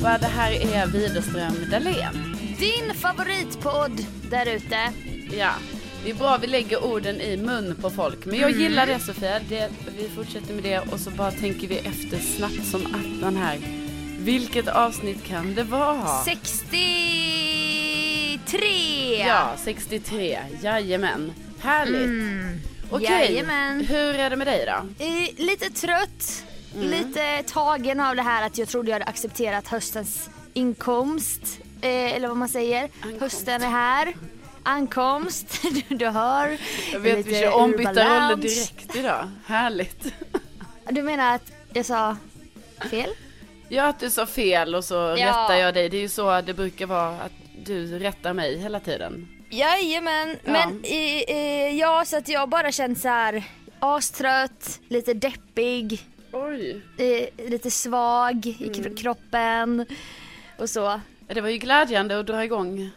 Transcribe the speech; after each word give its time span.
allihopa, 0.00 0.18
det 0.18 0.26
här 0.26 0.52
är 0.52 0.86
Widerström 0.86 1.54
Dahlén. 1.70 2.36
Din 2.58 2.94
favoritpodd 2.94 4.06
där 4.30 4.46
ute. 4.46 4.92
Ja, 5.38 5.50
det 6.04 6.10
är 6.10 6.14
bra 6.14 6.36
vi 6.36 6.46
lägger 6.46 6.84
orden 6.84 7.20
i 7.20 7.36
mun 7.36 7.76
på 7.80 7.90
folk. 7.90 8.26
Men 8.26 8.38
jag 8.38 8.50
gillar 8.50 8.86
det 8.86 8.98
Sofia, 8.98 9.40
det, 9.48 9.68
vi 9.96 10.08
fortsätter 10.08 10.54
med 10.54 10.62
det 10.62 10.78
och 10.78 11.00
så 11.00 11.10
bara 11.10 11.30
tänker 11.30 11.68
vi 11.68 11.78
efter 11.78 12.18
snabbt 12.18 12.66
som 12.66 12.86
attan 12.86 13.36
här. 13.36 13.58
Vilket 14.18 14.68
avsnitt 14.68 15.24
kan 15.24 15.54
det 15.54 15.62
vara? 15.62 16.24
63! 16.24 19.24
Ja, 19.26 19.52
63. 19.64 20.38
Jajamän. 20.62 21.32
Härligt. 21.60 22.04
Mm. 22.06 22.60
Okej, 22.90 23.06
Jajamän. 23.10 23.80
hur 23.80 24.14
är 24.14 24.30
det 24.30 24.36
med 24.36 24.46
dig 24.46 24.66
då? 24.66 25.04
Eh, 25.04 25.28
lite 25.46 25.70
trött, 25.70 26.44
Mm. 26.74 26.90
lite 26.90 27.42
tagen 27.42 28.00
av 28.00 28.16
det 28.16 28.22
här 28.22 28.46
att 28.46 28.58
jag 28.58 28.68
trodde 28.68 28.90
jag 28.90 28.94
hade 28.94 29.04
accepterat 29.04 29.68
höstens 29.68 30.30
inkomst. 30.54 31.42
Eh, 31.80 32.14
eller 32.14 32.28
vad 32.28 32.36
man 32.36 32.48
säger. 32.48 32.88
Hösten 33.20 33.62
är 33.62 33.68
här. 33.70 34.14
Ankomst, 34.62 35.62
du, 35.88 35.96
du 35.96 36.06
hör. 36.08 36.58
Jag 36.92 37.00
vet 37.00 37.26
vi 37.26 37.40
kör 37.40 37.52
ombytta 37.52 37.90
roller 37.90 38.36
direkt 38.36 38.96
idag. 38.96 39.30
Härligt. 39.46 40.04
Du 40.92 41.02
menar 41.02 41.34
att 41.34 41.52
jag 41.72 41.86
sa 41.86 42.16
fel? 42.90 43.10
Ja, 43.68 43.84
att 43.86 43.98
du 44.00 44.10
sa 44.10 44.26
fel 44.26 44.74
och 44.74 44.84
så 44.84 44.94
Ja. 44.94 45.14
rättar 45.28 45.54
jag 45.54 45.74
dig. 45.74 45.88
Det 45.88 45.96
är 45.96 46.00
ju 46.00 46.08
så 46.08 46.40
det 46.40 46.54
brukar 46.54 46.86
vara 46.86 47.08
att 47.10 47.32
du 47.64 47.98
rättar 47.98 48.32
mig 48.32 48.58
hela 48.58 48.80
tiden. 48.80 49.28
Jajamän, 49.50 50.36
Ja. 50.44 50.52
men 50.52 50.84
eh, 50.84 51.36
eh, 51.36 51.76
ja 51.78 52.04
så 52.06 52.16
att 52.16 52.28
jag 52.28 52.48
bara 52.48 52.72
känt 52.72 53.00
så 53.00 53.08
här 53.08 53.44
astrött, 53.78 54.80
lite 54.88 55.14
deppig, 55.14 56.06
Oj. 56.32 56.82
eh, 56.98 57.48
lite 57.50 57.70
svag 57.70 58.46
i 58.46 58.56
Mm. 58.68 58.74
kro- 58.74 58.96
kroppen 58.96 59.86
och 60.58 60.70
så. 60.70 61.00
Det 61.26 61.40
var 61.40 61.48
ju 61.48 61.58
glädjande 61.58 62.20
att 62.20 62.26
dra 62.26 62.44
igång 62.44 62.90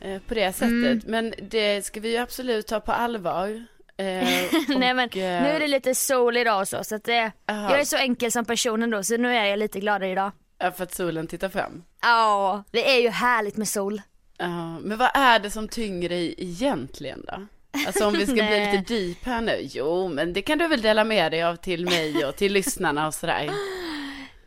eh, 0.00 0.20
på 0.26 0.34
det 0.34 0.52
sättet. 0.52 0.70
Mm. 0.70 1.00
Men 1.06 1.34
det 1.42 1.84
ska 1.86 2.00
vi 2.00 2.10
ju 2.10 2.16
absolut 2.16 2.66
ta 2.66 2.80
på 2.80 2.92
allvar. 2.92 3.48
Eh, 3.96 4.04
Nej 4.68 4.94
men 4.94 4.98
och, 5.08 5.16
nu 5.16 5.22
eh, 5.22 5.54
är 5.54 5.60
det 5.60 5.68
lite 5.68 5.94
sol 5.94 6.36
idag 6.36 6.60
och 6.60 6.68
så, 6.68 6.84
så 6.84 6.94
att 6.94 7.04
det, 7.04 7.32
jag 7.46 7.80
är 7.80 7.84
så 7.84 7.96
enkel 7.96 8.32
som 8.32 8.44
person 8.44 8.82
ändå 8.82 9.02
så 9.02 9.16
nu 9.16 9.36
är 9.36 9.44
jag 9.44 9.58
lite 9.58 9.80
gladare 9.80 10.10
idag. 10.10 10.32
ja, 10.58 10.72
För 10.72 10.82
att 10.84 10.94
solen 10.94 11.26
tittar 11.26 11.48
fram. 11.48 11.82
Ja, 12.02 12.64
det 12.70 12.90
är 12.96 13.00
ju 13.00 13.08
härligt 13.08 13.56
med 13.56 13.68
sol. 13.68 14.02
Ja, 14.38 14.78
men 14.78 14.98
vad 14.98 15.10
är 15.14 15.38
det 15.38 15.50
som 15.50 15.68
tynger 15.68 16.08
dig 16.08 16.34
egentligen 16.38 17.24
då? 17.26 17.46
Alltså 17.86 18.06
om 18.06 18.12
vi 18.12 18.26
ska 18.26 18.34
bli 18.34 18.72
lite 18.72 18.94
deep 18.94 19.24
här 19.24 19.40
nu. 19.40 19.58
Jo, 19.60 20.08
men 20.08 20.32
det 20.32 20.42
kan 20.42 20.58
du 20.58 20.68
väl 20.68 20.82
dela 20.82 21.04
med 21.04 21.32
dig 21.32 21.42
av 21.42 21.56
till 21.56 21.84
mig 21.84 22.24
och 22.24 22.36
till 22.36 22.52
lyssnarna 22.52 23.06
och 23.06 23.14
sådär. 23.14 23.50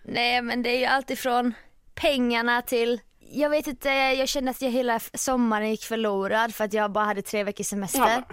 Nej 0.04 0.42
men 0.42 0.64
det 0.64 0.70
är 0.70 0.80
ju 0.80 0.86
alltid 0.86 1.20
från 1.20 1.54
pengarna 1.96 2.62
till 2.62 3.00
jag 3.36 3.50
vet 3.50 3.68
inte, 3.68 3.90
jag 3.90 4.28
kände 4.28 4.52
att 4.52 4.62
jag 4.62 4.72
hela 4.72 5.00
sommaren 5.14 5.70
gick 5.70 5.84
förlorad 5.84 6.56
för 6.56 6.64
att 6.64 6.74
jag 6.74 6.92
bara 6.92 7.06
hade 7.06 7.22
tre 7.22 7.44
veckors 7.44 7.68
semester. 7.68 8.00
Ja. 8.00 8.24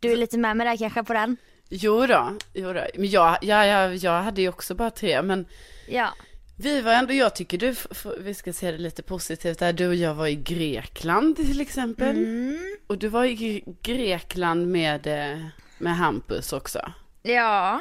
Du 0.00 0.12
är 0.12 0.16
lite 0.16 0.38
med 0.38 0.56
mig 0.56 0.66
där 0.66 0.76
kanske 0.76 1.02
på 1.04 1.12
den? 1.12 1.36
Jo 1.68 2.06
då, 2.06 2.38
jo 2.54 2.72
då. 2.72 2.86
Men 2.94 3.10
jag, 3.10 3.38
ja, 3.42 3.66
ja, 3.66 3.92
jag 3.94 4.22
hade 4.22 4.40
ju 4.42 4.48
också 4.48 4.74
bara 4.74 4.90
tre, 4.90 5.22
men 5.22 5.46
Ja. 5.88 6.08
Vi 6.56 6.80
var 6.80 6.92
ändå, 6.92 7.12
jag 7.12 7.34
tycker 7.36 7.58
du, 7.58 7.74
vi 8.18 8.34
ska 8.34 8.52
se 8.52 8.72
det 8.72 8.78
lite 8.78 9.02
positivt 9.02 9.58
där, 9.58 9.72
du 9.72 9.88
och 9.88 9.94
jag 9.94 10.14
var 10.14 10.26
i 10.26 10.34
Grekland 10.34 11.36
till 11.36 11.60
exempel. 11.60 12.16
Mm. 12.16 12.76
Och 12.86 12.98
du 12.98 13.08
var 13.08 13.24
i 13.24 13.34
Gre- 13.36 13.76
Grekland 13.82 14.66
med, 14.68 15.06
eh, 15.06 15.38
med 15.78 15.96
Hampus 15.96 16.52
också. 16.52 16.92
Ja. 17.22 17.80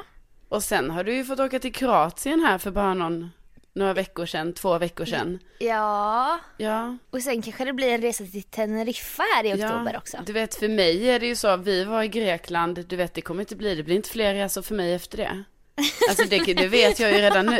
Och 0.49 0.63
sen 0.63 0.89
har 0.89 1.03
du 1.03 1.13
ju 1.15 1.25
fått 1.25 1.39
åka 1.39 1.59
till 1.59 1.73
Kroatien 1.73 2.39
här 2.39 2.57
för 2.57 2.71
bara 2.71 2.93
någon, 2.93 3.31
några 3.73 3.93
veckor 3.93 4.25
sedan, 4.25 4.53
två 4.53 4.77
veckor 4.77 5.05
sedan. 5.05 5.39
Ja. 5.59 6.39
Ja. 6.57 6.97
Och 7.09 7.21
sen 7.21 7.41
kanske 7.41 7.65
det 7.65 7.73
blir 7.73 7.87
en 7.89 8.01
resa 8.01 8.23
till 8.25 8.43
Teneriffa 8.43 9.23
här 9.35 9.43
i 9.45 9.53
oktober 9.53 9.97
också. 9.97 10.17
Du 10.25 10.33
vet 10.33 10.55
för 10.55 10.67
mig 10.69 11.09
är 11.09 11.19
det 11.19 11.25
ju 11.27 11.35
så, 11.35 11.57
vi 11.57 11.83
var 11.83 12.03
i 12.03 12.07
Grekland, 12.07 12.85
du 12.87 12.95
vet 12.95 13.13
det 13.13 13.21
kommer 13.21 13.41
inte 13.41 13.55
bli, 13.55 13.75
det 13.75 13.83
blir 13.83 13.95
inte 13.95 14.09
fler 14.09 14.33
resor 14.33 14.61
för 14.61 14.75
mig 14.75 14.93
efter 14.93 15.17
det. 15.17 15.43
Alltså 16.09 16.25
det, 16.29 16.53
det 16.53 16.67
vet 16.67 16.99
jag 16.99 17.11
ju 17.11 17.17
redan 17.17 17.45
nu. 17.45 17.59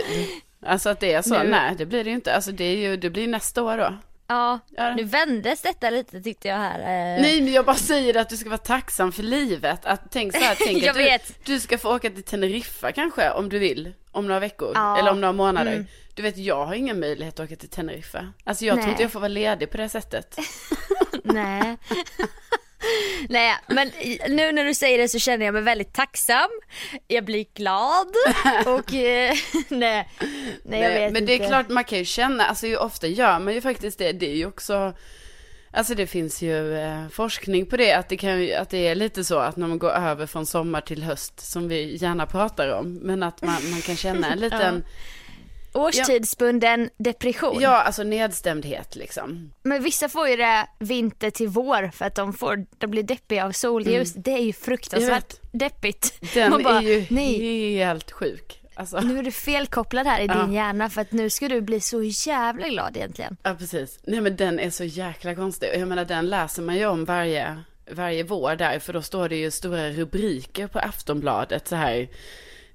Alltså 0.65 0.89
att 0.89 0.99
det 0.99 1.13
är 1.13 1.21
så, 1.21 1.43
Nu. 1.43 1.49
nej 1.49 1.75
det 1.77 1.85
blir 1.85 2.03
det 2.03 2.09
ju 2.09 2.15
inte. 2.15 2.35
Alltså 2.35 2.51
det 2.51 2.63
är 2.63 2.77
ju, 2.77 2.97
det 2.97 3.09
blir 3.09 3.27
nästa 3.27 3.63
år 3.63 3.77
då. 3.77 3.93
Ja. 4.27 4.59
Ja. 4.69 4.95
Nu 4.95 5.03
vändes 5.03 5.61
detta 5.61 5.89
lite 5.89 6.21
tyckte 6.21 6.47
jag 6.47 6.57
här. 6.57 6.79
eh. 6.79 7.21
Nej 7.21 7.41
men 7.41 7.53
jag 7.53 7.65
bara 7.65 7.75
säger 7.75 8.17
att 8.17 8.29
du 8.29 8.37
ska 8.37 8.49
vara 8.49 8.57
tacksam 8.57 9.11
för 9.11 9.23
livet. 9.23 9.85
Att, 9.85 10.01
tänk 10.11 10.33
så 10.33 10.39
här, 10.39 10.55
tänk 10.59 10.83
att 10.87 10.95
du, 10.95 11.53
du 11.53 11.59
ska 11.59 11.77
få 11.77 11.95
åka 11.95 12.09
till 12.09 12.23
Teneriffa 12.23 12.91
kanske 12.91 13.29
om 13.31 13.49
du 13.49 13.59
vill. 13.59 13.93
Om 14.11 14.27
några 14.27 14.39
veckor. 14.39 14.71
Ja. 14.75 14.99
Eller 14.99 15.11
om 15.11 15.21
några 15.21 15.33
månader. 15.33 15.71
Mm. 15.73 15.85
Du 16.15 16.21
vet 16.21 16.37
jag 16.37 16.65
har 16.65 16.73
ingen 16.73 16.99
möjlighet 16.99 17.39
att 17.39 17.45
åka 17.45 17.55
till 17.55 17.69
Teneriffa. 17.69 18.33
Alltså 18.43 18.65
jag 18.65 18.73
tror 18.75 18.83
Nej. 18.83 18.91
inte 18.91 19.03
jag 19.03 19.11
får 19.11 19.19
vara 19.19 19.27
ledig 19.27 19.71
på 19.71 19.77
det 19.77 19.89
sättet. 19.89 20.37
Nej. 21.23 21.77
Nej 23.29 23.55
men 23.67 23.91
nu 24.29 24.51
när 24.51 24.65
du 24.65 24.73
säger 24.73 24.97
det 24.97 25.09
så 25.09 25.19
känner 25.19 25.45
jag 25.45 25.53
mig 25.53 25.61
väldigt 25.61 25.93
tacksam. 25.93 26.49
Jag 27.07 27.25
blir 27.25 27.45
glad 27.53 28.07
och 28.65 28.93
eh, 28.93 29.33
nej, 29.67 30.09
nej 30.63 30.81
jag 30.81 30.89
vet 30.89 31.13
men 31.13 31.21
inte. 31.21 31.37
det 31.37 31.43
är 31.43 31.47
klart 31.47 31.69
man 31.69 31.83
kan 31.83 31.99
ju 31.99 32.05
känna, 32.05 32.45
alltså 32.45 32.67
ju 32.67 32.77
ofta 32.77 33.07
gör 33.07 33.39
man 33.39 33.53
ju 33.53 33.61
faktiskt 33.61 33.97
det. 33.99 34.11
Det 34.11 34.29
är 34.29 34.35
ju 34.35 34.45
också, 34.45 34.93
alltså 35.71 35.95
det 35.95 36.07
finns 36.07 36.41
ju 36.41 36.77
eh, 36.77 37.07
forskning 37.07 37.65
på 37.65 37.77
det, 37.77 37.93
att 37.93 38.09
det, 38.09 38.17
kan, 38.17 38.49
att 38.57 38.69
det 38.69 38.87
är 38.87 38.95
lite 38.95 39.23
så 39.23 39.37
att 39.37 39.57
när 39.57 39.67
man 39.67 39.79
går 39.79 39.91
över 39.91 40.25
från 40.25 40.45
sommar 40.45 40.81
till 40.81 41.03
höst, 41.03 41.51
som 41.51 41.67
vi 41.67 41.97
gärna 41.97 42.25
pratar 42.25 42.69
om, 42.69 42.93
men 42.93 43.23
att 43.23 43.41
man, 43.41 43.71
man 43.71 43.81
kan 43.81 43.95
känna 43.95 44.31
en 44.31 44.39
liten, 44.39 44.83
Årstidsbunden 45.73 46.89
depression. 46.97 47.61
ja 47.61 47.81
alltså 47.81 48.03
nedstämdhet 48.03 48.95
liksom. 48.95 49.51
Men 49.63 49.83
vissa 49.83 50.09
får 50.09 50.29
ju 50.29 50.35
det 50.35 50.67
vinter 50.79 51.29
till 51.29 51.47
vår 51.47 51.91
för 51.93 52.05
att 52.05 52.15
de, 52.15 52.33
får, 52.33 52.65
de 52.77 52.87
blir 52.87 53.03
deppiga 53.03 53.45
av 53.45 53.51
solljus. 53.51 54.13
Det 54.13 54.31
är 54.31 54.41
ju 54.41 54.53
fruktansvärt 54.53 55.33
deppigt. 55.51 56.13
Mm. 56.21 56.29
Den 56.33 56.49
Man 56.51 56.63
bara, 56.63 56.77
är 56.77 56.81
ju 56.81 57.05
nej. 57.09 57.75
helt 57.75 58.11
sjuk. 58.11 58.57
Alltså, 58.73 58.99
Nu 58.99 59.19
är 59.19 59.23
du 59.23 59.31
felkopplad 59.31 60.07
här 60.07 60.19
i 60.21 60.25
Ja. 60.25 60.33
din 60.43 60.53
hjärna 60.53 60.89
för 60.89 61.01
att 61.01 61.11
nu 61.11 61.29
ska 61.29 61.47
du 61.47 61.61
bli 61.61 61.79
så 61.79 62.03
jävla 62.03 62.67
glad 62.67 62.97
egentligen. 62.97 63.37
ja 63.43 63.55
precis. 63.55 63.99
Nej 64.03 64.21
men 64.21 64.35
den 64.35 64.59
är 64.59 64.69
så 64.69 64.83
jäkla 64.83 65.35
konstig. 65.35 65.69
Jag 65.73 65.87
menar 65.87 66.05
den 66.05 66.29
läser 66.29 66.61
man 66.61 66.75
ju 66.77 66.85
om 66.85 67.05
varje, 67.05 67.57
varje 67.91 68.23
vår 68.23 68.55
där, 68.55 68.79
för 68.79 68.93
då 68.93 69.01
står 69.01 69.29
det 69.29 69.35
ju 69.35 69.51
stora 69.51 69.89
rubriker 69.89 70.67
på 70.67 70.79
Aftonbladet 70.79 71.67
så 71.67 71.75
här. 71.75 72.07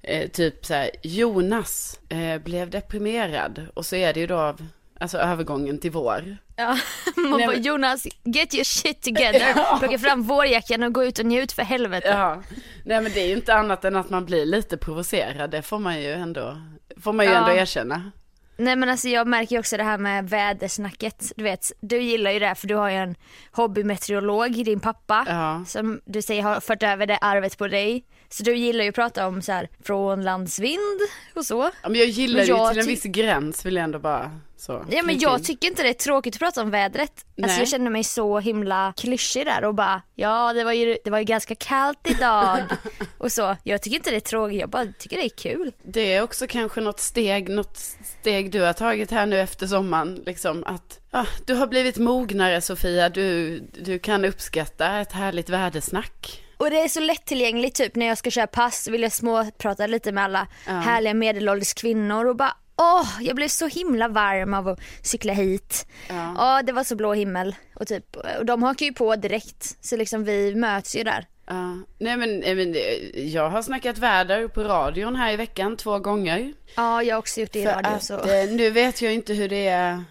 Eh, 0.01 0.27
typ 0.29 0.65
så 0.65 0.73
här, 0.73 0.89
Jonas 1.03 1.99
eh, 2.09 2.37
blev 2.41 2.69
deprimerad. 2.69 3.67
Och 3.73 3.85
så 3.85 3.95
är 3.95 4.13
det 4.13 4.19
ju 4.19 4.27
då 4.27 4.37
av, 4.37 4.61
Alltså 4.99 5.17
övergången 5.17 5.79
till 5.79 5.91
vår. 5.91 6.37
Ja, 6.55 6.77
man 7.15 7.31
bara 7.31 7.55
Jonas, 7.55 8.07
get 8.23 8.53
your 8.53 8.63
shit 8.63 9.01
together. 9.01 9.53
Plocka 9.79 9.99
fram 9.99 10.23
vårjackan 10.23 10.83
och 10.83 10.93
gå 10.93 11.03
ut 11.03 11.19
och 11.19 11.25
njut 11.25 11.51
för 11.51 11.63
helvete. 11.63 12.07
Ja, 12.07 12.41
nej 12.85 13.01
men 13.01 13.11
det 13.11 13.19
är 13.21 13.27
ju 13.27 13.33
inte 13.35 13.53
annat 13.53 13.85
än 13.85 13.95
att 13.95 14.09
man 14.09 14.25
blir 14.25 14.45
lite 14.45 14.77
provocerad, 14.77 15.49
det 15.49 15.61
får 15.61 15.79
man 15.79 16.01
ju 16.01 16.11
ändå, 16.13 16.57
får 17.01 17.13
man 17.13 17.25
ju 17.25 17.31
Ja. 17.31 17.37
ändå 17.37 17.51
erkänna. 17.61 18.11
Nej 18.57 18.75
men 18.75 18.89
alltså 18.89 19.07
jag 19.07 19.27
märker 19.27 19.55
ju 19.55 19.59
också 19.59 19.77
det 19.77 19.83
här 19.83 19.97
med 19.97 20.29
vädersnacket. 20.29 21.31
Du 21.35 21.43
vet, 21.43 21.71
du 21.79 22.01
gillar 22.01 22.31
ju 22.31 22.39
det 22.39 22.55
för 22.55 22.67
du 22.67 22.75
har 22.75 22.89
ju 22.89 22.95
en 22.95 23.15
hobbymeteorolog, 23.51 24.65
din 24.65 24.79
pappa. 24.79 25.25
Ja. 25.27 25.63
Som 25.67 26.01
du 26.05 26.21
säger 26.21 26.43
har 26.43 26.59
fört 26.59 26.83
över 26.83 27.05
det 27.05 27.17
arvet 27.17 27.57
på 27.57 27.67
dig. 27.67 28.05
Så 28.29 28.43
du 28.43 28.55
gillar 28.55 28.83
ju 28.83 28.89
att 28.89 28.95
prata 28.95 29.27
om 29.27 29.41
så 29.41 29.51
här 29.51 29.69
frånlandsvind 29.83 30.99
och 31.33 31.45
så. 31.45 31.71
Ja, 31.83 31.89
men 31.89 31.99
jag 31.99 32.07
gillar 32.07 32.37
Men 32.37 32.47
det 32.47 32.53
ju 32.53 32.57
jag 32.57 32.71
till 32.71 32.79
en 32.79 32.87
viss 32.87 33.03
gräns 33.03 33.65
vill 33.65 33.75
jag 33.75 33.83
ändå 33.83 33.99
bara 33.99 34.31
så. 34.57 34.85
Ja 34.89 35.03
men 35.03 35.19
jag 35.19 35.43
tycker 35.43 35.67
inte 35.67 35.83
det 35.83 35.89
är 35.89 35.93
tråkigt 35.93 36.35
att 36.35 36.39
prata 36.39 36.61
om 36.61 36.69
vädret. 36.69 37.11
Alltså 37.11 37.25
Nej. 37.35 37.59
jag 37.59 37.67
känner 37.67 37.91
mig 37.91 38.03
så 38.03 38.39
himla 38.39 38.93
klyschig 38.97 39.45
där 39.45 39.63
och 39.63 39.75
bara 39.75 40.01
ja 40.15 40.53
det 40.53 40.63
var 40.63 40.71
ju, 40.71 40.97
det 41.03 41.09
var 41.09 41.17
ju 41.17 41.23
ganska 41.23 41.55
kallt 41.55 41.99
idag 42.03 42.59
och 43.17 43.31
så. 43.31 43.55
Jag 43.63 43.81
tycker 43.81 43.97
inte 43.97 44.09
det 44.09 44.15
är 44.15 44.19
tråkigt, 44.19 44.59
jag 44.59 44.69
bara 44.69 44.85
tycker 44.99 45.17
det 45.17 45.25
är 45.25 45.29
kul. 45.29 45.71
Det 45.83 46.13
är 46.13 46.21
också 46.21 46.47
kanske 46.47 46.81
något 46.81 46.99
steg, 46.99 47.49
något 47.49 47.77
steg 48.03 48.51
du 48.51 48.61
har 48.61 48.73
tagit 48.73 49.11
här 49.11 49.25
nu 49.25 49.39
efter 49.39 49.67
sommaren, 49.67 50.23
liksom 50.25 50.63
att 50.63 50.99
ja, 51.11 51.25
du 51.45 51.53
har 51.53 51.67
blivit 51.67 51.97
mognare 51.97 52.61
Sofia, 52.61 53.09
du, 53.09 53.59
du 53.59 53.99
kan 53.99 54.25
uppskatta 54.25 54.99
ett 54.99 55.11
härligt 55.11 55.49
vädersnack. 55.49 56.43
Och 56.57 56.69
det 56.69 56.79
är 56.81 56.87
så 56.87 56.99
lättillgängligt 56.99 57.75
typ 57.75 57.95
när 57.95 58.05
jag 58.05 58.17
ska 58.17 58.29
köra 58.31 58.47
pass 58.47 58.87
vill 58.87 59.01
jag 59.01 59.11
småprata 59.11 59.87
lite 59.87 60.11
med 60.11 60.23
alla 60.23 60.47
härliga 60.65 61.13
medelålders 61.13 61.73
kvinnor 61.73 62.25
och 62.25 62.35
bara 62.35 62.53
Åh, 62.79 63.07
jag 63.21 63.35
blev 63.35 63.47
så 63.47 63.67
himla 63.67 64.07
varm 64.07 64.53
av 64.53 64.67
att 64.67 64.79
cykla 65.01 65.33
hit. 65.33 65.87
Ja. 66.09 66.33
Ja, 66.37 66.61
det 66.63 66.71
var 66.71 66.83
så 66.83 66.95
blå 66.95 67.13
himmel 67.13 67.55
och 67.75 67.87
typ, 67.87 68.15
och 68.15 68.45
de 68.45 68.63
hakar 68.63 68.85
ju 68.85 68.93
på 68.93 69.15
direkt. 69.15 69.85
Så 69.85 69.97
liksom 69.97 70.23
vi 70.23 70.55
möts 70.55 70.95
ju 70.95 71.03
där. 71.03 71.25
Ja, 71.47 71.75
nej 71.97 72.17
men, 72.17 72.39
men 72.39 72.71
det- 72.71 73.11
jag 73.23 73.49
har 73.49 73.61
snackat 73.61 73.97
väder 73.97 74.47
på 74.47 74.63
radion 74.63 75.15
här 75.15 75.33
i 75.33 75.35
veckan 75.35 75.77
två 75.77 75.99
gånger. 75.99 76.53
Ja, 76.75 77.03
jag 77.03 77.15
har 77.15 77.19
också 77.19 77.39
gjort 77.41 77.51
det 77.53 77.59
i 77.59 77.63
För 77.65 77.73
radio 77.73 77.91
att 77.91 78.03
så. 78.03 78.13
eh, 78.13 78.49
nu 78.49 78.69
vet 78.69 79.01
jag 79.01 79.13
inte 79.13 79.33
hur 79.33 79.49
det 79.49 79.67
är, 79.67 80.03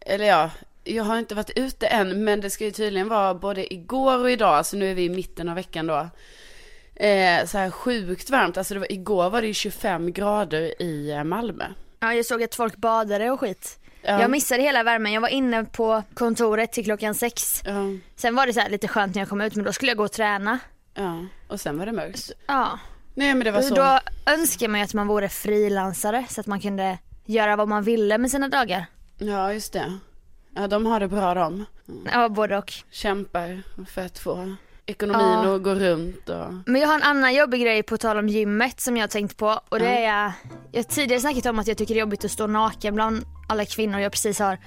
eller 0.00 0.24
ja, 0.24 0.50
jag 0.84 1.04
har 1.04 1.18
inte 1.18 1.34
varit 1.34 1.50
ute 1.56 1.86
än, 1.86 2.24
men 2.24 2.40
det 2.40 2.50
ska 2.50 2.64
ju 2.64 2.70
tydligen 2.70 3.08
vara 3.08 3.34
både 3.34 3.74
igår 3.74 4.18
och 4.18 4.30
idag, 4.30 4.66
så 4.66 4.76
nu 4.76 4.90
är 4.90 4.94
vi 4.94 5.04
i 5.04 5.08
mitten 5.10 5.48
av 5.48 5.54
veckan 5.54 5.86
då. 5.86 6.08
Eh, 6.94 7.46
så 7.46 7.58
här 7.58 7.70
sjukt 7.70 8.30
varmt, 8.30 8.56
alltså 8.56 8.74
det 8.74 8.80
var, 8.80 8.92
igår 8.92 9.30
var 9.30 9.40
det 9.40 9.46
ju 9.46 9.54
25 9.54 10.12
grader 10.12 10.82
i 10.82 11.10
eh, 11.10 11.24
Malmö. 11.24 11.64
Ja, 12.00 12.14
jag 12.14 12.26
såg 12.26 12.42
att 12.42 12.54
folk 12.54 12.76
badade 12.76 13.30
och 13.30 13.40
skit. 13.40 13.78
Ja. 14.02 14.20
Jag 14.20 14.30
missade 14.30 14.62
hela 14.62 14.82
värmen, 14.82 15.12
jag 15.12 15.20
var 15.20 15.28
inne 15.28 15.64
på 15.64 16.02
kontoret 16.14 16.72
till 16.72 16.84
klockan 16.84 17.14
sex. 17.14 17.62
Ja, 17.64 17.84
Sen 18.16 18.34
var 18.34 18.46
det 18.46 18.52
så 18.52 18.68
lite 18.68 18.88
skönt 18.88 19.14
när 19.14 19.22
jag 19.22 19.28
kom 19.28 19.40
ut 19.40 19.54
men 19.56 19.64
då 19.64 19.72
skulle 19.72 19.90
jag 19.90 19.98
gå 19.98 20.04
och 20.04 20.12
träna. 20.12 20.58
ja, 20.94 21.24
och 21.48 21.60
sen 21.60 21.78
var 21.78 21.86
det 21.86 21.92
mörkt. 21.92 22.30
Ja. 22.46 22.78
Nej 23.14 23.34
men 23.34 23.44
det 23.44 23.50
var 23.50 23.62
så. 23.62 23.74
Då 23.74 24.00
önskar 24.32 24.68
man 24.68 24.80
ju 24.80 24.84
att 24.84 24.94
man 24.94 25.06
vore 25.06 25.28
frilansare 25.28 26.24
så 26.28 26.40
att 26.40 26.46
man 26.46 26.60
kunde 26.60 26.98
göra 27.24 27.56
vad 27.56 27.68
man 27.68 27.82
ville 27.82 28.18
med 28.18 28.30
sina 28.30 28.48
dagar. 28.48 28.86
Ja 29.18 29.52
just 29.52 29.72
det. 29.72 29.98
Ja 30.54 30.66
de 30.68 30.86
har 30.86 31.00
det 31.00 31.08
bra 31.08 31.34
de. 31.34 31.64
Ja, 32.12 32.28
både 32.28 32.58
och. 32.58 32.72
Kämpar 32.90 33.62
för 33.86 34.02
att 34.06 34.18
få 34.18 34.54
ekonomin 34.86 35.20
Ja. 35.44 35.54
att 35.56 35.62
gå 35.62 35.74
runt 35.74 36.28
och... 36.28 36.46
Men 36.66 36.80
jag 36.80 36.88
har 36.88 36.94
en 36.94 37.02
annan 37.02 37.34
jobbig 37.34 37.62
grej 37.62 37.82
på 37.82 37.96
tal 37.96 38.18
om 38.18 38.28
gymmet 38.28 38.80
som 38.80 38.96
jag 38.96 39.02
har 39.02 39.08
tänkt 39.08 39.36
på 39.36 39.60
och 39.68 39.78
det 39.78 40.04
är, 40.04 40.32
jag 40.72 40.78
har 40.78 40.82
tidigare 40.82 41.20
snackat 41.20 41.46
om 41.46 41.58
att 41.58 41.66
jag 41.66 41.76
tycker 41.78 41.94
det 41.94 41.98
är 41.98 42.00
jobbigt 42.00 42.24
att 42.24 42.30
stå 42.30 42.46
naken 42.46 42.94
bland 42.94 43.24
alla 43.48 43.64
kvinnor 43.64 44.00
jag 44.00 44.12
precis 44.12 44.38
har 44.38 44.58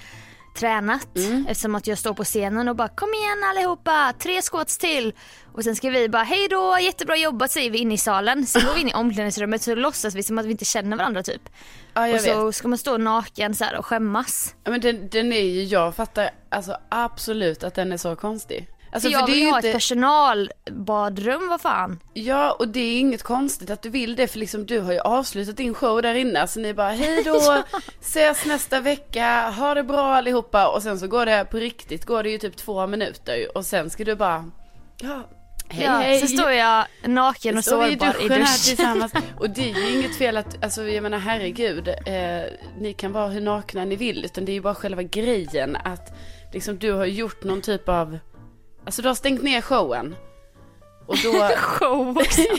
tränat 0.54 1.08
eftersom 1.48 1.76
att 1.76 1.88
jag 1.88 1.98
står 1.98 2.14
på 2.14 2.24
scenen 2.24 2.68
och 2.68 2.76
bara 2.76 2.88
kom 2.88 3.10
igen 3.14 3.44
allihopa, 3.44 4.14
tre 4.20 4.42
squats 4.42 4.78
till 4.78 5.14
och 5.54 5.64
sen 5.64 5.76
ska 5.76 5.90
vi 5.90 6.10
bara 6.10 6.24
hej 6.24 6.48
då, 6.50 6.78
jättebra 6.82 7.16
jobbat 7.16 7.52
säger 7.52 7.72
vi 7.72 7.78
inne 7.78 7.94
i 7.94 7.98
salen. 7.98 8.46
Sen 8.46 8.66
går 8.66 8.74
vi 8.74 8.82
in 8.82 8.90
i 8.90 8.94
omklädningsrummet 8.94 9.62
så 9.62 9.76
låtsas 9.76 10.16
vi 10.16 10.24
som 10.24 10.38
att 10.38 10.46
vi 10.46 10.52
inte 10.52 10.66
känner 10.66 10.98
varandra 10.98 11.24
typ. 11.24 11.50
Ja 11.94 12.14
och 12.14 12.22
så 12.22 12.46
vet. 12.46 12.56
ska 12.56 12.68
man 12.68 12.78
stå 12.78 12.98
naken 12.98 13.56
så 13.56 13.66
och 13.78 13.86
skämmas. 13.86 14.56
Ja, 14.64 14.72
men 14.72 14.82
den, 14.82 15.10
den 15.10 15.34
är 15.34 15.42
ju, 15.42 15.64
jag 15.64 15.96
fattar 15.96 16.30
alltså 16.50 16.78
absolut 16.90 17.64
att 17.64 17.76
den 17.76 17.92
är 17.92 17.98
så 17.98 18.16
konstig. 18.16 18.68
Alltså, 18.94 19.10
för 19.10 19.14
jag 19.14 19.26
det 19.26 19.32
är 19.32 19.34
vill 19.34 19.44
ju 19.44 19.50
ha 19.50 19.58
inte, 19.58 19.68
ett 19.70 19.76
personalbadrum, 19.76 21.48
vad 21.50 21.62
fan. 21.62 22.00
Ja, 22.14 22.52
och 22.52 22.68
det 22.68 22.80
är 22.80 23.00
inget 23.00 23.24
konstigt 23.24 23.70
att 23.70 23.82
du 23.82 23.90
vill 23.90 24.16
det, 24.16 24.28
för 24.28 24.40
liksom 24.40 24.66
du 24.66 24.80
har 24.80 24.94
ju 24.94 25.00
avslutat 25.00 25.58
din 25.58 25.74
show 25.74 26.02
där 26.02 26.14
inne, 26.16 26.48
så 26.48 26.60
ni 26.60 26.74
bara 26.74 26.92
hej 26.92 27.24
då, 27.24 27.64
ses 28.02 28.46
nästa 28.46 28.80
vecka, 28.80 29.50
ha 29.50 29.74
det 29.74 29.84
bra 29.84 30.16
allihopa, 30.16 30.68
och 30.68 30.84
sen 30.84 31.00
så 31.00 31.08
går 31.08 31.26
det 31.26 31.46
på 31.52 31.58
riktigt, 31.58 32.06
går 32.06 32.24
det 32.24 32.30
ju 32.30 32.38
typ 32.38 32.56
två 32.56 32.88
minuter, 32.88 33.58
och 33.58 33.66
sen 33.66 33.90
ska 33.90 34.04
du 34.04 34.16
bara, 34.16 34.50
ja, 35.02 35.22
hej 35.70 35.86
ja, 35.86 35.92
hej. 35.92 36.20
Så 36.20 36.28
står 36.28 36.52
jag 36.52 36.86
naken 37.06 37.58
och 37.58 37.64
sårbar 37.64 37.88
i 37.88 37.96
duschen 37.96 38.32
här 38.32 38.40
duschen. 38.40 38.76
tillsammans. 38.76 39.14
Och 39.40 39.50
det 39.50 39.72
är 39.72 39.80
ju 39.80 40.00
inget 40.00 40.18
fel 40.18 40.38
att, 40.38 40.64
alltså 40.64 40.84
jag 40.84 41.04
menar 41.04 41.18
herregud, 41.18 41.88
eh, 41.88 42.44
ni 42.80 42.94
kan 42.98 43.12
vara 43.12 43.28
hur 43.28 43.42
nakna 43.42 43.86
ni 43.86 43.96
vill, 43.96 44.26
utan 44.26 44.46
det 44.46 44.52
är 44.52 44.54
ju 44.54 44.62
bara 44.62 44.76
själva 44.76 45.04
grejen 45.04 45.76
att 45.76 46.14
liksom 46.54 46.78
du 46.78 46.92
har 46.92 47.06
gjort 47.06 47.44
någon 47.44 47.62
typ 47.62 47.90
av, 47.90 48.20
alltså 48.86 49.02
du 49.02 49.08
har 49.08 49.16
stängt 49.16 49.44
ner 49.44 49.62
showen. 49.62 50.16
Och 51.06 51.16
då, 51.24 51.32
Show 51.58 52.18
också. 52.18 52.42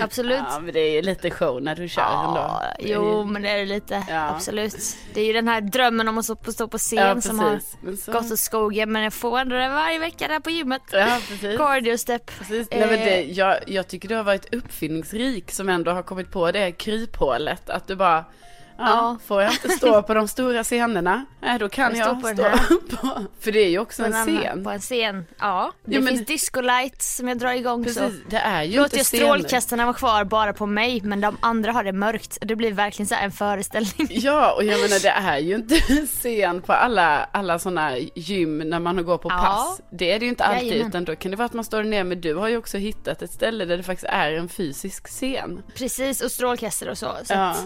Absolut. 0.00 0.42
ja 0.50 0.58
men 0.60 0.74
det 0.74 0.80
är 0.80 0.92
ju 0.92 1.02
lite 1.02 1.30
show 1.30 1.62
när 1.62 1.74
du 1.76 1.88
kör 1.88 2.02
ändå. 2.02 2.40
Ja, 2.40 2.62
ju- 2.80 2.92
jo 2.94 3.24
men 3.24 3.42
det 3.42 3.48
är 3.50 3.56
det 3.58 3.64
lite. 3.66 4.04
Ja. 4.08 4.28
Absolut. 4.30 4.96
Det 5.14 5.20
är 5.20 5.24
ju 5.24 5.32
den 5.32 5.48
här 5.48 5.60
drömmen 5.60 6.08
om 6.08 6.18
att 6.18 6.24
stå 6.24 6.36
på, 6.36 6.52
stå 6.52 6.68
på 6.68 6.78
scen 6.78 6.98
Ja, 6.98 7.20
som 7.20 7.38
har 7.38 7.60
så- 7.96 8.12
gått 8.12 8.32
åt 8.32 8.38
skogen 8.38 8.92
men 8.92 9.02
jag 9.02 9.12
får 9.12 9.38
ändå 9.38 9.56
det 9.56 9.68
varje 9.68 9.98
vecka 9.98 10.28
där 10.28 10.40
på 10.40 10.50
gymmet. 10.50 10.82
Ja, 10.92 11.18
precis. 11.28 11.56
Cardio 11.58 11.96
step. 11.98 12.26
Precis. 12.38 12.68
Nej, 12.70 12.80
men 12.80 12.88
det, 12.88 12.96
Eh, 13.22 13.30
jag, 13.32 13.58
jag 13.66 13.88
tycker 13.88 14.08
du 14.08 14.14
har 14.16 14.24
varit 14.24 14.54
uppfinningsrik 14.54 15.50
som 15.50 15.68
ändå 15.68 15.90
har 15.90 16.02
kommit 16.02 16.30
på 16.30 16.52
det 16.52 16.72
kryphålet. 16.72 17.70
Att 17.70 17.86
du 17.88 17.96
bara, 17.96 18.24
ja, 18.82 18.88
Ja. 18.90 19.18
får 19.26 19.42
jag 19.42 19.52
inte 19.52 19.68
stå 19.68 20.02
på 20.02 20.14
de 20.14 20.28
stora 20.28 20.64
scenerna, 20.64 21.24
nej 21.40 21.58
då 21.58 21.68
kan 21.68 21.96
Jag 21.96 22.08
jag, 22.08 22.18
står 22.34 22.54
på 22.54 22.66
stå 22.88 22.96
på, 22.96 23.20
för 23.40 23.52
det 23.52 23.58
är 23.60 23.68
ju 23.68 23.78
också 23.78 24.04
en 24.04 24.14
en 24.14 24.26
scen. 24.40 24.64
På 24.64 24.70
en 24.70 24.80
scen. 24.80 25.24
Ja. 25.38 25.72
Det 25.84 25.94
Jo, 25.96 26.00
men- 26.02 26.14
finns 26.16 26.26
disco 26.26 26.60
lights 26.60 27.16
som 27.16 27.28
jag 27.28 27.38
drar 27.38 27.52
igång 27.52 27.84
så. 27.88 28.00
Precis, 28.00 28.20
det 28.30 28.36
är 28.36 28.62
ju 28.62 28.76
Låter 28.80 28.96
jag 28.96 29.06
strålkastarna 29.06 29.84
vara 29.86 29.94
kvar 29.94 30.24
bara 30.24 30.52
på 30.52 30.66
mig 30.66 31.00
men 31.04 31.20
de 31.20 31.36
andra 31.40 31.72
har 31.72 31.84
det 31.84 31.92
mörkt. 31.92 32.38
Det 32.40 32.56
blir 32.56 32.72
verkligen 32.72 33.06
så 33.06 33.14
här 33.14 33.24
en 33.24 33.32
föreställning. 33.32 33.92
Ja, 34.10 34.52
och 34.52 34.64
jag 34.64 34.80
menar 34.80 35.02
det 35.02 35.08
är 35.08 35.38
ju 35.38 35.54
inte 35.54 35.74
scen 36.06 36.62
på 36.62 36.72
alla, 36.72 37.28
alla 37.32 37.58
sådana 37.58 37.98
gym 37.98 38.58
när 38.58 38.78
man 38.80 39.04
går 39.04 39.18
på 39.18 39.28
Ja. 39.30 39.38
pass. 39.42 39.80
Det 39.90 40.12
är 40.12 40.18
det 40.18 40.24
ju 40.24 40.28
inte 40.28 40.44
alltid, 40.44 40.68
Jajamän. 40.68 40.88
utan 40.88 41.04
då 41.04 41.16
kan 41.16 41.30
det 41.30 41.36
vara 41.36 41.46
att 41.46 41.52
man 41.52 41.64
står 41.64 41.82
ner, 41.82 42.04
men 42.04 42.20
du 42.20 42.34
har 42.34 42.48
ju 42.48 42.56
också 42.56 42.78
hittat 42.78 43.22
ett 43.22 43.30
ställe 43.32 43.64
där 43.64 43.76
det 43.76 43.82
faktiskt 43.82 44.06
är 44.08 44.32
en 44.32 44.48
fysisk 44.48 45.08
scen. 45.08 45.62
Precis 45.76 46.20
och 46.20 46.30
strålkastare 46.30 46.90
och 46.90 46.98
så. 46.98 47.12
så 47.24 47.32
Ja. 47.34 47.56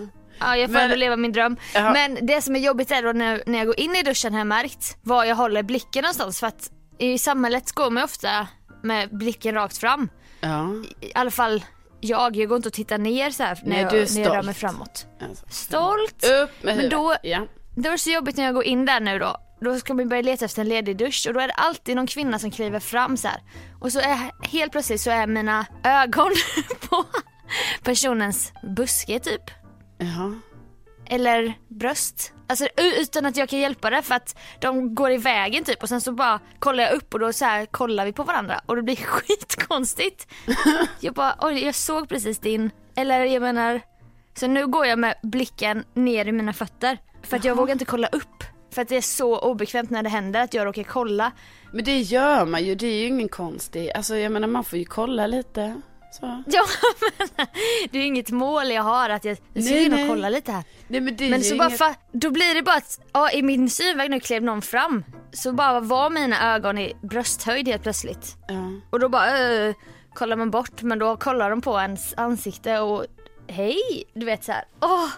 Ja 0.41 0.57
jag 0.57 0.69
får 0.69 0.73
Men- 0.73 0.83
ändå 0.85 0.97
leva 0.97 1.17
min 1.17 1.33
dröm. 1.33 1.57
Ja. 1.75 1.93
Men 1.93 2.27
det 2.27 2.43
som 2.43 2.57
är 2.57 2.61
jobbigt 2.61 2.91
är 2.91 3.03
då 3.03 3.13
när, 3.13 3.43
när 3.47 3.59
jag 3.59 3.67
går 3.67 3.81
in 3.81 3.97
i 3.97 4.03
duschen 4.03 4.33
har 4.33 4.41
jag 4.41 4.47
märkt 4.47 4.97
var 5.03 5.25
jag 5.25 5.37
håller 5.37 5.63
blicken 5.63 6.03
någonstans 6.03 6.41
för 6.41 6.47
att 6.47 6.71
i 6.99 7.19
samhället 7.19 7.73
går 7.73 7.91
man 7.91 8.05
ofta 8.05 8.47
med 8.83 9.09
blicken 9.17 9.55
rakt 9.55 9.79
fram. 9.79 10.09
Ja, 10.41 10.69
I 11.01 11.13
alla 11.15 11.31
fall 11.31 11.65
jag, 12.01 12.37
jag 12.37 12.49
går 12.49 12.57
inte 12.57 12.69
och 12.69 12.73
tittar 12.73 12.99
ner 12.99 13.31
så 13.31 13.43
här 13.43 13.59
när, 13.63 13.71
Nej, 13.71 13.81
jag, 13.83 13.93
du 13.93 14.03
är 14.03 14.15
när 14.15 14.23
jag 14.23 14.37
rör 14.37 14.43
mig 14.43 14.55
framåt. 14.55 15.07
alltså. 15.29 15.45
Stolt! 15.49 16.25
Upp 16.25 16.31
med 16.31 16.51
Men 16.63 16.75
huvudet. 16.77 16.91
då- 16.91 17.17
Ja. 17.23 17.47
Det 17.77 17.91
var 17.91 17.97
så 17.97 18.11
jobbigt 18.11 18.37
när 18.37 18.45
jag 18.45 18.55
går 18.55 18.65
in 18.65 18.85
där 18.87 19.01
nu 19.01 19.19
då. 19.19 19.37
Då 19.61 19.79
ska 19.79 19.95
man 19.95 20.09
börja 20.09 20.23
leta 20.23 20.45
efter 20.45 20.63
en 20.63 20.69
ledig 20.69 20.97
dusch 20.97 21.25
och 21.29 21.35
då 21.35 21.41
är 21.41 21.47
det 21.49 21.55
alltid 21.55 21.97
någon 21.97 22.07
kvinna 22.07 22.39
som 22.39 22.51
kliver 22.51 22.81
fram 22.81 23.17
så 23.17 23.29
här. 23.29 23.41
Och 23.81 23.93
så 23.93 23.99
är 24.01 24.47
helt 24.49 24.73
plötsligt 24.73 25.01
så 25.01 25.11
är 25.11 25.27
mina 25.27 25.67
ögon 25.85 26.33
på 26.91 27.05
personens 27.83 28.53
buske 28.77 29.19
typ. 29.21 29.43
Jaha. 29.99 30.41
Eller 31.07 31.55
bröst. 31.69 32.33
Alltså 32.47 32.69
utan 32.77 33.27
att 33.27 33.37
jag 33.37 33.49
kan 33.49 33.59
hjälpa 33.59 33.91
det 33.91 34.03
för 34.03 34.15
att 34.15 34.39
de 34.61 34.95
går 34.95 35.11
i 35.11 35.17
vägen 35.17 35.65
typ 35.65 35.83
och 35.83 35.89
sen 35.89 36.01
så 36.01 36.13
bara 36.13 36.41
kollar 36.59 36.85
jag 36.85 36.93
upp 36.93 37.15
och 37.15 37.21
då 37.21 37.33
så 37.33 37.45
här 37.45 37.67
kollar 37.67 38.05
vi 38.05 38.13
på 38.13 38.23
varandra 38.23 38.61
och 38.67 38.77
det 38.77 38.83
blir 38.83 38.97
skitkonstigt. 39.07 40.27
jag 41.01 41.15
bara 41.15 41.37
oj 41.41 41.65
jag 41.65 41.75
såg 41.75 42.09
precis 42.09 42.39
din, 42.39 42.71
eller 42.97 43.25
jag 43.25 43.43
menar 43.43 43.81
så 44.35 44.47
nu 44.47 44.67
går 44.67 44.87
jag 44.87 44.99
med 44.99 45.15
blicken 45.23 45.85
ner 45.95 46.29
i 46.29 46.33
mina 46.33 46.53
fötter 46.53 46.99
för 47.23 47.37
att 47.37 47.45
jag 47.45 47.55
vågar 47.57 47.73
inte 47.73 47.85
kolla 47.85 48.09
upp. 48.09 48.45
För 48.71 48.83
att 48.83 48.89
det 48.89 48.97
är 48.97 49.01
så 49.01 49.39
obekvämt 49.39 49.91
när 49.91 50.03
det 50.03 50.09
händer 50.09 50.41
att 50.41 50.55
jag 50.55 50.67
råkar 50.67 50.83
kolla. 50.83 51.33
Men 51.73 51.85
det 51.85 52.01
gör 52.01 52.47
man 52.47 52.65
ju, 52.65 52.75
det 52.75 52.87
är 52.87 53.01
ju 53.01 53.07
ingen 53.07 53.29
konstig, 53.29 53.91
alltså 53.91 54.17
jag 54.17 54.33
menar 54.33 54.49
man 54.49 54.65
får 54.65 54.79
ju 54.79 54.85
kolla 54.85 55.27
lite. 55.27 55.81
Så. 56.21 56.43
Ja 56.47 56.65
men 57.01 57.47
det 57.91 57.99
är 57.99 58.03
ju 58.03 58.07
inget 58.07 58.31
mål 58.31 58.71
jag 58.71 58.83
har 58.83 59.11
att 59.11 59.25
jag, 59.25 59.39
jag 59.55 59.65
ska 59.65 59.75
Nej, 59.75 59.85
in 59.85 59.93
och 59.93 59.99
nej. 59.99 60.09
kolla 60.09 60.29
lite 60.29 60.53
här. 60.53 60.65
Nej 60.89 61.01
men 61.01 61.17
det 61.17 61.31
Men 61.31 61.45
så 61.45 61.57
bara 61.57 61.69
inget... 61.69 61.99
då 62.13 62.31
blir 62.31 62.55
det 62.55 62.63
bara 62.63 62.77
att, 62.77 63.01
ja, 63.13 63.31
i 63.31 63.43
min 63.43 63.71
synväg 63.71 64.11
nu 64.11 64.21
klev 64.21 64.43
någon 64.43 64.63
fram. 64.63 65.05
Så 65.33 65.53
bara 65.53 65.81
var 65.81 66.11
mina 66.11 66.55
ögon 66.55 66.79
i 66.79 66.93
brösthöjd 67.03 67.69
helt 67.69 67.83
plötsligt. 67.83 68.37
Ja. 68.49 68.55
Och 68.91 69.01
då 69.01 69.09
bara 69.09 69.39
äh, 69.69 69.75
kollar 70.15 70.37
man 70.37 70.51
bort 70.51 70.83
men 70.83 70.99
då 70.99 71.17
kollar 71.17 71.51
de 71.51 71.61
på 71.61 71.79
ens 71.81 72.15
ansikte 72.17 72.79
och 72.79 73.07
hej, 73.49 74.05
du 74.15 74.27
vet 74.27 74.45
så 74.45 74.53
här. 74.53 74.65
Åh, 74.81 75.09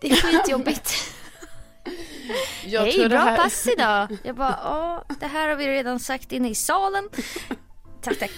Det 0.00 0.10
är 0.10 0.14
skitjobbigt. 0.16 0.94
Jag 2.64 2.80
Hej, 2.82 3.08
bra 3.08 3.18
här- 3.18 3.36
pass 3.36 3.66
idag. 3.66 4.16
Jag 4.24 4.36
bara, 4.36 4.58
åh, 4.64 5.16
det 5.20 5.26
här 5.26 5.48
har 5.48 5.56
vi 5.56 5.68
redan 5.68 6.00
sagt 6.00 6.32
inne 6.32 6.48
i 6.50 6.54
salen. 6.54 7.08
Tack, 8.02 8.18
tack. 8.18 8.30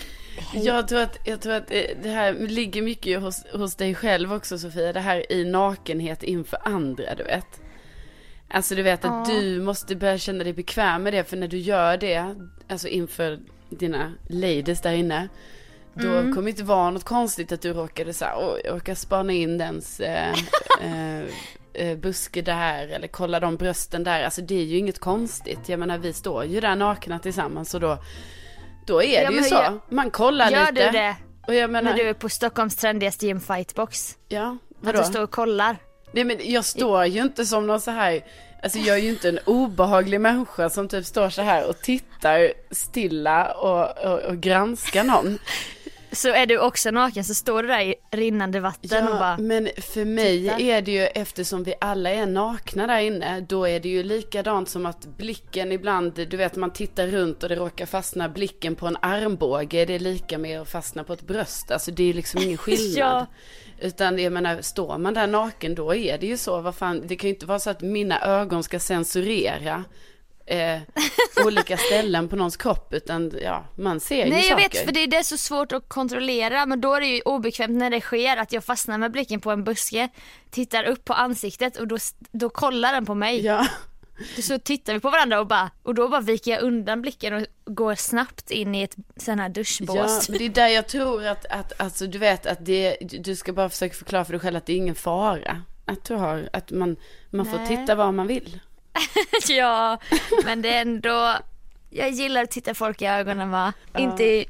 Jag 0.54 0.88
tror 0.88 1.00
att, 1.00 1.18
jag 1.24 1.40
tror 1.40 1.52
att 1.52 1.66
det 1.68 2.02
det 2.02 2.08
här 2.08 2.32
ligger 2.32 2.82
mycket 2.82 3.20
hos, 3.20 3.44
hos 3.52 3.74
dig 3.76 3.94
själv 3.94 4.32
också 4.32 4.58
Sofia. 4.58 4.92
Det 4.92 5.00
här 5.00 5.32
i 5.32 5.44
nakenhet 5.44 6.22
inför 6.22 6.58
andra, 6.64 7.14
du 7.14 7.24
vet. 7.24 7.60
Alltså 8.50 8.74
du 8.74 8.82
vet 8.82 9.04
att 9.04 9.28
Ja. 9.28 9.34
du 9.34 9.60
måste 9.60 9.96
börja 9.96 10.18
känna 10.18 10.44
dig 10.44 10.52
bekväm 10.52 11.02
med 11.02 11.12
det. 11.12 11.24
För 11.24 11.36
när 11.36 11.48
du 11.48 11.58
gör 11.58 11.96
det, 11.96 12.34
alltså 12.68 12.88
inför 12.88 13.38
dina 13.70 14.12
ladies 14.28 14.80
där 14.80 14.92
inne. 14.92 15.28
Då 15.94 16.08
Mm. 16.08 16.34
kommer 16.34 16.44
det 16.44 16.50
inte 16.50 16.62
vara 16.62 16.90
något 16.90 17.04
konstigt 17.04 17.52
att 17.52 17.60
du 17.62 17.72
råkade 17.72 18.12
så 18.12 18.24
här, 18.24 18.34
"Oj, 18.38 18.60
jag 18.64 18.74
råkar 18.74 18.94
spana 18.94 19.32
in 19.32 19.58
dens 19.58 20.00
eh, 20.00 20.32
eh, 20.82 21.20
eh, 21.74 21.98
buske 21.98 22.42
där 22.42 22.88
eller 22.88 23.08
kolla 23.08 23.40
de 23.40 23.56
brösten 23.56 24.04
där. 24.04 24.22
Alltså 24.24 24.42
det 24.42 24.54
är 24.60 24.64
ju 24.64 24.76
inget 24.78 24.98
konstigt. 24.98 25.68
Jag 25.68 25.78
menar 25.80 25.98
vi 25.98 26.12
står 26.12 26.44
ju 26.44 26.60
där 26.60 26.76
nakna 26.76 27.18
tillsammans 27.18 27.74
och 27.74 27.80
då, 27.80 27.98
då 28.86 29.02
är 29.02 29.22
Ja, 29.22 29.30
det 29.30 29.36
ju 29.36 29.42
så. 29.42 29.54
gör- 29.54 29.80
Man 29.88 30.10
kollar 30.10 30.50
Gör 30.50 30.72
lite. 30.72 30.86
du 30.86 30.90
det 30.98 31.16
Och 31.48 31.54
jag 31.54 31.70
menar, 31.70 31.90
när 31.90 31.96
du 31.98 32.08
är 32.08 32.14
på 32.14 32.28
Stockholms 32.28 32.76
trendigaste 32.76 33.26
gym 33.26 33.40
fightbox? 33.40 34.16
ja, 34.28 34.42
Att 34.80 34.86
vadå? 34.86 34.98
du 34.98 35.04
står 35.04 35.22
och 35.22 35.30
kollar? 35.30 35.76
Nej 36.12 36.24
men 36.24 36.36
jag 36.42 36.64
står 36.64 37.04
ju 37.06 37.22
inte 37.22 37.46
som 37.46 37.66
någon 37.66 37.80
så 37.80 37.90
här, 37.90 38.24
alltså 38.62 38.78
jag 38.78 38.96
är 38.98 39.02
ju 39.02 39.08
inte 39.08 39.28
en 39.28 39.38
obehaglig 39.46 40.20
människa 40.20 40.70
som 40.70 40.88
typ 40.88 41.06
står 41.06 41.30
så 41.30 41.42
här 41.42 41.68
och 41.68 41.78
tittar 41.82 42.52
stilla 42.70 43.52
och, 43.54 43.98
och, 44.12 44.18
och 44.18 44.36
granskar 44.36 45.04
någon. 45.04 45.38
Så 46.14 46.28
är 46.28 46.46
du 46.46 46.58
också 46.58 46.90
naken 46.90 47.24
så 47.24 47.34
står 47.34 47.62
du 47.62 47.68
där 47.68 47.80
i 47.80 47.94
rinnande 48.10 48.60
vatten 48.60 49.08
och 49.08 49.14
Ja, 49.14 49.18
bara, 49.18 49.38
men 49.38 49.68
för 49.78 50.04
mig 50.04 50.42
tittar. 50.42 50.60
är 50.60 50.82
det 50.82 50.92
ju 50.92 51.00
eftersom 51.02 51.64
vi 51.64 51.74
alla 51.80 52.10
är 52.10 52.26
nakna 52.26 52.86
där 52.86 53.00
inne, 53.00 53.40
då 53.40 53.68
är 53.68 53.80
det 53.80 53.88
ju 53.88 54.02
likadant 54.02 54.68
som 54.68 54.86
att 54.86 55.06
blicken 55.16 55.72
ibland, 55.72 56.12
du 56.14 56.36
vet 56.36 56.56
man 56.56 56.72
tittar 56.72 57.06
runt 57.06 57.42
och 57.42 57.48
det 57.48 57.56
råkar 57.56 57.86
fastna 57.86 58.28
blicken 58.28 58.74
på 58.74 58.86
en 58.86 58.96
armbåge, 59.02 59.84
det 59.84 59.94
är 59.94 59.98
lika 59.98 60.38
med 60.38 60.60
att 60.60 60.68
fastna 60.70 61.04
på 61.04 61.12
ett 61.12 61.22
bröst, 61.26 61.70
alltså 61.70 61.90
det 61.90 62.02
är 62.02 62.06
ju 62.06 62.12
liksom 62.12 62.42
ingen 62.42 62.58
skillnad. 62.58 62.96
Ja. 62.96 63.26
Utan 63.80 64.18
jag 64.18 64.32
menar, 64.32 64.62
står 64.62 64.98
man 64.98 65.14
där 65.14 65.26
naken 65.26 65.74
då 65.74 65.94
är 65.94 66.18
det 66.18 66.26
ju 66.26 66.36
så, 66.36 66.60
vad 66.60 66.74
fan, 66.74 67.02
det 67.06 67.16
kan 67.16 67.28
ju 67.28 67.34
inte 67.34 67.46
vara 67.46 67.58
så 67.58 67.70
att 67.70 67.80
mina 67.80 68.20
ögon 68.20 68.62
ska 68.62 68.78
censurera 68.78 69.84
eh, 70.52 70.80
olika 71.46 71.76
ställen 71.76 72.28
på 72.28 72.36
någons 72.36 72.56
kropp, 72.56 72.92
utan 72.94 73.32
ja, 73.42 73.64
man 73.76 74.00
ser 74.00 74.24
ju 74.24 74.30
Nej 74.30 74.48
jag 74.48 74.60
saker. 74.60 74.68
vet 74.78 74.84
för 74.84 74.92
det, 74.92 75.06
det 75.06 75.16
är 75.16 75.22
så 75.22 75.36
svårt 75.36 75.72
att 75.72 75.88
kontrollera 75.88 76.66
men 76.66 76.80
då 76.80 76.94
är 76.94 77.00
det 77.00 77.06
ju 77.06 77.20
obekvämt 77.20 77.78
när 77.78 77.90
det 77.90 78.00
sker 78.00 78.36
att 78.36 78.52
jag 78.52 78.64
fastnar 78.64 78.98
med 78.98 79.12
blicken 79.12 79.40
på 79.40 79.50
en 79.50 79.64
buske, 79.64 80.08
tittar 80.50 80.84
upp 80.84 81.04
på 81.04 81.12
ansiktet 81.12 81.76
och 81.76 81.88
då, 81.88 81.98
då 82.32 82.50
kollar 82.50 82.92
den 82.92 83.06
på 83.06 83.14
mig. 83.14 83.44
Ja. 83.44 83.66
Så 84.42 84.58
tittar 84.58 84.92
vi 84.94 85.00
på 85.00 85.10
varandra 85.10 85.40
och 85.40 85.46
bara, 85.46 85.70
och 85.82 85.94
då 85.94 86.08
bara 86.08 86.20
viker 86.20 86.50
jag 86.50 86.62
undan 86.62 87.02
blicken 87.02 87.34
och 87.34 87.46
går 87.64 87.94
snabbt 87.94 88.50
in 88.50 88.74
i 88.74 88.82
ett 88.82 88.96
sån 89.16 89.38
här 89.38 89.48
Ja, 89.48 89.52
duschbås. 89.52 90.28
men 90.28 90.38
det 90.38 90.44
är 90.44 90.48
där 90.48 90.68
jag 90.68 90.86
tror 90.88 91.26
att, 91.26 91.46
att 91.46 91.80
alltså, 91.80 92.06
du 92.06 92.18
vet 92.18 92.46
att 92.46 92.64
det, 92.66 92.96
du 93.00 93.36
ska 93.36 93.52
bara 93.52 93.68
försöka 93.68 93.94
förklara 93.94 94.24
för 94.24 94.32
dig 94.32 94.40
själv 94.40 94.56
att 94.56 94.66
det 94.66 94.72
är 94.72 94.76
ingen 94.76 94.94
fara. 94.94 95.62
Att 95.84 96.04
du 96.04 96.14
har, 96.14 96.48
att 96.52 96.70
man, 96.70 96.96
man 97.30 97.46
får 97.46 97.58
Nej. 97.58 97.76
titta 97.76 97.94
var 97.94 98.12
man 98.12 98.26
vill. 98.26 98.60
ja, 99.48 99.98
men 100.44 100.62
det 100.62 100.74
är 100.74 100.82
ändå, 100.82 101.34
jag 101.90 102.10
gillar 102.10 102.42
att 102.42 102.50
titta 102.50 102.74
folk 102.74 103.02
i 103.02 103.06
ögonen 103.06 103.50
va, 103.50 103.72
inte 103.98 104.24
i 104.24 104.46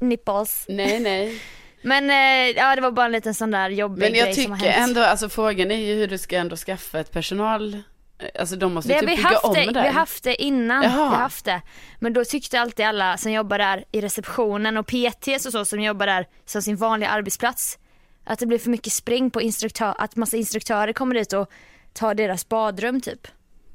nipples. 0.00 0.64
Nej, 0.68 1.00
nej. 1.00 1.40
Men 1.84 2.10
eh, 2.10 2.56
ja 2.56 2.76
det 2.76 2.82
var 2.82 2.90
bara 2.90 3.06
en 3.06 3.12
liten 3.12 3.34
sån 3.34 3.50
där 3.50 3.70
jobbig 3.70 4.00
Men 4.00 4.14
jag 4.14 4.26
grej 4.26 4.34
som 4.34 4.52
har 4.52 4.58
tycker 4.58 4.72
hänt. 4.72 4.88
ändå, 4.88 5.00
alltså 5.02 5.28
frågan 5.28 5.70
är 5.70 5.76
ju 5.76 5.94
hur 5.94 6.08
du 6.08 6.18
ska 6.18 6.36
ändå 6.36 6.56
skaffa 6.56 7.00
ett 7.00 7.12
personal, 7.12 7.82
alltså 8.38 8.56
de 8.56 8.74
måste 8.74 8.88
Det 8.88 8.94
ju 8.94 9.00
typ 9.00 9.10
vi 9.10 9.16
bygga 9.16 9.28
haft 9.28 9.44
om 9.44 9.54
det, 9.54 9.64
det 9.66 9.72
vi 9.72 9.78
har 9.78 9.94
haft 9.94 10.24
det 10.24 10.42
innan. 10.42 10.82
Jaha. 10.82 11.10
Vi 11.10 11.16
haft 11.16 11.44
det. 11.44 11.62
Men 11.98 12.12
då 12.12 12.24
tyckte 12.24 12.60
alltid 12.60 12.86
alla 12.86 13.16
som 13.16 13.32
jobbar 13.32 13.58
där 13.58 13.84
i 13.92 14.00
receptionen 14.00 14.76
och 14.76 14.86
PTs 14.86 15.46
och 15.46 15.52
så 15.52 15.64
som 15.64 15.80
jobbar 15.80 16.06
där 16.06 16.26
som 16.44 16.62
sin 16.62 16.76
vanliga 16.76 17.10
arbetsplats. 17.10 17.78
Att 18.24 18.38
det 18.38 18.46
blir 18.46 18.58
för 18.58 18.70
mycket 18.70 18.92
spring 18.92 19.30
på 19.30 19.42
instruktör, 19.42 19.94
att 19.98 20.16
massa 20.16 20.36
instruktörer 20.36 20.92
kommer 20.92 21.14
dit 21.14 21.32
och 21.32 21.50
tar 21.92 22.14
deras 22.14 22.48
badrum 22.48 23.00
typ. 23.00 23.26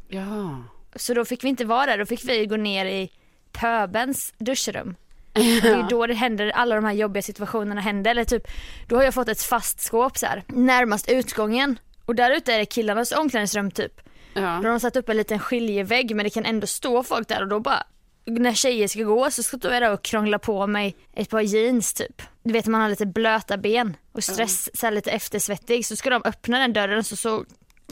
Ja. 0.07 0.63
Så 0.95 1.13
då 1.13 1.25
fick 1.25 1.43
vi 1.43 1.47
inte 1.47 1.65
vara 1.65 1.85
där, 1.85 1.97
då 1.97 2.05
fick 2.05 2.25
vi 2.25 2.45
gå 2.45 2.55
ner 2.55 2.85
i 2.85 3.11
pöbens 3.51 4.33
duschrum. 4.37 4.95
Och 5.33 5.43
det 5.61 5.69
är 5.69 5.89
då 5.89 6.07
det 6.07 6.13
händer, 6.13 6.49
alla 6.49 6.75
de 6.75 6.85
här 6.85 6.93
jobbiga 6.93 7.21
situationerna 7.21 7.81
händer. 7.81 8.11
Eller 8.11 8.23
typ, 8.23 8.47
då 8.87 8.95
har 8.95 9.03
jag 9.03 9.13
fått 9.13 9.27
ett 9.27 9.41
fast 9.41 9.79
skåp 9.79 10.17
så 10.17 10.25
här, 10.25 10.43
närmast 10.47 11.09
utgången. 11.09 11.79
Och 12.05 12.15
där 12.15 12.31
ute 12.31 12.53
är 12.53 12.57
det 12.57 12.65
killarnas 12.65 13.11
omklädningsrum 13.11 13.71
typ. 13.71 14.01
Ja. 14.33 14.41
Då 14.41 14.45
har 14.45 14.69
de 14.69 14.79
satt 14.79 14.95
upp 14.95 15.09
en 15.09 15.17
liten 15.17 15.39
skiljevägg 15.39 16.15
men 16.15 16.23
det 16.23 16.29
kan 16.29 16.45
ändå 16.45 16.67
stå 16.67 17.03
folk 17.03 17.27
där 17.27 17.41
och 17.41 17.47
då 17.47 17.59
bara 17.59 17.83
när 18.25 18.53
tjejer 18.53 18.87
ska 18.87 19.03
gå 19.03 19.31
så 19.31 19.43
står 19.43 19.73
jag 19.73 19.81
där 19.81 19.93
och 19.93 20.03
krånglar 20.03 20.37
på 20.37 20.67
mig 20.67 20.95
ett 21.13 21.29
par 21.29 21.41
jeans 21.41 21.93
typ. 21.93 22.21
Du 22.43 22.53
vet 22.53 22.65
man 22.65 22.81
har 22.81 22.89
lite 22.89 23.05
blöta 23.05 23.57
ben 23.57 23.97
och 24.11 24.23
stress, 24.23 24.69
så 24.73 24.85
här 24.85 24.93
lite 24.93 25.11
eftersvettig 25.11 25.85
så 25.85 25.95
ska 25.95 26.09
de 26.09 26.21
öppna 26.25 26.59
den 26.59 26.73
dörren 26.73 27.03
så, 27.03 27.15
så 27.15 27.45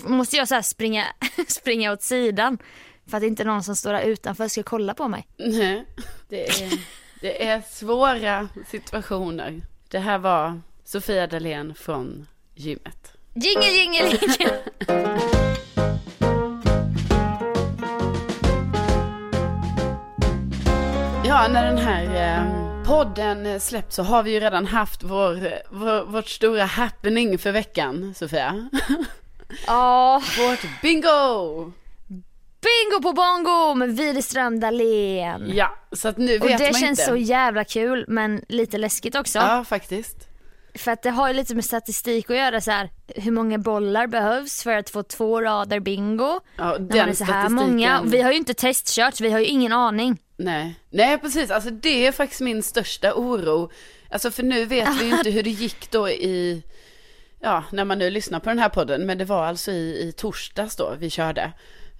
måste 0.04 0.36
jag 0.36 0.48
så 0.48 0.62
springa, 0.62 1.06
springa 1.48 1.92
åt 1.92 2.02
sidan 2.02 2.58
för 3.08 3.18
att 3.18 3.24
inte 3.24 3.44
någon 3.44 3.64
som 3.64 3.76
står 3.76 3.94
där 3.94 4.02
utanför 4.02 4.48
ska 4.48 4.64
kolla 4.64 4.94
på 4.94 5.08
mig. 5.08 5.28
Nej, 5.38 5.86
det 6.30 6.50
är, 6.50 6.80
det 7.22 7.48
är 7.48 7.62
svåra 7.62 8.50
situationer. 8.68 9.62
Det 9.90 10.00
här 10.00 10.18
var 10.18 10.62
Sofia 10.84 11.28
Dalén 11.28 11.76
från 11.76 12.28
gymmet. 12.56 13.12
Jingel, 13.34 13.74
jingel, 13.74 14.18
jingel. 14.22 14.54
Ja, 21.28 21.48
när 21.48 21.66
den 21.66 21.78
här 21.78 22.38
eh, 22.38 22.84
podden 22.84 23.60
släpps 23.60 23.96
så 23.96 24.04
har 24.04 24.24
vi 24.24 24.32
ju 24.32 24.40
redan 24.40 24.66
haft 24.66 25.04
vår, 25.04 25.50
vår, 25.70 26.06
vårt 26.06 26.30
stora 26.30 26.66
happening 26.66 27.38
för 27.38 27.52
veckan, 27.52 28.14
Sofia. 28.16 28.70
Ja, 29.68 30.22
Vårt 30.40 30.82
bingo! 30.82 31.72
bingo 32.62 33.02
på 33.02 33.14
bongo 33.14 33.74
med 33.76 33.98
Widerström 33.98 34.60
Dahlén. 34.60 35.52
Ja, 35.56 35.78
så 35.92 36.08
att 36.08 36.18
nu 36.18 36.40
Och 36.40 36.50
vet 36.50 36.58
det 36.58 36.72
man 36.72 36.82
känns 36.82 37.00
inte. 37.00 37.12
så 37.12 37.16
jävla 37.16 37.64
kul 37.64 38.06
men 38.08 38.42
lite 38.50 38.78
läskigt 38.78 39.16
också. 39.16 39.40
Ja, 39.40 39.64
faktiskt. 39.68 40.18
För 40.76 40.92
att 40.92 41.04
det 41.04 41.10
har 41.10 41.28
ju 41.28 41.34
lite 41.34 41.56
med 41.56 41.66
statistik 41.66 42.30
att 42.30 42.36
göra 42.38 42.62
så 42.62 42.72
här. 42.72 42.90
Hur 43.16 43.32
många 43.32 43.58
bollar 43.58 44.08
behövs 44.08 44.64
för 44.64 44.72
att 44.78 44.90
få 44.90 45.04
två 45.04 45.42
rader 45.42 45.80
bingo? 45.80 46.40
Ja, 46.58 46.64
När 46.64 46.80
man 46.80 46.88
den 46.88 47.10
är 47.10 47.14
så 47.14 47.24
här 47.24 47.34
statistiken. 47.42 47.54
många. 47.72 48.00
Och 48.00 48.14
vi 48.14 48.22
har 48.22 48.32
ju 48.32 48.38
inte 48.38 48.54
testkört, 48.54 49.22
vi 49.22 49.30
har 49.32 49.40
ju 49.40 49.46
ingen 49.46 49.74
aning. 49.74 50.18
Nej. 50.38 50.76
Nej, 50.90 51.18
precis. 51.18 51.52
Alltså 51.52 51.70
det 51.70 52.08
är 52.08 52.12
faktiskt 52.12 52.42
min 52.42 52.64
största 52.64 53.14
oro. 53.14 53.72
Alltså 54.12 54.32
för 54.32 54.44
nu 54.44 54.66
vet 54.66 54.90
vi 55.02 55.06
ju 55.06 55.12
inte 55.18 55.30
hur 55.30 55.44
det 55.44 55.50
gick 55.50 55.92
då 55.92 56.10
i, 56.10 56.64
ja, 57.46 57.64
när 57.72 57.86
man 57.86 58.00
nu 58.00 58.10
lyssnar 58.10 58.40
på 58.40 58.50
den 58.50 58.60
här 58.60 58.70
podden. 58.70 59.06
Men 59.06 59.18
det 59.18 59.26
var 59.26 59.46
alltså 59.46 59.72
i, 59.72 60.08
i 60.08 60.12
torsdags 60.12 60.76
då 60.76 60.96
vi 61.00 61.10
körde. 61.10 61.52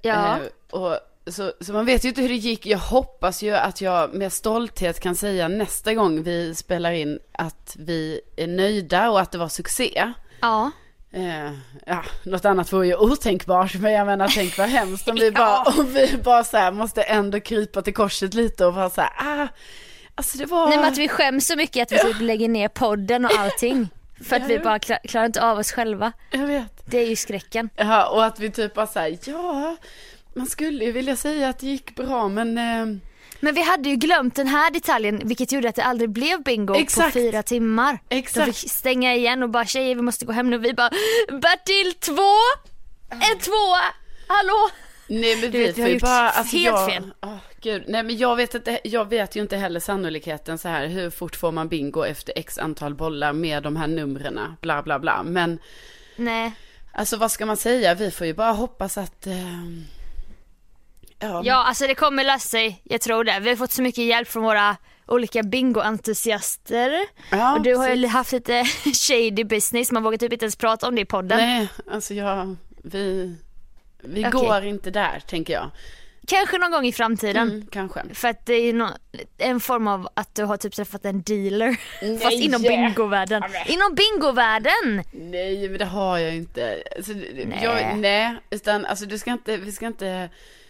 Ja. 0.02 0.38
Eh, 0.38 0.80
och, 0.80 0.98
så, 1.28 1.54
så 1.62 1.74
man 1.74 1.86
vet 1.86 2.06
ju 2.06 2.10
inte 2.10 2.22
hur 2.22 2.30
det 2.30 2.36
gick. 2.36 2.66
Jag 2.66 2.78
hoppas 2.78 3.44
ju 3.44 3.56
att 3.56 3.82
jag 3.82 4.14
med 4.14 4.34
stolthet 4.34 5.00
kan 5.00 5.16
säga 5.16 5.48
nästa 5.48 5.94
gång 5.94 6.24
vi 6.24 6.56
spelar 6.56 6.92
in 6.92 7.20
att 7.32 7.76
vi 7.80 8.22
är 8.38 8.48
nöjda 8.48 9.10
och 9.10 9.20
att 9.20 9.32
det 9.32 9.38
var 9.38 9.48
succé. 9.48 10.14
Ja. 10.42 10.72
Eh, 11.12 11.52
ja, 11.86 12.04
något 12.24 12.46
annat 12.46 12.74
vore 12.74 12.88
ju 12.88 12.96
otänkbart, 12.96 13.76
men 13.76 13.94
jag 13.94 14.06
menar 14.06 14.28
tänk 14.28 14.58
vad 14.58 14.68
hemskt 14.68 15.08
om 15.08 15.16
vi 15.16 15.32
bara, 15.42 15.64
om 15.64 15.94
vi 15.94 16.18
bara 16.18 16.44
så 16.44 16.58
här 16.58 16.72
måste 16.72 17.02
ändå 17.02 17.40
krypa 17.40 17.82
till 17.82 17.94
korset 17.94 18.34
lite 18.34 18.66
och 18.66 18.74
bara 18.74 18.90
så 18.90 19.02
här, 19.02 19.44
ah, 19.44 19.48
alltså 20.16 20.38
det 20.38 20.46
var... 20.46 20.70
Nej 20.70 20.78
men 20.78 20.86
att 20.86 20.98
vi 20.98 21.08
skäms 21.08 21.48
så 21.48 21.56
mycket 21.56 21.84
att 21.84 21.92
vi 21.92 22.14
typ 22.14 22.22
lägger 22.22 22.50
ner 22.50 22.68
podden 22.68 23.26
och 23.26 23.32
allting. 23.38 23.90
För 24.24 24.36
att 24.36 24.50
vi 24.50 24.60
bara 24.60 24.80
klar, 24.80 25.00
klarar 25.08 25.26
inte 25.26 25.44
av 25.44 25.58
oss 25.58 25.72
själva. 25.72 26.12
Jag 26.32 26.48
vet. 26.48 26.82
Det 26.86 26.98
är 26.98 27.08
ju 27.08 27.16
skräcken. 27.16 27.70
Ja, 27.76 28.08
och 28.10 28.26
att 28.26 28.40
vi 28.40 28.52
typ 28.52 28.74
bara 28.74 28.88
här, 28.96 29.18
ja, 29.26 29.76
man 30.36 30.48
skulle 30.48 30.86
ju 30.86 30.92
vilja 30.92 31.16
säga 31.16 31.50
att 31.50 31.60
det 31.60 31.68
gick 31.68 31.96
bra, 31.96 32.28
men 32.28 32.58
eh, 32.58 32.98
Men 33.40 33.54
vi 33.56 33.62
hade 33.62 33.90
ju 33.90 33.96
glömt 33.96 34.36
den 34.36 34.48
här 34.48 34.72
detaljen 34.72 35.22
vilket 35.26 35.52
gjorde 35.52 35.70
att 35.70 35.76
det 35.76 35.84
aldrig 35.84 36.10
blev 36.10 36.44
bingo 36.44 36.76
Exakt. 36.76 37.14
på 37.14 37.20
fyra 37.20 37.44
timmar. 37.44 38.00
Exakt. 38.10 38.46
De 38.46 38.54
fick 38.54 38.72
stänga 38.72 39.16
igen 39.16 39.44
och 39.44 39.50
bara 39.50 39.66
tjejer 39.66 39.96
vi 39.96 40.02
måste 40.02 40.26
gå 40.26 40.32
hem 40.32 40.50
nu. 40.50 40.58
Vi 40.58 40.74
bara 40.74 40.90
Bertil 41.28 41.94
två! 41.94 42.34
En 43.10 43.40
tvåa! 43.40 43.84
Hallå! 44.28 44.70
Nej 45.08 45.42
men 45.42 45.52
Du 45.52 45.58
vi 45.58 45.64
vet, 45.66 45.76
får 45.76 45.88
ju 45.88 46.00
bara, 46.00 46.30
alltså 46.30 46.58
helt 46.58 46.66
jag, 46.66 46.92
fel. 46.92 47.14
åh, 47.22 47.38
gud, 47.62 47.84
nej 47.88 48.04
men 48.04 48.18
jag 48.18 48.36
vet 48.36 48.56
inte, 48.56 48.80
jag 48.84 49.10
vet 49.10 49.36
ju 49.36 49.42
inte 49.42 49.58
heller 49.58 49.80
sannolikheten 49.80 50.58
så 50.58 50.68
här, 50.68 50.88
hur 50.88 51.10
fort 51.10 51.36
får 51.36 51.52
man 51.52 51.68
bingo 51.70 52.04
efter 52.06 52.34
x 52.36 52.58
antal 52.58 52.96
bollar 52.96 53.34
med 53.34 53.64
de 53.64 53.76
här 53.76 53.88
numren, 53.88 54.40
bla 54.62 54.84
bla 54.84 55.00
bla, 55.00 55.24
men 55.24 55.60
Nej. 56.16 56.52
Alltså 56.94 57.18
vad 57.18 57.32
ska 57.32 57.46
man 57.46 57.58
säga? 57.58 57.94
Vi 57.94 58.12
får 58.12 58.28
ju 58.28 58.34
bara 58.34 58.52
hoppas 58.52 58.98
att... 58.98 59.28
Eh, 59.28 59.34
ja. 61.20 61.42
Ja 61.46 61.64
alltså 61.64 61.88
det 61.88 61.96
kommer 61.96 62.24
lösa 62.24 62.40
sig, 62.50 62.82
jag 62.84 63.02
tror 63.02 63.24
det. 63.24 63.40
Vi 63.42 63.50
har 63.50 63.56
fått 63.56 63.72
så 63.72 63.82
mycket 63.82 64.04
hjälp 64.04 64.28
från 64.28 64.44
våra 64.44 64.78
olika 65.08 65.44
bingoentusiaster. 65.44 66.92
Ja, 67.32 67.56
och 67.56 67.62
du 67.62 67.76
har 67.76 67.88
ju 67.90 67.94
precis. 67.96 68.12
haft 68.12 68.32
lite 68.32 68.64
shady 69.08 69.44
business, 69.44 69.92
man 69.92 70.04
vågar 70.04 70.18
typ 70.18 70.34
inte 70.34 70.46
ens 70.46 70.56
prata 70.56 70.88
om 70.88 70.96
det 70.96 71.02
i 71.02 71.06
podden. 71.06 71.38
Nej, 71.38 71.68
alltså 71.92 72.14
jag 72.14 72.56
Vi, 72.84 73.36
vi 74.08 74.22
Okej. 74.28 74.32
går 74.32 74.64
inte 74.66 74.92
där, 74.92 75.20
tänker 75.28 75.54
jag. 75.54 75.72
Kanske 76.28 76.58
någon 76.58 76.72
gång 76.72 76.86
i 76.86 76.92
framtiden. 76.92 77.50
Mm, 77.50 77.68
kanske. 77.72 78.02
För 78.14 78.28
att 78.28 78.46
det 78.46 78.54
är 78.54 78.74
nå- 78.74 78.98
en 79.38 79.60
form 79.60 79.88
av 79.88 80.08
att 80.14 80.36
du 80.36 80.44
har 80.44 80.58
typ 80.58 80.74
träffat 80.74 81.06
en 81.06 81.22
dealer. 81.22 81.72
Fast 82.20 82.24
Nej. 82.26 82.44
inom 82.46 82.62
bingovärlden. 82.62 83.44
Inom 83.66 83.96
bingovärlden! 83.96 85.04
Nej, 85.14 85.70
men 85.70 85.78
det 85.80 85.86
har 85.86 86.18
jag 86.18 86.36
inte. 86.36 86.84
Alltså, 86.98 87.14
nej. 87.14 87.60
Jag, 87.64 87.98
nej, 87.98 88.36
utan 88.50 88.86
alltså 88.86 89.06
du 89.06 89.18
ska 89.18 89.32
inte, 89.32 89.58
vi 89.58 89.72
ska 89.72 89.88
inte, 89.88 90.30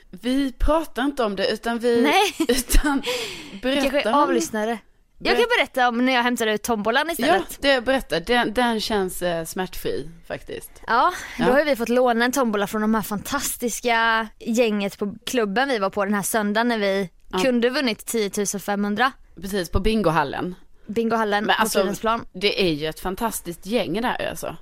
vi 0.09 0.51
pratar 0.51 1.03
inte 1.03 1.23
om 1.23 1.35
det 1.35 1.47
utan 1.51 1.79
vi, 1.79 2.01
Nej. 2.01 2.47
utan 2.57 3.01
Kanske 3.61 3.89
berätta 3.89 4.09
är 4.09 4.13
om- 4.15 4.21
avlyssnare. 4.23 4.77
Jag 5.17 5.37
kan 5.37 5.45
berätta 5.57 5.87
om 5.87 6.05
när 6.05 6.13
jag 6.13 6.23
hämtade 6.23 6.53
ut 6.53 6.63
tombolan 6.63 7.05
Ja, 7.07 7.11
istället. 7.13 7.57
det 7.61 7.81
berätta. 7.85 8.19
Den, 8.19 8.53
den 8.53 8.79
känns 8.81 9.21
eh, 9.21 9.45
smärtfri 9.45 10.09
faktiskt. 10.27 10.71
Ja, 10.87 11.13
då 11.37 11.43
Ja. 11.43 11.51
har 11.53 11.65
vi 11.65 11.75
fått 11.75 11.89
låna 11.89 12.25
en 12.25 12.31
tombola 12.31 12.67
från 12.67 12.81
de 12.81 12.95
här 12.95 13.01
fantastiska 13.01 14.27
gänget 14.39 14.97
på 14.97 15.15
klubben 15.25 15.69
vi 15.69 15.77
var 15.79 15.89
på 15.89 16.05
den 16.05 16.13
här 16.13 16.21
söndagen 16.21 16.67
när 16.67 16.77
vi 16.77 17.09
kunde 17.43 17.69
vunnit 17.69 18.05
10 18.05 18.59
500 18.59 19.11
Precis, 19.41 19.69
på 19.69 19.79
bingohallen. 19.79 20.55
bingohallen 20.87 21.45
Men 21.45 21.55
på 21.55 21.61
alltså, 21.61 21.79
Fridhemsplan. 21.79 22.25
det 22.33 22.61
är 22.63 22.73
ju 22.73 22.87
ett 22.87 22.99
fantastiskt 22.99 23.65
gäng 23.65 24.01
där 24.01 24.29
alltså. 24.29 24.55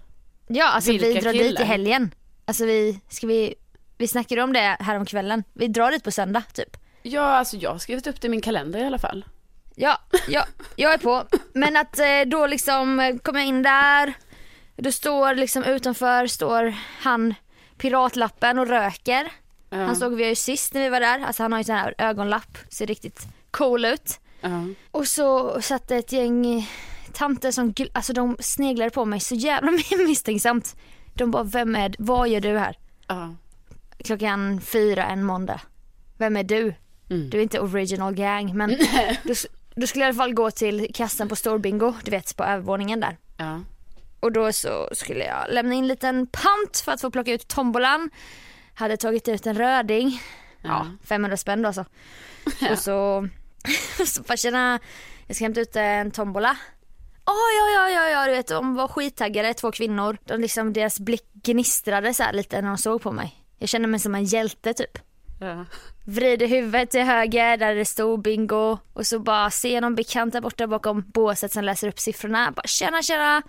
Ja, 0.48 0.68
alltså 0.72 0.92
vi 0.92 0.98
vilka 0.98 1.22
drar 1.22 1.32
dit 1.34 1.42
killar. 1.42 1.62
i 1.62 1.66
helgen. 1.66 2.14
Alltså 2.46 2.66
vi, 2.66 3.00
ska 3.10 3.28
vi, 3.28 3.56
vi 3.98 4.08
snackade 4.08 4.44
om 4.44 4.54
det 4.54 4.78
här 4.80 4.96
om 4.96 5.06
kvällen. 5.06 5.44
Vi 5.54 5.68
drar 5.68 5.92
dit 5.92 6.04
på 6.04 6.12
söndag 6.12 6.44
typ. 6.54 6.78
Ja, 7.02 7.22
alltså 7.22 7.58
jag 7.58 7.72
har 7.72 7.78
skrivit 7.78 8.08
upp 8.08 8.22
det 8.22 8.28
i 8.28 8.30
min 8.30 8.42
kalender 8.42 8.80
i 8.80 8.84
alla 8.86 9.00
fall. 9.00 9.26
Ja, 9.76 10.00
ja, 10.28 10.46
jag 10.76 10.94
är 10.94 10.98
på. 10.98 11.24
Men 11.54 11.78
att 11.78 12.00
eh, 12.00 12.22
då 12.26 12.48
liksom 12.48 13.00
eh, 13.00 13.18
kom 13.18 13.36
jag 13.36 13.46
in 13.46 13.64
där. 13.64 14.14
Då 14.76 14.92
står 14.92 15.36
liksom 15.36 15.64
utanför 15.64 16.28
står 16.28 16.74
han 17.00 17.34
piratlappen 17.78 18.60
och 18.60 18.68
röker. 18.68 19.32
Ja. 19.70 19.78
Han 19.78 19.96
såg 19.96 20.14
vi 20.14 20.28
ju 20.28 20.36
sist 20.36 20.74
när 20.74 20.82
vi 20.82 20.90
var 20.90 21.00
där. 21.00 21.20
Alltså 21.20 21.44
han 21.44 21.52
har 21.52 21.60
ju 21.60 21.64
sån 21.64 21.76
här 21.76 21.96
ögonlapp. 21.98 22.58
Ser 22.70 22.88
riktigt 22.88 23.28
cool 23.52 23.86
ut. 23.86 24.20
Ja. 24.42 24.66
Och 24.92 25.08
så 25.08 25.62
satt 25.62 25.92
ett 25.92 26.12
gäng 26.12 26.70
tanter 27.14 27.52
som, 27.52 27.74
alltså 27.94 28.14
de 28.14 28.38
sneglade 28.40 28.92
på 28.92 29.06
mig 29.06 29.20
så 29.20 29.36
jävla 29.36 29.72
misstänksamt. 30.08 30.76
De 31.14 31.32
bara, 31.32 31.44
vem 31.44 31.76
är, 31.76 31.96
vad 32.00 32.30
gör 32.30 32.42
du 32.42 32.58
här? 32.58 32.78
Ja. 33.08 33.36
Klockan 34.04 34.62
fyra 34.62 35.06
en 35.06 35.24
måndag. 35.24 35.62
Vem 36.18 36.38
är 36.38 36.44
du? 36.44 36.74
Mm. 37.10 37.30
Du 37.30 37.38
är 37.38 37.42
inte 37.42 37.60
original 37.60 38.14
gang 38.14 38.58
men 38.58 38.70
då, 39.24 39.34
då 39.76 39.88
skulle 39.88 40.04
i 40.04 40.08
alla 40.08 40.18
fall 40.18 40.34
gå 40.34 40.52
till 40.52 40.94
kassan 40.94 41.30
på 41.30 41.36
Storbingo, 41.36 41.94
du 42.04 42.12
vet 42.12 42.38
på 42.38 42.44
övervåningen 42.44 43.00
där. 43.00 43.18
Ja. 43.38 43.62
Och 44.20 44.32
då 44.32 44.54
så 44.54 44.90
skulle 44.92 45.26
jag 45.26 45.46
lämna 45.50 45.74
in 45.74 45.84
en 45.84 45.88
liten 45.88 46.28
pant 46.28 46.78
för 46.86 46.92
att 46.92 47.02
få 47.02 47.12
plocka 47.12 47.34
ut 47.34 47.48
tombolan. 47.48 48.10
Hade 48.74 48.98
tagit 48.98 49.28
ut 49.28 49.48
en 49.48 49.58
röding. 49.58 50.22
Ja, 50.62 50.88
500 51.04 51.38
spänn 51.38 51.62
då 51.62 51.68
alltså. 51.68 51.86
Och 52.72 52.80
så, 52.80 53.28
så 54.06 54.22
bara 54.22 54.38
tjena, 54.38 54.80
jag 55.28 55.36
ska 55.36 55.46
hämta 55.46 55.62
ut 55.62 55.76
en 55.76 56.12
tombola. 56.12 56.58
Ja, 57.26 57.34
ja, 57.60 57.70
ja, 57.70 57.90
ja, 57.90 58.10
ja, 58.10 58.26
du 58.28 58.32
vet 58.32 58.48
de 58.48 58.76
var 58.76 58.88
skittaggade, 58.88 59.54
två 59.54 59.72
kvinnor. 59.72 60.18
De 60.26 60.42
liksom, 60.42 60.74
deras 60.74 61.00
blick 61.00 61.34
gnistrade 61.34 62.14
så 62.14 62.24
lite 62.34 62.62
när 62.62 62.68
de 62.68 62.78
såg 62.78 63.02
på 63.02 63.12
mig. 63.12 63.44
Jag 63.58 63.70
kände 63.70 63.88
mig 63.88 64.00
som 64.00 64.16
en 64.16 64.24
hjälte 64.24 64.74
typ. 64.74 64.98
Ja. 65.40 65.66
Vrider 66.06 66.48
huvudet 66.48 66.92
till 66.92 67.02
höger 67.02 67.58
där 67.58 67.76
det 67.76 67.86
stod 67.86 68.22
bingo 68.22 68.78
och 68.94 69.08
så 69.08 69.20
bara 69.20 69.50
ser 69.52 69.82
någon 69.82 69.96
bekant 69.96 70.34
där 70.34 70.42
borta 70.42 70.68
bakom 70.68 71.04
båset 71.14 71.52
som 71.54 71.64
läser 71.64 71.88
upp 71.88 72.00
siffrorna. 72.00 72.52
Bara 72.52 72.68
tjena 72.68 73.02
tjena. 73.02 73.42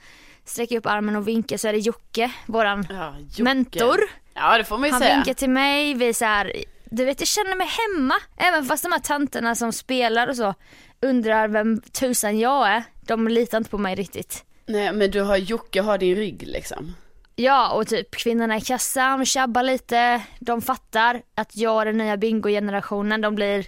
Sträcker 0.45 0.79
upp 0.79 0.87
armen 0.87 1.17
och 1.17 1.29
vinkar 1.29 1.57
så 1.57 1.69
är 1.69 1.73
det 1.73 1.79
Jocke, 1.79 2.31
våran 2.47 2.87
Ja, 2.91 3.15
Jocke. 3.21 3.43
mentor. 3.43 3.99
Ja, 4.35 4.59
det 4.59 4.65
får 4.65 4.79
man 4.79 4.87
ju 4.89 4.93
Han 4.93 5.01
säga. 5.03 5.15
vinkar 5.15 5.35
till 5.35 5.51
mig, 5.51 5.95
vi 5.95 6.15
så 6.15 6.25
här, 6.25 6.53
du 6.85 7.05
vet 7.05 7.21
jag 7.21 7.29
känner 7.29 7.57
mig 7.57 7.67
hemma. 7.67 8.15
Även 8.37 8.65
fast 8.65 8.83
de 8.83 8.93
här 8.93 8.99
tanterna 8.99 9.55
som 9.55 9.73
spelar 9.73 10.29
och 10.29 10.37
så 10.37 10.55
undrar 11.03 11.49
vem 11.49 11.81
tusan 11.81 12.39
jag 12.39 12.69
är. 12.69 12.83
De 13.07 13.29
litar 13.29 13.59
inte 13.59 13.71
på 13.71 13.79
mig 13.79 13.95
riktigt. 13.95 14.45
Nej, 14.67 14.93
men 14.93 15.11
du 15.11 15.21
har 15.21 15.37
Jocke 15.37 15.81
har 15.83 15.99
din 15.99 16.17
rygg 16.17 16.43
liksom. 16.47 16.95
Ja 17.37 17.71
och 17.73 17.87
typ 17.87 18.11
kvinnorna 18.17 18.57
i 18.57 18.61
kassan 18.61 19.27
tjabbar 19.27 19.63
lite. 19.63 20.21
De 20.41 20.63
fattar 20.63 21.23
att 21.35 21.57
jag 21.57 21.81
är 21.83 21.87
den 21.87 21.99
nya 21.99 22.17
bingo-generationen. 22.17 23.21
De 23.21 23.35
blir 23.35 23.67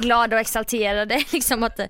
glada 0.00 0.36
och 0.36 0.40
exalterade 0.40 1.24
liksom 1.32 1.62
att, 1.62 1.80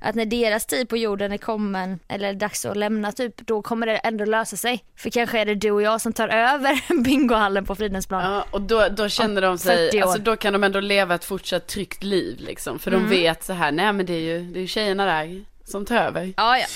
att 0.00 0.14
när 0.14 0.24
deras 0.26 0.66
tid 0.66 0.88
på 0.88 0.96
jorden 0.96 1.32
är 1.32 1.38
kommen 1.38 1.98
eller 2.08 2.34
dags 2.34 2.64
att 2.64 2.76
lämna 2.76 3.12
typ 3.12 3.36
då 3.46 3.62
kommer 3.62 3.86
det 3.86 3.96
ändå 3.96 4.24
lösa 4.24 4.56
sig. 4.56 4.84
För 4.96 5.10
kanske 5.10 5.38
är 5.40 5.46
det 5.46 5.54
du 5.54 5.70
och 5.70 5.82
jag 5.82 6.00
som 6.00 6.12
tar 6.12 6.28
över 6.28 7.02
bingohallen 7.04 7.64
på 7.64 7.74
Fridhemsplan. 7.74 8.32
Ja, 8.32 8.44
och 8.50 8.60
då, 8.62 8.88
då 8.88 9.08
känner 9.08 9.40
de 9.42 9.58
sig, 9.58 9.76
40 9.90 9.98
år. 9.98 10.02
alltså 10.02 10.18
då 10.18 10.36
kan 10.36 10.52
de 10.52 10.64
ändå 10.64 10.80
leva 10.80 11.14
ett 11.14 11.24
fortsatt 11.24 11.66
tryggt 11.66 12.02
liv 12.02 12.36
liksom. 12.40 12.78
För 12.78 12.90
Mm. 12.90 13.02
de 13.10 13.10
vet 13.16 13.44
så 13.44 13.52
här, 13.52 13.72
nej 13.72 13.92
men 13.92 14.06
det 14.06 14.12
är 14.12 14.20
ju, 14.20 14.40
det 14.44 14.58
är 14.58 14.60
ju 14.62 14.66
tjejerna 14.66 15.04
där 15.06 15.44
som 15.64 15.84
tar 15.84 15.96
över. 15.96 16.32
Ja, 16.36 16.58
ja. 16.58 16.66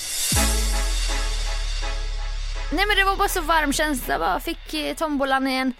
Nej 2.75 2.85
men 2.87 2.97
det 2.97 3.03
var 3.03 3.15
bara 3.15 3.27
så 3.29 3.41
varm 3.41 3.73
känsla 3.73 4.19
bara. 4.19 4.39
Fick 4.39 4.73
eh, 4.73 4.95
tombolan 4.95 5.47
i 5.47 5.53
en 5.53 5.73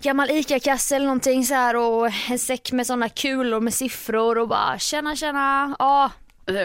gammal 0.00 0.30
ICA-kasse 0.30 0.96
eller 0.96 1.06
någonting 1.06 1.44
så 1.44 1.54
här 1.54 1.76
och 1.76 2.10
en 2.30 2.38
säck 2.38 2.72
med 2.72 2.86
sådana 2.86 3.08
kulor 3.08 3.60
med 3.60 3.74
siffror 3.74 4.38
och 4.38 4.48
bara 4.48 4.78
tjena 4.78 5.16
tjena. 5.16 5.76
Ja, 5.78 6.10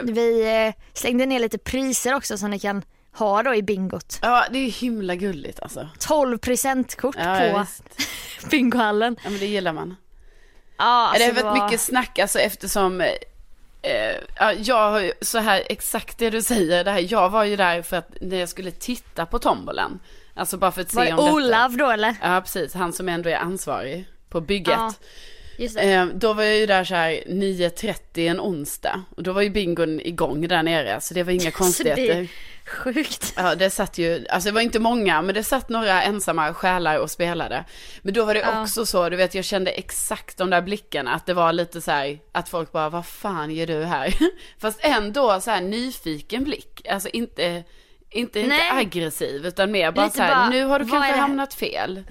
vi 0.04 0.56
eh, 0.68 0.84
slängde 0.94 1.26
ner 1.26 1.40
lite 1.40 1.58
priser 1.58 2.14
också 2.14 2.38
som 2.38 2.50
ni 2.50 2.60
kan 2.60 2.82
ha 3.16 3.44
då 3.44 3.56
i 3.56 3.64
bingot. 3.64 4.20
Ja, 4.22 4.46
det 4.52 4.58
är 4.60 4.70
himla 4.72 5.16
gulligt 5.16 5.60
alltså. 5.60 5.90
12 6.00 6.38
presentkort 6.38 7.16
Ja, 7.20 7.36
på 7.40 7.46
ja, 7.46 7.66
bingohallen. 8.52 9.16
Ja, 9.24 9.30
men 9.30 9.40
det 9.40 9.46
gillar 9.46 9.74
man. 9.74 9.96
Ja, 10.78 10.86
alltså, 10.86 11.20
det 11.20 11.26
har 11.26 11.44
varit 11.44 11.60
var- 11.60 11.66
mycket 11.66 11.82
snack 11.82 12.20
alltså 12.20 12.40
eftersom 12.40 13.04
eh, 13.84 14.54
ja, 14.64 15.02
ju 15.02 15.14
så 15.22 15.38
här 15.38 15.64
exakt 15.70 16.18
det 16.18 16.30
du 16.30 16.42
säger, 16.42 16.84
det 16.84 16.92
här, 16.92 17.06
jag 17.10 17.30
var 17.30 17.44
ju 17.44 17.56
där 17.56 17.82
för 17.82 17.98
att 17.98 18.10
när 18.22 18.38
jag 18.38 18.50
skulle 18.50 18.72
titta 18.72 19.26
på 19.26 19.40
tombolan. 19.40 20.00
Alltså 20.34 20.58
bara 20.58 20.72
för 20.72 20.82
att 20.82 20.92
se 20.92 20.98
Var 20.98 21.06
det 21.06 21.14
om 21.14 21.26
detta. 21.26 21.36
Olav 21.36 21.78
då 21.78 21.90
eller? 21.90 22.16
Ja 22.22 22.42
precis, 22.42 22.74
han 22.74 22.94
som 22.94 23.10
ändå 23.10 23.30
är 23.30 23.36
ansvarig 23.36 24.08
på 24.30 24.42
bygget. 24.42 24.74
Ja. 24.78 24.94
Eh, 25.78 26.06
då 26.06 26.34
var 26.34 26.44
jag 26.44 26.58
ju 26.58 26.66
där 26.66 26.84
så 26.84 26.96
här 26.96 27.12
9.30 27.12 28.30
en 28.32 28.40
onsdag. 28.40 29.04
Och 29.16 29.24
då 29.24 29.34
var 29.34 29.42
ju 29.42 29.50
bingon 29.50 30.00
igång 30.00 30.48
där 30.48 30.64
nere, 30.64 31.02
så 31.02 31.14
det 31.14 31.24
var 31.24 31.32
inga 31.32 31.40
Så 31.42 31.46
det 31.48 31.52
konstigheter. 31.52 32.16
är 32.22 32.28
sjukt. 32.66 33.34
Ja, 33.38 33.56
det 33.56 33.70
satt 33.70 33.98
ju, 33.98 34.26
alltså 34.30 34.50
det 34.50 34.54
var 34.54 34.62
inte 34.62 34.80
många, 34.80 35.22
men 35.22 35.36
det 35.36 35.44
satt 35.44 35.70
några 35.70 36.04
ensamma 36.04 36.54
själar 36.54 36.98
och 37.00 37.12
spelade. 37.12 37.64
Men 38.02 38.14
då 38.14 38.26
var 38.26 38.34
det 38.34 38.40
Ja. 38.40 38.62
också 38.62 38.86
så, 38.86 39.10
du 39.10 39.16
vet, 39.16 39.36
jag 39.36 39.46
kände 39.46 39.72
exakt 39.72 40.38
de 40.38 40.50
där 40.50 40.62
blickarna, 40.62 41.14
att 41.14 41.26
det 41.26 41.34
var 41.34 41.54
lite 41.54 41.82
så 41.82 41.92
här, 41.92 42.20
att 42.32 42.50
folk 42.50 42.72
bara, 42.72 42.90
vad 42.90 43.06
fan 43.06 43.52
gör 43.52 43.68
du 43.68 43.84
här? 43.84 44.14
Fast 44.60 44.80
ändå 44.84 45.42
så 45.42 45.52
här 45.52 45.62
nyfiken 45.62 46.44
blick, 46.44 46.88
alltså 46.90 47.10
inte, 47.10 47.64
inte, 48.12 48.40
inte 48.40 48.72
aggressiv, 48.72 49.46
utan 49.46 49.72
mer 49.72 49.92
bara 49.92 50.06
Lite 50.06 50.18
så 50.18 50.24
här, 50.24 50.36
bara, 50.36 50.50
nu 50.50 50.64
har 50.64 50.80
du 50.80 50.88
kanske 50.90 51.14
hamnat 51.14 51.54
fel. 51.54 52.04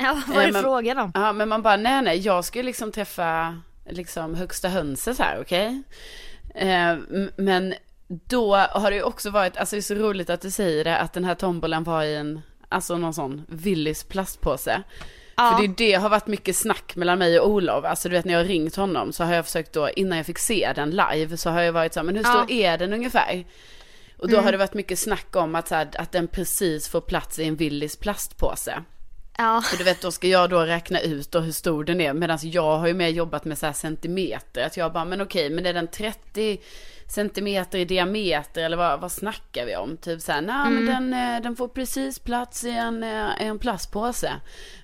Ja, 0.00 0.22
vad 0.28 0.36
är 0.36 0.46
Eh, 0.46 0.52
men- 0.52 0.62
frågan 0.62 0.98
om? 0.98 1.10
Ja, 1.14 1.32
men 1.32 1.48
man 1.48 1.62
bara, 1.62 1.76
nej, 1.76 2.02
nej, 2.02 2.18
jag 2.18 2.44
ska 2.44 2.58
ju 2.58 2.62
liksom 2.62 2.92
träffa 2.92 3.60
liksom 3.90 4.34
högsta 4.34 4.68
hönset 4.68 5.18
här, 5.18 5.38
okej? 5.40 5.82
Eh, 6.54 6.88
m- 6.90 7.30
men 7.36 7.74
då 8.08 8.56
har 8.56 8.90
det 8.90 8.96
ju 8.96 9.02
också 9.02 9.30
varit, 9.30 9.56
alltså 9.56 9.76
det 9.76 9.80
är 9.80 9.82
så 9.82 9.94
roligt 9.94 10.30
att 10.30 10.40
du 10.40 10.50
säger 10.50 10.84
det, 10.84 10.98
att 10.98 11.12
den 11.12 11.24
här 11.24 11.34
tombolan 11.34 11.84
var 11.84 12.02
i 12.02 12.16
en, 12.16 12.40
alltså 12.68 12.96
någon 12.98 13.14
sån 13.14 13.44
Willys 13.48 14.04
plastpåse. 14.04 14.82
Ja. 15.36 15.56
För 15.56 15.66
det, 15.66 15.74
det 15.76 15.94
har 15.94 16.08
varit 16.08 16.26
mycket 16.26 16.56
snack 16.56 16.96
mellan 16.96 17.18
mig 17.18 17.40
och 17.40 17.50
Olof, 17.50 17.84
alltså 17.84 18.08
du 18.08 18.14
vet 18.16 18.24
när 18.24 18.32
jag 18.32 18.40
har 18.40 18.44
ringt 18.44 18.76
honom 18.76 19.12
så 19.12 19.24
har 19.24 19.34
jag 19.34 19.44
försökt 19.44 19.72
då, 19.72 19.90
innan 19.90 20.16
jag 20.18 20.26
fick 20.26 20.38
se 20.38 20.72
den 20.76 20.90
live, 20.90 21.36
så 21.36 21.50
har 21.50 21.60
jag 21.62 21.72
varit 21.72 21.94
så 21.94 22.00
här, 22.00 22.04
men 22.04 22.16
hur 22.16 22.22
Ja. 22.24 22.30
stor 22.30 22.50
är 22.50 22.78
den 22.78 22.92
ungefär? 22.92 23.44
Och 24.18 24.28
då 24.28 24.40
har 24.40 24.52
det 24.52 24.58
varit 24.58 24.74
mycket 24.74 24.98
snack 24.98 25.36
om 25.36 25.54
att, 25.54 25.68
så 25.68 25.74
här, 25.74 25.88
att 25.98 26.12
den 26.12 26.28
precis 26.28 26.88
får 26.88 27.00
plats 27.00 27.38
i 27.38 27.44
en 27.44 27.56
Willys 27.56 27.96
plastpåse. 27.96 28.82
Ja. 29.40 29.60
För 29.60 29.76
du 29.76 29.84
vet, 29.84 30.02
då 30.02 30.10
ska 30.10 30.28
jag 30.28 30.50
då 30.50 30.60
räkna 30.60 31.00
ut 31.00 31.32
då 31.32 31.40
hur 31.40 31.52
stor 31.52 31.84
den 31.84 32.00
är. 32.00 32.12
Medan 32.12 32.38
jag 32.42 32.78
har 32.78 32.86
ju 32.86 32.94
mer 32.94 33.08
jobbat 33.08 33.44
med 33.44 33.58
så 33.58 33.66
här 33.66 33.72
centimeter. 33.72 34.66
Att 34.66 34.76
jag 34.76 34.92
bara, 34.92 35.04
men 35.04 35.20
okej, 35.20 35.50
men 35.50 35.66
är 35.66 35.72
den 35.72 35.88
30 35.88 36.60
centimeter 37.08 37.78
i 37.78 37.84
diameter 37.84 38.62
eller 38.62 38.76
vad, 38.76 39.00
vad 39.00 39.12
snackar 39.12 39.66
vi 39.66 39.76
om? 39.76 39.96
Typ 39.96 40.20
så 40.20 40.32
här, 40.32 40.40
nej 40.40 40.70
men 40.70 40.86
den, 40.86 41.14
eh, 41.14 41.42
den 41.42 41.56
får 41.56 41.68
precis 41.68 42.18
plats 42.18 42.64
i 42.64 42.70
en, 42.70 43.02
eh, 43.02 43.42
en 43.42 43.58
plastpåse. 43.58 44.32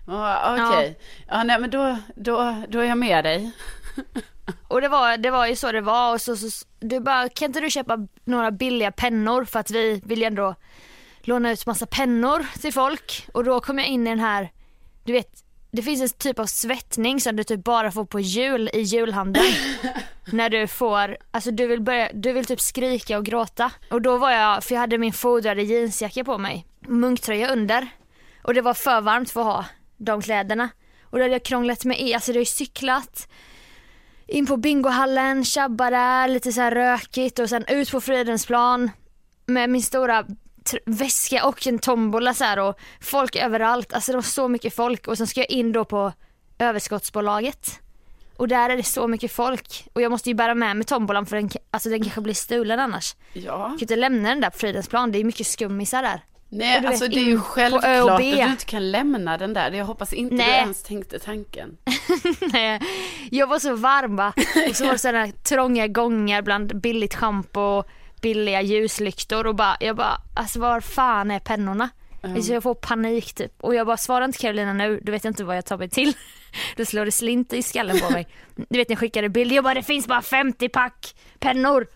Ja, 0.07 0.71
Okej, 0.71 0.99
ja. 1.29 1.43
nej 1.43 1.61
men 1.61 1.71
då, 1.71 1.99
då, 2.15 2.63
då 2.69 2.81
är 2.81 2.85
jag 2.85 2.99
med 2.99 3.25
dig. 3.25 3.51
Och 4.69 4.81
det 4.81 4.89
var, 4.89 5.17
det 5.17 5.31
var 5.31 5.47
ju 5.47 5.57
så 5.57 5.73
det 5.73 5.81
var 5.81 6.13
och 6.15 6.21
så, 6.21 6.37
så 6.37 6.67
du 6.81 7.01
bara, 7.01 7.29
kan 7.29 7.47
inte 7.47 7.61
du 7.61 7.71
köpa 7.71 8.07
några 8.25 8.51
billiga 8.51 8.93
pennor 8.93 9.45
för 9.45 9.61
att 9.61 9.71
vi 9.71 10.01
vill 10.05 10.19
ju 10.19 10.25
ändå 10.25 10.55
låna 11.27 11.53
ut 11.53 11.67
massa 11.67 11.87
pennor 11.87 12.47
till 12.61 12.73
folk 12.73 13.29
och 13.33 13.45
då 13.45 13.61
kom 13.61 13.79
jag 13.79 13.89
in 13.89 14.07
i 14.07 14.11
den 14.11 14.21
här, 14.21 14.53
du 15.05 15.13
vet 15.13 15.43
det 15.71 15.83
finns 15.83 16.03
en 16.03 16.19
typ 16.19 16.39
av 16.39 16.47
svettning 16.47 17.21
som 17.21 17.37
du 17.37 17.45
typ 17.45 17.65
bara 17.65 17.91
får 17.91 18.05
på 18.05 18.21
jul 18.21 18.71
i 18.73 18.81
julhandeln. 18.81 19.47
när 20.33 20.51
du 20.51 20.67
får, 20.67 21.17
alltså 21.31 21.51
du 21.51 21.67
vill 21.67 21.81
börja, 21.81 22.11
du 22.15 22.33
vill 22.33 22.45
typ 22.45 22.61
skrika 22.61 23.19
och 23.19 23.25
gråta. 23.25 23.73
Och 23.91 24.03
då 24.03 24.19
var 24.19 24.31
jag, 24.31 24.65
för 24.65 24.75
jag 24.75 24.81
hade 24.81 24.99
min 24.99 25.13
fodrade 25.13 25.63
jeansjacka 25.63 26.25
på 26.25 26.39
mig, 26.39 26.67
munktröja 26.81 27.53
under. 27.53 27.89
Och 28.43 28.55
det 28.55 28.61
var 28.61 28.75
för 28.75 29.01
varmt 29.01 29.31
för 29.31 29.41
att 29.41 29.47
ha 29.47 29.65
de 29.97 30.23
kläderna. 30.23 30.69
Och 31.03 31.19
då 31.19 31.25
hade 31.25 31.35
jag 31.35 31.43
krånglat 31.43 31.85
mig 31.85 32.03
i, 32.03 32.15
alltså 32.15 32.33
det 32.33 32.39
har 32.39 32.43
ju 32.43 32.45
cyklat 32.45 33.29
in 34.27 34.47
på 34.47 34.57
bingohallen, 34.57 35.45
tjabba 35.45 35.91
där, 35.91 36.29
lite 36.29 36.53
så 36.53 36.61
här 36.61 36.71
rökigt 36.71 37.39
och 37.39 37.49
sen 37.49 37.65
ut 37.69 37.91
på 37.91 38.01
Fridhemsplan 38.01 38.91
med 39.47 39.71
min 39.71 39.83
stora 39.83 40.27
väska 40.85 41.47
och 41.47 41.67
en 41.67 41.79
tombola 41.79 42.35
så 42.35 42.45
här 42.45 42.59
och 42.59 42.79
folk 43.01 43.37
överallt. 43.37 43.93
Alltså 43.93 44.13
det 44.13 44.17
var 44.17 44.23
så 44.23 44.49
mycket 44.49 44.75
folk 44.75 45.09
och 45.09 45.19
sen 45.19 45.27
ska 45.27 45.41
jag 45.41 45.51
in 45.51 45.73
då 45.73 45.85
på 45.85 46.13
överskottsbolaget. 46.59 47.81
Och 48.37 48.49
där 48.49 48.71
är 48.71 48.77
det 48.77 48.83
så 48.83 49.09
mycket 49.09 49.33
folk 49.33 49.89
och 49.93 50.03
jag 50.03 50.11
måste 50.11 50.31
ju 50.31 50.35
bära 50.35 50.55
med 50.55 50.77
mig 50.77 50.85
tombolan 50.85 51.27
för 51.27 51.37
den, 51.37 51.51
alltså 51.71 51.89
den 51.89 52.03
kanske 52.03 52.21
blir 52.21 52.35
stulen 52.35 52.81
annars. 52.81 53.15
Ja. 53.33 53.41
Jag 53.43 53.69
kan 53.69 53.81
inte 53.81 53.97
lämna 53.97 54.29
den 54.29 54.41
där 54.41 54.51
på 54.51 54.59
Fridhemsplan, 54.59 55.13
det 55.13 55.21
är 55.21 55.25
mycket 55.25 55.47
skummisar 55.47 56.03
där. 56.03 56.21
Nej, 56.49 56.81
du 56.81 56.87
alltså 56.87 57.05
vet, 57.05 57.15
det 57.15 57.21
är 57.21 57.25
ju 57.25 57.41
självklart 57.41 58.11
att 58.11 58.19
du 58.19 58.25
inte 58.25 58.65
kan 58.65 58.91
lämna 58.91 59.39
den 59.39 59.55
där. 59.55 59.71
Jag 59.71 59.85
hoppas 59.85 60.13
inte 60.13 60.35
du 60.35 60.37
Nej. 60.37 60.59
ens 60.61 60.83
tänkte 60.83 61.19
tanken. 61.19 61.77
Nej, 62.53 62.81
jag 63.31 63.47
var 63.47 63.59
så 63.59 63.75
varm 63.75 64.17
va. 64.17 64.33
Och 64.69 64.77
så 64.77 64.85
var 64.85 64.93
det 64.93 64.99
sådana 64.99 65.33
trånga 65.33 65.87
gångar 65.87 66.43
bland 66.43 66.81
billigt 66.81 67.15
schampo 67.15 67.61
och 67.61 67.87
billiga 68.21 68.63
ljuslyktor 68.63 69.47
och 69.47 69.55
bara, 69.55 69.77
jag 69.81 69.97
bara, 69.97 70.21
alltså 70.35 70.61
var 70.61 70.81
fan 70.81 71.31
är 71.31 71.39
pennorna? 71.39 71.89
Så 72.43 72.53
jag 72.53 72.63
får 72.63 72.75
panik 72.75 73.35
typ. 73.35 73.53
Och 73.61 73.75
jag 73.75 73.87
bara, 73.87 73.97
svara 73.97 74.25
inte 74.25 74.39
Carolina 74.39 74.73
nu, 74.73 75.01
du 75.03 75.13
vet 75.13 75.25
jag 75.25 75.31
inte 75.31 75.45
vad 75.45 75.57
jag 75.57 75.65
tar 75.65 75.79
mig 75.79 75.89
till. 75.89 76.13
Då 76.77 76.85
slår 76.85 77.05
det 77.05 77.13
slint 77.13 77.53
i 77.53 77.63
skallen 77.63 77.99
på 77.99 78.11
mig. 78.11 78.29
Du 78.69 78.79
vet 78.79 78.89
när 78.89 78.95
jag 78.95 78.99
skickade 78.99 79.29
bild, 79.29 79.53
jag 79.53 79.65
bara, 79.65 79.75
det 79.75 79.83
finns 79.83 80.07
bara 80.07 80.23
50 80.23 80.69
pack 80.69 81.15
pennor. 81.39 81.87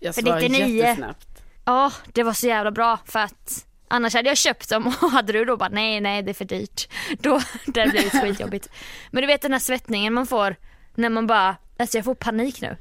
Jag 0.00 0.14
För 0.14 0.22
svarar 0.22 0.40
99. 0.40 0.66
jättesnabbt. 0.66 1.28
Ja, 1.64 1.92
det 2.12 2.22
var 2.22 2.32
så 2.32 2.46
jävla 2.46 2.70
bra 2.70 2.98
för 3.06 3.18
att 3.20 3.66
annars 3.88 4.14
hade 4.14 4.28
jag 4.28 4.36
köpt 4.36 4.70
dem 4.70 4.86
och 5.02 5.10
hade 5.10 5.32
du 5.32 5.44
då 5.44 5.56
bara 5.56 5.68
nej, 5.68 6.00
nej 6.00 6.22
det 6.22 6.30
är 6.30 6.34
för 6.34 6.44
dyrt. 6.44 6.88
Då, 7.18 7.40
det 7.66 7.86
blir 7.90 8.02
det 8.02 8.20
skitjobbigt. 8.20 8.68
Men 9.10 9.20
du 9.20 9.26
vet 9.26 9.42
den 9.42 9.52
här 9.52 9.58
svettningen 9.58 10.12
man 10.14 10.26
får 10.26 10.56
när 10.94 11.08
man 11.08 11.26
bara, 11.26 11.56
alltså 11.78 11.98
jag 11.98 12.04
får 12.04 12.14
panik 12.14 12.60
nu. 12.60 12.76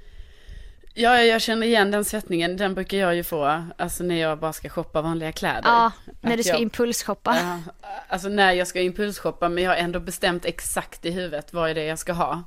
Ja, 0.93 1.21
jag 1.21 1.41
känner 1.41 1.67
igen 1.67 1.91
den 1.91 2.06
svettningen. 2.06 2.58
Den 2.58 2.73
brukar 2.73 2.97
jag 2.97 3.15
ju 3.15 3.23
få, 3.23 3.63
alltså 3.77 4.03
när 4.03 4.15
jag 4.15 4.39
bara 4.39 4.53
ska 4.53 4.69
shoppa 4.69 5.01
vanliga 5.01 5.32
kläder. 5.32 5.62
Ja, 5.69 5.91
när 6.21 6.38
du 6.38 6.43
ska 6.43 6.51
jag- 6.53 6.62
impulsshoppa. 6.62 7.38
Ja, 7.41 7.60
alltså 8.08 8.27
när 8.29 8.51
jag 8.51 8.67
ska 8.67 8.82
impulsshoppa, 8.82 9.49
men 9.49 9.63
jag 9.63 9.71
har 9.71 9.75
ändå 9.77 9.99
bestämt 9.99 10.45
exakt 10.45 11.06
i 11.06 11.12
huvudet 11.12 11.53
vad 11.53 11.69
är 11.69 11.75
det 11.75 11.84
jag 11.84 11.99
ska 11.99 12.13
ha. 12.13 12.43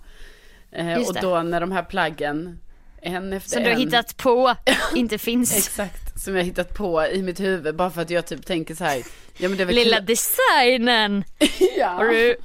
Eh, 0.73 0.95
Just 0.95 1.09
och 1.09 1.15
det. 1.15 1.21
då 1.21 1.43
när 1.43 1.61
de 1.61 1.73
här 1.73 1.83
plaggen, 1.83 2.61
en 3.03 3.33
efter 3.33 3.51
Som 3.51 3.59
en. 3.59 3.65
du 3.65 3.71
har 3.71 3.79
hittat 3.79 4.17
på, 4.17 4.55
inte 4.95 5.19
finns. 5.19 5.57
Exakt, 5.57 6.21
som 6.25 6.35
jag 6.35 6.41
har 6.43 6.47
hittat 6.47 6.75
på 6.75 7.07
i 7.07 7.23
mitt 7.23 7.41
huvud, 7.41 7.77
bara 7.77 7.91
för 7.91 8.03
att 8.03 8.11
jag 8.11 8.27
typ 8.27 8.47
tänker 8.47 8.75
så 8.75 8.85
här, 8.85 9.03
ja 9.39 9.49
men 9.49 9.57
det 9.57 9.63
är 9.63 9.67
väl 9.67 9.75
Lilla 9.75 10.01
designen. 10.01 11.25
ja. 11.79 11.89
Har 11.89 12.05
du, 12.05 12.37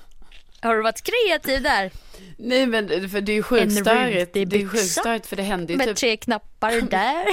har 0.61 0.75
du 0.75 0.81
varit 0.81 1.01
kreativ 1.01 1.63
där? 1.63 1.91
Nej 2.37 2.67
men 2.67 3.09
för 3.09 3.21
det 3.21 3.31
är 3.31 3.33
ju 3.33 3.43
sjukt 3.43 3.73
störigt, 3.73 4.33
det 4.33 4.39
är 4.39 4.55
ju 4.55 4.69
sjukt 4.69 4.83
störigt 4.91 5.27
för 5.27 5.35
det 5.35 5.43
händer 5.43 5.73
ju 5.73 5.77
Med 5.77 5.87
typ 5.87 5.97
tre 5.97 6.17
knappar 6.17 6.71
där. 6.89 7.25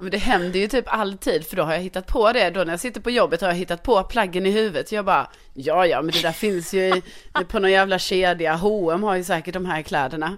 Men 0.00 0.10
det 0.10 0.18
händer 0.18 0.60
ju 0.60 0.68
typ 0.68 0.84
alltid, 0.88 1.46
för 1.46 1.56
då 1.56 1.62
har 1.62 1.72
jag 1.72 1.80
hittat 1.80 2.06
på 2.06 2.32
det. 2.32 2.50
Då 2.50 2.64
när 2.64 2.72
jag 2.72 2.80
sitter 2.80 3.00
på 3.00 3.10
jobbet 3.10 3.40
har 3.40 3.48
jag 3.48 3.54
hittat 3.54 3.82
på 3.82 4.02
plaggen 4.02 4.46
i 4.46 4.50
huvudet. 4.50 4.92
Jag 4.92 5.04
bara, 5.04 5.30
ja 5.54 5.86
ja, 5.86 6.02
men 6.02 6.12
det 6.12 6.22
där 6.22 6.32
finns 6.32 6.74
ju 6.74 6.80
i, 6.80 7.02
på 7.48 7.58
någon 7.58 7.70
jävla 7.70 7.98
kedja. 7.98 8.54
H&M 8.54 9.02
har 9.02 9.16
ju 9.16 9.24
säkert 9.24 9.54
de 9.54 9.66
här 9.66 9.82
kläderna. 9.82 10.36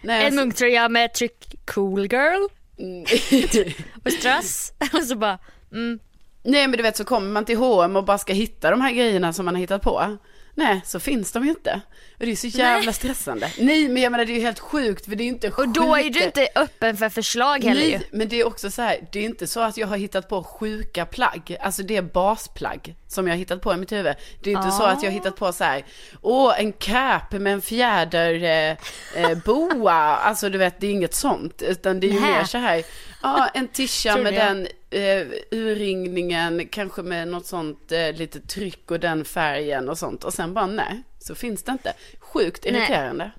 Nej, 0.00 0.26
En 0.26 0.36
munktröja 0.36 0.88
med 0.88 1.14
tryck 1.14 1.54
cool 1.64 2.06
girl 2.12 2.42
och 4.04 4.12
strass. 4.12 4.72
Och 4.92 5.02
så 5.02 5.16
bara, 5.16 5.38
mm, 5.72 5.98
Nej 6.42 6.66
men 6.66 6.76
du 6.76 6.82
vet 6.82 6.96
så 6.96 7.04
kommer 7.04 7.28
man 7.28 7.44
till 7.44 7.56
H&M 7.56 7.96
och 7.96 8.04
bara 8.04 8.18
ska 8.18 8.32
hitta 8.32 8.70
de 8.70 8.80
här 8.80 8.92
grejerna 8.92 9.32
som 9.32 9.44
man 9.44 9.54
har 9.54 9.60
hittat 9.60 9.82
på. 9.82 10.16
Nej, 10.58 10.80
så 10.84 11.00
finns 11.00 11.32
de 11.32 11.44
ju 11.44 11.50
inte. 11.50 11.80
Och 12.18 12.26
det 12.26 12.32
är 12.32 12.36
så 12.36 12.46
jävla 12.46 12.84
Nej. 12.84 12.94
stressande. 12.94 13.52
Nej, 13.58 13.88
men 13.88 14.02
jag 14.02 14.12
menar 14.12 14.24
det 14.24 14.32
är 14.32 14.34
ju 14.34 14.40
helt 14.40 14.58
sjukt 14.58 15.04
för 15.04 15.16
det 15.16 15.22
är 15.22 15.24
ju 15.24 15.30
inte 15.30 15.50
och 15.50 15.68
då 15.68 15.96
är 15.96 16.10
du 16.10 16.24
inte 16.24 16.48
öppen 16.54 16.96
för 16.96 17.08
förslag 17.08 17.64
heller 17.64 17.82
ju. 17.82 17.90
Nej, 17.90 18.08
men 18.12 18.28
det 18.28 18.40
är 18.40 18.46
också 18.46 18.70
så 18.70 18.82
här, 18.82 19.08
det 19.12 19.18
är 19.18 19.24
inte 19.24 19.46
så 19.46 19.60
att 19.60 19.76
jag 19.76 19.86
har 19.86 19.96
hittat 19.96 20.28
på 20.28 20.44
sjuka 20.44 21.06
plagg. 21.06 21.56
Alltså 21.60 21.82
det 21.82 21.96
är 21.96 22.02
basplagg 22.02 22.94
som 23.08 23.26
jag 23.26 23.34
har 23.34 23.38
hittat 23.38 23.60
på 23.60 23.74
i 23.74 23.76
mitt 23.76 23.92
huvud. 23.92 24.14
Det 24.42 24.52
är 24.52 24.56
inte 24.56 24.70
så 24.70 24.82
att 24.82 25.02
jag 25.02 25.10
har 25.10 25.14
hittat 25.14 25.36
på 25.36 25.52
så 25.52 25.64
här, 25.64 25.84
åh 26.22 26.60
en 26.60 26.72
cap 26.72 27.32
med 27.32 27.52
en 27.52 27.62
fjäder 27.62 28.42
eh, 28.42 28.76
eh, 29.24 29.38
boa. 29.44 29.92
Alltså 30.16 30.48
du 30.48 30.58
vet, 30.58 30.80
det 30.80 30.86
är 30.86 30.90
inget 30.92 31.14
sånt. 31.14 31.62
Utan 31.62 32.00
det 32.00 32.06
är 32.06 32.12
ju 32.12 32.20
mer 32.20 32.44
så 32.44 32.58
här, 32.58 32.84
ja 33.22 33.48
en 33.54 33.68
tisha 33.68 34.16
med 34.16 34.34
den 34.34 34.68
eh, 34.90 35.26
urringningen, 35.50 36.68
kanske 36.68 37.02
med 37.02 37.28
något 37.28 37.46
sånt 37.46 37.92
eh, 37.92 38.12
lite 38.12 38.40
tryck 38.40 38.90
och 38.90 39.00
den 39.00 39.24
färgen 39.24 39.88
och 39.88 39.98
sånt. 39.98 40.24
Och 40.24 40.34
sen 40.34 40.54
bara 40.54 40.66
nej, 40.66 41.02
så 41.18 41.34
finns 41.34 41.62
det 41.62 41.72
inte. 41.72 41.92
Sjukt 42.20 42.64
Nej. 42.64 42.74
irriterande. 42.74 43.30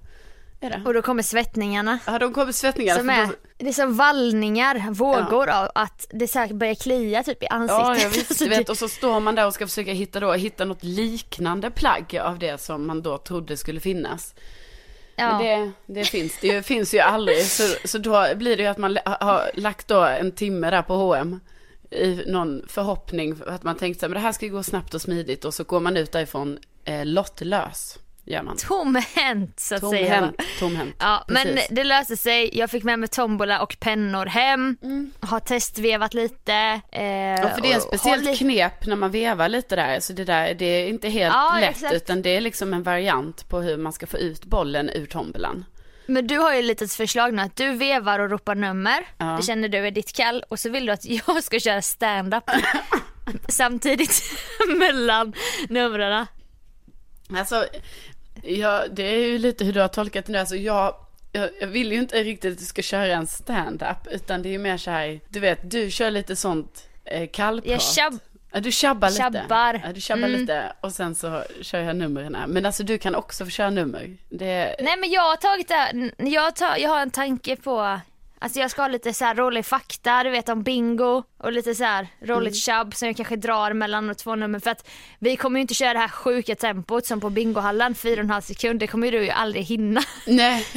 Det? 0.60 0.82
Och 0.86 0.94
då 0.94 1.02
kommer 1.02 1.24
svettningarna. 1.24 2.00
Ja, 2.06 2.20
de 2.20 2.34
kommer 2.34 2.52
svettningar. 2.52 2.98
Som 2.98 3.10
är, 3.10 3.30
det 3.58 3.68
är 3.68 3.74
som 3.74 3.96
vallningar, 3.96 4.92
vågor 4.92 5.50
av 5.50 5.72
att 5.76 6.08
det 6.10 6.36
här 6.36 6.54
börjar 6.54 6.76
klia 6.76 7.24
typ 7.24 7.44
i 7.44 7.48
ansiktet. 7.48 8.04
Ja, 8.04 8.10
visst, 8.10 8.40
du 8.44 8.50
vet, 8.50 8.70
och 8.70 8.78
så 8.78 8.90
står 8.90 9.20
man 9.20 9.36
där 9.36 9.48
och 9.48 9.54
ska 9.54 9.68
försöka 9.68 9.92
hitta, 9.92 10.20
då, 10.20 10.34
hitta 10.34 10.66
något 10.66 10.84
liknande 10.84 11.72
plagg 11.72 12.18
av 12.22 12.40
det 12.40 12.62
som 12.62 12.88
man 12.88 13.02
då 13.02 13.18
trodde 13.18 13.58
skulle 13.58 13.80
finnas 13.80 14.36
ja. 15.18 15.38
Det, 15.38 15.72
det 15.86 16.06
finns 16.06 16.38
det 16.42 16.48
ju, 16.48 16.62
finns 16.64 16.94
ju 16.94 17.00
aldrig, 17.00 17.46
så, 17.46 17.88
så 17.88 17.98
då 17.98 18.28
blir 18.36 18.58
det 18.58 18.64
ju 18.64 18.70
att 18.70 18.78
man 18.78 18.98
har 19.06 19.52
lagt 19.54 19.88
då 19.88 20.04
en 20.04 20.32
timme 20.32 20.70
där 20.70 20.82
på 20.82 20.94
H&M 20.94 21.40
i 21.92 22.24
någon 22.28 22.62
förhoppning 22.68 23.36
att 23.48 23.64
man 23.64 23.76
tänkte 23.78 24.06
att 24.06 24.12
det 24.12 24.20
här 24.20 24.32
ska 24.32 24.48
gå 24.48 24.64
snabbt 24.64 24.94
och 24.94 25.02
smidigt. 25.02 25.46
Och 25.46 25.54
så 25.54 25.64
går 25.64 25.80
man 25.80 25.98
ut 25.98 26.12
därifrån 26.12 26.60
eh, 26.86 27.06
lottlös, 27.06 28.00
gör 28.28 28.44
man. 28.44 28.58
Tomhänt 28.58 29.60
så 29.60 29.76
att 29.76 29.90
säga. 29.90 30.22
va? 30.22 30.32
Tomhänt. 30.60 30.96
Ja, 31.00 31.26
men 31.28 31.58
det 31.70 31.84
löste 31.84 32.18
sig. 32.18 32.50
Jag 32.58 32.70
fick 32.70 32.84
med 32.84 33.00
mig 33.00 33.10
tombola 33.10 33.62
och 33.62 33.78
pennor 33.80 34.26
hem. 34.26 34.78
Har 35.20 35.40
testvevat 35.40 36.14
lite. 36.14 36.54
Eh, 36.92 37.02
Mm. 37.38 37.42
Ja, 37.42 37.50
för 37.56 37.62
det 37.62 37.72
är 37.72 37.76
en 37.76 37.82
speciellt 37.82 38.38
knep 38.38 38.86
när 38.86 38.96
man 38.96 39.12
vevar 39.12 39.50
lite 39.50 39.76
där. 39.76 40.00
Så 40.00 40.14
det 40.14 40.24
där, 40.26 40.54
det 40.54 40.66
är 40.66 40.88
inte 40.88 41.10
helt 41.10 41.34
Ja, 41.36 41.58
lätt, 41.62 41.70
exakt. 41.70 41.94
utan 41.94 42.22
det 42.22 42.30
är 42.30 42.42
liksom 42.42 42.74
en 42.74 42.84
variant 42.84 43.50
på 43.50 43.60
hur 43.62 43.78
man 43.78 43.94
ska 43.94 44.08
få 44.08 44.18
ut 44.18 44.46
bollen 44.46 44.90
ur 44.90 45.06
tombolan. 45.06 45.66
Men 46.06 46.28
du 46.28 46.38
har 46.38 46.54
ju 46.54 46.60
ett 46.60 46.66
litet 46.66 46.94
förslag 46.94 47.34
nu 47.34 47.42
att 47.42 47.56
du 47.56 47.72
vevar 47.74 48.20
och 48.20 48.30
ropar 48.30 48.56
nummer. 48.56 49.08
Ja. 49.18 49.26
Det 49.26 49.44
känner 49.44 49.70
du 49.70 49.78
är 49.88 49.92
ditt 49.92 50.14
kall. 50.16 50.44
Och 50.50 50.60
så 50.60 50.70
vill 50.70 50.86
du 50.86 50.92
att 50.92 51.06
jag 51.06 51.44
ska 51.44 51.60
köra 51.60 51.82
stand-up 51.82 52.44
samtidigt 53.48 54.24
mellan 54.78 55.34
numren. 55.70 56.26
Alltså, 57.38 57.66
ja, 58.48 58.84
det 58.92 59.04
är 59.04 59.28
ju 59.28 59.38
lite 59.38 59.66
hur 59.66 59.74
du 59.74 59.82
har 59.82 59.88
tolkat 59.88 60.26
det 60.26 60.32
nu. 60.32 60.38
Alltså, 60.38 60.56
jag, 60.56 60.96
jag, 61.32 61.68
vill 61.68 61.92
ju 61.92 61.98
inte 61.98 62.24
riktigt 62.24 62.54
att 62.54 62.60
du 62.60 62.66
ska 62.66 62.82
köra 62.82 63.14
en 63.14 63.28
stand-up, 63.28 64.08
utan 64.12 64.42
det 64.42 64.50
är 64.50 64.52
ju 64.52 64.58
mer 64.60 64.78
så 64.78 64.92
här, 64.92 65.20
du 65.30 65.40
vet, 65.40 65.72
du 65.72 65.92
kör 65.92 66.12
lite 66.12 66.36
sånt 66.36 66.88
eh, 67.06 67.30
kallprat. 67.34 67.72
Jag 67.72 67.82
tjabb... 67.82 68.20
Ja, 68.52 68.60
du 68.60 68.72
tjabbar 68.72 69.10
lite. 69.10 69.22
Tjabbar. 69.22 69.82
Ja, 69.84 69.94
du 69.94 70.02
tjabbar 70.02 70.28
Mm. 70.28 70.42
lite 70.42 70.74
och 70.82 70.92
sen 70.92 71.16
så 71.16 71.44
kör 71.62 71.80
jag 71.80 71.96
numren. 71.96 72.38
Men 72.48 72.66
alltså 72.66 72.84
du 72.84 72.98
kan 72.98 73.16
också 73.16 73.46
få 73.46 73.52
köra 73.52 73.70
nummer. 73.70 74.18
Det, 74.30 74.76
Nej 74.80 74.98
men 74.98 75.12
jag 75.12 75.22
har 75.22 75.36
tagit 75.36 75.68
det 75.68 76.12
jag, 76.30 76.56
tar, 76.56 76.78
jag 76.78 76.90
har 76.90 77.02
en 77.02 77.12
tanke 77.12 77.56
på 77.56 78.00
Alltså 78.40 78.60
jag 78.60 78.72
ska 78.72 78.82
ha 78.82 78.88
lite 78.88 79.14
så 79.14 79.26
här 79.26 79.36
rolig 79.36 79.66
fakta, 79.66 80.24
du 80.24 80.30
vet 80.30 80.50
om 80.50 80.64
bingo 80.64 81.24
och 81.38 81.52
lite 81.52 81.76
så 81.76 81.84
här 81.84 82.08
roligt 82.20 82.56
tjabb 82.56 82.96
som 82.96 83.08
jag 83.08 83.18
kanske 83.18 83.36
drar 83.36 83.74
mellan 83.74 84.16
två 84.16 84.36
nummer 84.36 84.60
för 84.60 84.70
att 84.70 84.90
vi 85.20 85.36
kommer 85.36 85.60
ju 85.60 85.62
inte 85.62 85.74
köra 85.74 85.94
det 85.94 86.00
här 86.00 86.08
sjuka 86.08 86.56
tempot 86.56 87.06
som 87.06 87.22
på 87.22 87.30
bingohallen, 87.30 87.94
4,5 87.94 88.42
sekund, 88.42 88.80
det 88.80 88.88
kommer 88.88 89.08
ju 89.08 89.20
du 89.20 89.24
ju 89.24 89.30
aldrig 89.30 89.64
hinna. 89.64 90.02
nej. 90.28 90.66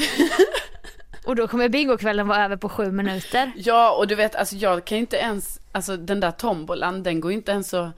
Och 1.25 1.37
då 1.37 1.49
kommer 1.49 1.69
bingokvällen 1.69 2.29
vara 2.29 2.45
över 2.45 2.57
på 2.57 2.69
sju 2.69 2.93
minuter. 2.93 3.53
Ja, 3.57 3.93
och 3.93 4.07
du 4.07 4.15
vet, 4.15 4.35
alltså 4.35 4.57
jag 4.57 4.85
kan 4.85 4.99
ju 4.99 5.01
inte 5.01 5.17
ens, 5.17 5.61
alltså 5.73 5.97
den 5.97 6.21
där 6.21 6.31
tombolan, 6.31 7.03
den 7.03 7.21
går 7.21 7.31
ju 7.31 7.37
inte 7.37 7.53
ens 7.53 7.69
så, 7.69 7.91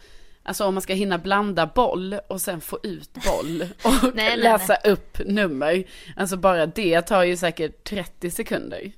alltså 0.42 0.64
om 0.64 0.74
man 0.74 0.82
ska 0.82 0.94
hinna 0.94 1.18
blanda 1.18 1.66
boll 1.66 2.16
och 2.28 2.40
sen 2.40 2.60
få 2.60 2.78
ut 2.82 3.10
boll 3.12 3.62
och 3.82 3.92
Nej, 4.02 4.12
nej, 4.14 4.36
läsa 4.36 4.74
upp 4.74 5.18
nummer, 5.26 5.84
alltså 6.16 6.36
bara 6.36 6.66
det 6.66 7.02
tar 7.02 7.22
ju 7.22 7.36
säkert 7.36 7.84
30 7.84 8.30
sekunder. 8.30 8.92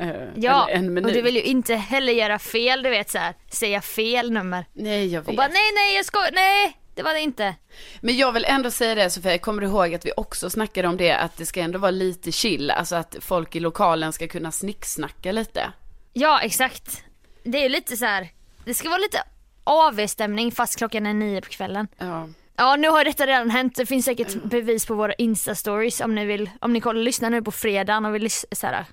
Eh, 0.00 0.28
Ja, 0.36 0.68
en 0.68 1.04
och 1.04 1.12
du 1.12 1.22
vill 1.22 1.34
ju 1.36 1.42
inte 1.42 1.74
heller 1.74 2.12
göra 2.12 2.38
fel, 2.38 2.82
du 2.82 2.90
vet 2.90 3.10
så 3.10 3.18
här, 3.18 3.34
säga 3.50 3.80
fel 3.80 4.30
nummer. 4.32 4.66
Nej, 4.72 5.06
jag 5.06 5.20
vet. 5.20 5.28
Och 5.28 5.34
bara 5.34 5.48
nej 5.48 5.72
nej 5.74 5.96
jag 5.96 6.04
ska, 6.04 6.18
nej 6.32 6.76
det 6.94 7.02
var 7.02 7.14
det 7.14 7.20
inte. 7.20 7.54
Men 8.00 8.16
jag 8.16 8.32
vill 8.32 8.44
ändå 8.44 8.70
säga 8.70 8.94
det 8.94 9.10
Sofia, 9.10 9.38
kommer 9.38 9.62
du 9.62 9.68
ihåg 9.68 9.94
att 9.94 10.06
vi 10.06 10.12
också 10.16 10.50
snackade 10.50 10.88
om 10.88 10.96
det, 10.96 11.12
att 11.12 11.36
det 11.36 11.46
ska 11.46 11.60
ändå 11.60 11.78
vara 11.78 11.90
lite 11.90 12.32
chill, 12.32 12.70
alltså 12.70 12.96
att 12.96 13.16
folk 13.20 13.56
i 13.56 13.60
lokalen 13.60 14.12
ska 14.12 14.28
kunna 14.28 14.52
snicksnacka 14.52 15.32
lite. 15.32 15.72
Ja 16.12 16.40
exakt. 16.40 17.04
Det 17.42 17.58
är 17.58 17.62
ju 17.62 17.68
lite 17.68 17.96
så 17.96 18.04
här. 18.04 18.28
det 18.64 18.74
ska 18.74 18.88
vara 18.88 18.98
lite 18.98 19.22
AV-stämning 19.64 20.52
fast 20.52 20.78
klockan 20.78 21.06
är 21.06 21.14
nio 21.14 21.40
på 21.40 21.48
kvällen. 21.48 21.88
Ja. 21.98 22.28
Ja 22.56 22.76
nu 22.76 22.88
har 22.88 23.04
detta 23.04 23.26
redan 23.26 23.50
hänt, 23.50 23.76
det 23.76 23.86
finns 23.86 24.04
säkert 24.04 24.42
bevis 24.44 24.86
på 24.86 24.94
våra 24.94 25.14
instastories 25.14 26.00
om 26.00 26.14
ni 26.14 26.24
vill, 26.24 26.50
om 26.60 26.72
ni 26.72 26.80
kollar, 26.80 27.00
lyssnar 27.02 27.30
nu 27.30 27.42
på 27.42 27.50
fredagen 27.52 28.04
och 28.04 28.14
vill 28.14 28.30
så 28.30 28.66
här, 28.66 28.84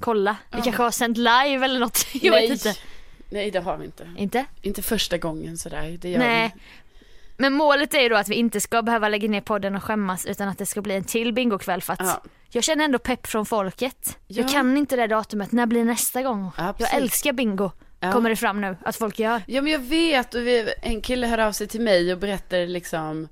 kolla. 0.00 0.36
Vi 0.52 0.62
kanske 0.62 0.82
har 0.82 0.90
sänt 0.90 1.16
live 1.18 1.64
eller 1.64 1.80
något, 1.80 2.06
jag 2.12 2.30
Nej. 2.32 2.48
vet 2.48 2.66
inte. 2.66 2.80
Nej, 3.30 3.50
det 3.50 3.58
har 3.60 3.76
vi 3.76 3.84
inte. 3.84 4.08
Inte? 4.16 4.44
Inte 4.62 4.82
första 4.82 5.18
gången 5.18 5.58
sådär, 5.58 5.98
det 6.00 6.08
gör 6.08 6.18
Nej. 6.18 6.50
vi. 6.54 6.60
Men 7.36 7.52
målet 7.52 7.94
är 7.94 8.00
ju 8.00 8.08
då 8.08 8.16
att 8.16 8.28
vi 8.28 8.34
inte 8.34 8.60
ska 8.60 8.82
behöva 8.82 9.08
lägga 9.08 9.28
ner 9.28 9.40
podden 9.40 9.76
och 9.76 9.82
skämmas 9.84 10.26
utan 10.26 10.48
att 10.48 10.58
det 10.58 10.66
ska 10.66 10.82
bli 10.82 10.94
en 10.94 11.04
till 11.04 11.32
bingokväll 11.32 11.82
för 11.82 11.92
att 11.92 12.00
Ja. 12.00 12.22
jag 12.50 12.64
känner 12.64 12.84
ändå 12.84 12.98
pepp 12.98 13.26
från 13.26 13.46
folket. 13.46 14.18
Jag 14.26 14.44
Ja. 14.44 14.48
kan 14.52 14.76
inte 14.76 14.96
det 14.96 15.06
datumet, 15.06 15.52
när 15.52 15.66
blir 15.66 15.84
nästa 15.84 16.22
gång? 16.22 16.50
Ja, 16.58 16.74
jag 16.78 16.94
älskar 16.94 17.32
bingo, 17.32 17.70
Ja. 18.00 18.12
kommer 18.12 18.30
det 18.30 18.36
fram 18.36 18.60
nu 18.60 18.76
att 18.84 18.96
folk 18.96 19.18
gör. 19.18 19.42
Ja 19.46 19.62
men 19.62 19.72
jag 19.72 19.78
vet 19.78 20.34
och 20.34 20.40
vi, 20.46 20.74
en 20.82 21.00
kille 21.00 21.26
hörde 21.26 21.46
av 21.46 21.52
sig 21.52 21.66
till 21.66 21.80
mig 21.80 22.12
och 22.12 22.18
berättade 22.18 22.66
liksom 22.66 23.28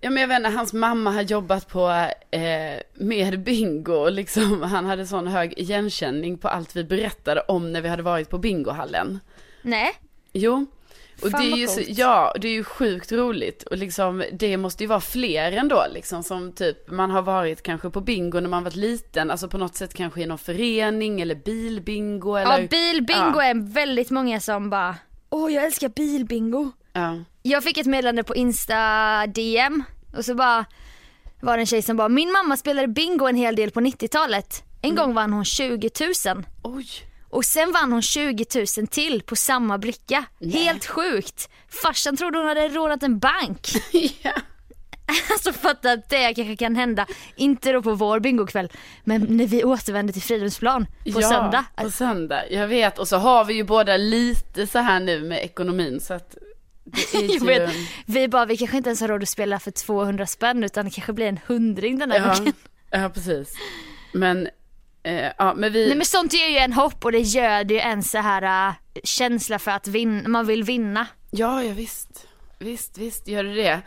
Ja 0.00 0.10
men 0.10 0.20
jag 0.20 0.28
vet 0.28 0.36
inte, 0.36 0.50
hans 0.50 0.72
mamma 0.72 1.10
har 1.10 1.22
jobbat 1.22 1.68
på 1.68 1.90
eh, 2.30 2.80
med 2.94 3.40
bingo 3.40 3.92
och 3.92 4.12
liksom 4.12 4.62
han 4.72 4.86
hade 4.86 5.06
sån 5.06 5.26
hög 5.26 5.58
igenkänning 5.58 6.38
på 6.38 6.48
allt 6.48 6.76
vi 6.76 6.84
berättade 6.84 7.40
om 7.40 7.72
när 7.72 7.80
vi 7.80 7.88
hade 7.88 8.02
varit 8.02 8.30
på 8.30 8.38
bingohallen. 8.38 9.20
Nej, 9.62 9.94
Jo. 10.32 10.66
Och 11.22 11.30
Fan, 11.30 11.40
det 11.40 11.46
är 11.46 11.50
vad 11.50 11.58
ju 11.58 11.66
så, 11.68 11.80
ja, 11.86 12.34
det 12.40 12.48
är 12.48 12.52
ju 12.52 12.64
sjukt 12.64 13.12
roligt 13.12 13.62
och 13.62 13.78
liksom 13.78 14.24
det 14.32 14.56
måste 14.56 14.84
ju 14.84 14.88
vara 14.88 15.00
fler 15.00 15.52
ändå 15.52 15.86
liksom 15.94 16.22
som 16.22 16.52
typ 16.52 16.90
man 16.90 17.10
har 17.10 17.22
varit 17.22 17.62
kanske 17.62 17.90
på 17.90 18.00
bingo 18.00 18.40
när 18.40 18.48
man 18.48 18.64
varit 18.64 18.76
liten, 18.76 19.30
alltså 19.30 19.48
på 19.48 19.58
något 19.58 19.74
sätt 19.74 19.94
kanske 19.94 20.20
i 20.20 20.26
någon 20.26 20.38
förening 20.38 21.20
eller 21.20 21.34
bilbingo 21.34 22.36
eller 22.36 22.60
ja 22.60 22.68
bilbingo 22.70 23.38
är 23.40 23.72
väldigt 23.72 24.10
många 24.10 24.40
som 24.40 24.70
bara, 24.70 24.96
åh 25.30 25.52
jag 25.52 25.64
älskar 25.64 25.88
bilbingo. 25.88 26.70
Ja. 26.92 27.18
Jag 27.48 27.64
fick 27.64 27.78
ett 27.78 27.86
meddelande 27.86 28.24
på 28.24 28.34
Insta 28.36 29.26
DM 29.26 29.82
och 30.16 30.24
så 30.24 30.34
bara 30.34 30.64
var 31.40 31.56
det 31.56 31.62
en 31.62 31.66
tjej 31.66 31.82
som 31.82 31.96
bara, 31.96 32.08
min 32.08 32.32
mamma 32.32 32.56
spelade 32.56 32.88
bingo 32.88 33.26
en 33.26 33.36
hel 33.36 33.56
del 33.56 33.70
på 33.70 33.80
90-talet. 33.80 34.62
En 34.82 34.90
Mm. 34.90 35.02
gång 35.04 35.14
vann 35.14 35.32
hon 35.32 35.44
20 35.44 35.90
000 36.26 36.44
Oj. 36.62 36.86
och 37.30 37.44
sen 37.44 37.72
vann 37.72 37.92
hon 37.92 38.02
20 38.02 38.44
000 38.78 38.86
till 38.86 39.22
på 39.22 39.36
samma 39.36 39.78
bricka. 39.78 40.24
Helt 40.52 40.86
sjukt. 40.86 41.48
Farsan 41.82 42.16
trodde 42.16 42.38
hon 42.38 42.46
hade 42.48 42.68
rånat 42.68 43.02
en 43.02 43.18
bank. 43.18 43.68
ja. 44.22 44.32
Alltså 45.32 45.52
fatta 45.52 45.92
att 45.92 46.08
det 46.10 46.34
kanske 46.34 46.56
kan 46.56 46.76
hända, 46.76 47.06
inte 47.36 47.72
då 47.72 47.82
på 47.82 47.94
vår 47.94 48.20
bingokväll, 48.20 48.72
men 49.04 49.26
när 49.36 49.46
vi 49.46 49.64
återvänder 49.64 50.12
till 50.12 50.22
Fridhemsplan 50.22 50.84
på 51.12 51.20
ja, 51.20 51.28
söndag. 51.28 51.64
på 51.76 51.90
söndag. 51.90 52.42
Jag 52.50 52.68
vet, 52.68 52.98
och 52.98 53.08
så 53.08 53.16
har 53.16 53.44
vi 53.44 53.54
ju 53.54 53.64
båda 53.64 53.96
lite 53.96 54.66
så 54.66 54.78
här 54.78 55.00
nu 55.00 55.20
med 55.22 55.44
ekonomin 55.44 56.00
så 56.00 56.14
att 56.14 56.36
ju... 57.12 57.38
Vet, 57.38 57.70
vi 58.06 58.28
bara, 58.28 58.44
vi 58.46 58.56
kanske 58.56 58.76
inte 58.76 58.88
ens 58.88 59.00
har 59.00 59.08
råd 59.08 59.22
att 59.22 59.28
spela 59.28 59.58
för 59.58 59.70
200 59.70 60.26
spänn 60.26 60.64
utan 60.64 60.84
det 60.84 60.90
kanske 60.90 61.12
blir 61.12 61.26
en 61.26 61.40
hundring 61.46 61.98
den 61.98 62.10
här 62.10 62.18
ja, 62.18 62.34
gången. 62.34 62.52
ja, 62.90 63.08
precis. 63.14 63.54
Men, 64.12 64.48
eh, 65.02 65.26
ja, 65.38 65.54
men 65.56 65.72
vi... 65.72 65.86
Nej 65.86 65.96
men 65.96 66.06
sånt 66.06 66.32
ger 66.32 66.48
ju 66.48 66.56
en 66.56 66.72
hopp 66.72 67.04
och 67.04 67.12
det 67.12 67.18
göder 67.20 67.74
ju 67.74 67.80
en 67.80 68.02
så 68.02 68.18
här 68.18 68.68
äh, 68.68 68.74
känsla 69.04 69.58
för 69.58 69.70
att 69.70 69.86
vin- 69.88 70.24
man 70.30 70.46
vill 70.46 70.64
vinna. 70.64 71.06
Ja, 71.30 71.62
ja 71.64 71.72
visst. 71.72 72.26
Visst, 72.58 72.98
visst 72.98 73.28
gör 73.28 73.44
det 73.44 73.54
det. 73.54 73.80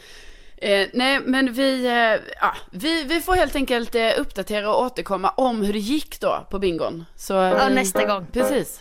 Eh, 0.68 0.88
nej, 0.94 1.20
men 1.26 1.54
vi, 1.54 1.86
eh, 1.86 2.34
ja, 2.42 2.56
vi, 2.72 3.04
vi 3.04 3.22
får 3.22 3.36
helt 3.36 3.56
enkelt 3.56 3.96
eh, 3.96 4.10
uppdatera 4.18 4.74
och 4.76 4.82
återkomma 4.86 5.30
om 5.30 5.62
hur 5.62 5.74
det 5.74 5.80
gick 5.80 6.20
då 6.20 6.48
på 6.52 6.60
bingon. 6.60 7.06
Så, 7.16 7.34
Ja, 7.34 7.66
vi- 7.68 7.76
nästa 7.76 8.06
gång. 8.06 8.26
Precis. 8.34 8.80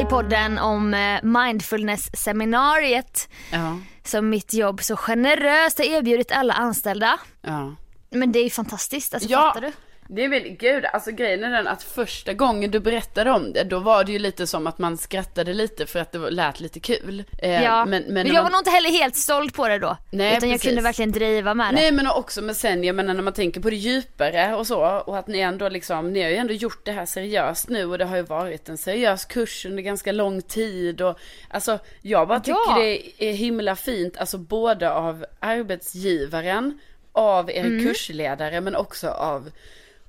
I 0.00 0.04
podden 0.04 0.58
om 0.58 0.94
eh, 0.94 1.22
mindfulness-seminariet 1.22 3.28
Ja, 3.52 3.78
som 4.04 4.30
mitt 4.30 4.54
jobb 4.54 4.82
så 4.82 4.96
generöst 4.96 5.78
har 5.78 5.84
erbjudit 5.84 6.32
alla 6.32 6.54
anställda. 6.54 7.18
ja. 7.40 7.74
Men 8.10 8.32
det 8.32 8.38
är 8.38 8.44
ju 8.44 8.50
fantastiskt, 8.50 9.14
alltså 9.14 9.28
Ja. 9.30 9.38
fattar 9.42 9.60
du? 9.60 9.72
Det 10.08 10.24
är 10.24 10.28
väl, 10.28 10.42
gud, 10.48 10.84
alltså 10.84 11.10
grejen 11.10 11.44
är 11.44 11.50
den 11.50 11.66
att 11.68 11.82
första 11.82 12.32
gången 12.32 12.70
du 12.70 12.80
berättade 12.80 13.30
om 13.30 13.52
det, 13.52 13.64
då 13.64 13.78
var 13.78 14.04
det 14.04 14.12
ju 14.12 14.18
lite 14.18 14.46
som 14.46 14.66
att 14.66 14.78
man 14.78 14.96
skrattade 14.98 15.54
lite 15.54 15.86
för 15.86 15.98
att 15.98 16.12
det 16.12 16.18
lät 16.30 16.60
lite 16.60 16.80
kul. 16.80 17.24
Eh, 17.42 17.62
Ja, 17.62 17.84
men, 17.84 18.02
men, 18.02 18.14
men 18.14 18.26
jag 18.26 18.34
man- 18.34 18.42
var 18.42 18.50
nog 18.50 18.60
inte 18.60 18.70
heller 18.70 18.90
helt 18.90 19.16
stolt 19.16 19.54
på 19.54 19.68
det 19.68 19.78
då. 19.78 19.96
Nej, 20.10 20.36
utan 20.36 20.48
jag 20.48 20.54
precis. 20.58 20.68
kunde 20.70 20.82
verkligen 20.82 21.12
driva 21.12 21.54
med 21.54 21.66
det. 21.74 21.80
Nej 21.80 21.92
men 21.92 22.06
också 22.06 22.42
men 22.42 22.54
sen, 22.54 22.84
jag 22.84 22.96
menar 22.96 23.14
när 23.14 23.22
man 23.22 23.32
tänker 23.32 23.60
på 23.60 23.70
det 23.70 23.76
djupare 23.76 24.54
och 24.54 24.66
så 24.66 24.80
och 24.84 25.18
att 25.18 25.26
ni 25.26 25.38
ändå 25.38 25.68
liksom, 25.68 26.12
ni 26.12 26.22
har 26.22 26.30
ju 26.30 26.36
ändå 26.36 26.52
gjort 26.52 26.84
det 26.84 26.92
här 26.92 27.06
seriöst 27.06 27.68
nu 27.68 27.84
och 27.84 27.98
det 27.98 28.04
har 28.04 28.16
ju 28.16 28.22
varit 28.22 28.68
en 28.68 28.78
seriös 28.78 29.24
kurs 29.24 29.66
under 29.66 29.82
ganska 29.82 30.12
lång 30.12 30.42
tid 30.42 31.00
och 31.02 31.18
alltså 31.50 31.78
jag 32.02 32.28
bara 32.28 32.40
tycker 32.40 32.58
Ja. 32.68 32.78
det 32.78 33.24
är 33.28 33.32
himla 33.32 33.76
fint, 33.76 34.16
alltså 34.16 34.38
både 34.38 34.90
av 34.92 35.24
arbetsgivaren, 35.40 36.78
av 37.12 37.50
er 37.50 37.64
Mm. 37.64 37.86
kursledare 37.86 38.60
men 38.60 38.76
också 38.76 39.08
av 39.08 39.50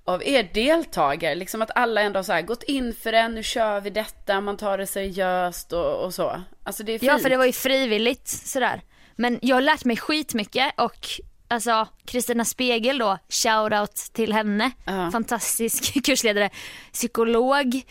av 0.07 0.23
er 0.23 0.49
deltagare, 0.53 1.35
liksom 1.35 1.61
att 1.61 1.71
alla 1.75 2.01
ändå 2.01 2.17
har 2.17 2.23
så 2.23 2.33
här 2.33 2.41
gått 2.41 2.63
in 2.63 2.93
för 2.93 3.11
det, 3.11 3.27
nu 3.27 3.43
kör 3.43 3.81
vi 3.81 3.89
detta, 3.89 4.41
man 4.41 4.57
tar 4.57 4.77
det 4.77 4.87
seriöst 4.87 5.73
och, 5.73 6.05
och 6.05 6.13
så. 6.13 6.41
Alltså 6.63 6.83
det 6.83 6.91
är 6.91 6.99
fint. 6.99 7.11
Ja 7.11 7.17
för 7.17 7.29
det 7.29 7.37
var 7.37 7.45
ju 7.45 7.51
frivilligt 7.51 8.27
sådär. 8.27 8.81
Men 9.15 9.39
jag 9.41 9.55
har 9.55 9.61
lärt 9.61 9.85
mig 9.85 9.97
skitmycket 9.97 10.71
och 10.77 11.07
alltså 11.47 11.87
Kristina 12.05 12.45
Spegel 12.45 12.97
då, 12.97 13.17
shoutout 13.29 13.95
till 13.95 14.33
henne. 14.33 14.71
Ja. 14.85 15.11
Fantastisk 15.11 16.03
kursledare, 16.05 16.49
psykolog. 16.93 17.81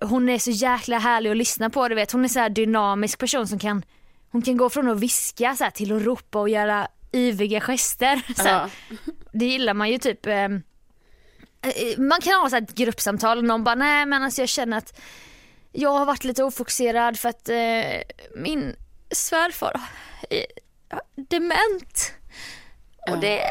Hon 0.00 0.28
är 0.28 0.38
så 0.38 0.50
jäkla 0.50 0.98
härlig 0.98 1.30
att 1.30 1.36
lyssna 1.36 1.70
på 1.70 1.88
du 1.88 1.94
vet. 1.94 2.12
Hon 2.12 2.24
är 2.24 2.28
så 2.28 2.38
här 2.40 2.48
dynamisk 2.48 3.18
person 3.18 3.48
som 3.48 3.58
kan, 3.58 3.82
hon 4.30 4.42
kan 4.42 4.56
gå 4.56 4.70
från 4.70 4.88
att 4.90 5.00
viska 5.00 5.54
så 5.56 5.64
här, 5.64 5.70
till 5.70 5.92
att 5.96 6.02
ropa 6.02 6.40
och 6.40 6.48
göra 6.48 6.88
yviga 7.12 7.60
gester. 7.60 8.22
Så 8.36 8.42
här. 8.42 8.70
Ja. 8.90 8.96
Det 9.32 9.46
gillar 9.46 9.74
man 9.74 9.90
ju 9.90 9.98
typ. 9.98 10.26
eh, 10.26 10.48
man 11.98 12.20
kan 12.20 12.40
ha 12.40 12.50
så 12.50 12.56
ett 12.56 12.74
gruppsamtal 12.74 13.38
och 13.38 13.44
någon 13.44 13.64
bara 13.64 13.74
nej 13.74 14.06
men 14.06 14.22
alltså 14.22 14.42
jag 14.42 14.48
känner 14.48 14.78
att 14.78 15.00
jag 15.72 15.90
har 15.90 16.06
varit 16.06 16.24
lite 16.24 16.44
ofokuserad 16.44 17.18
för 17.18 17.28
att 17.28 17.48
eh, 17.48 18.16
min 18.36 18.76
svärfar 19.10 19.80
är 20.30 20.46
dement. 21.16 22.12
Och, 23.10 23.18
det, 23.18 23.42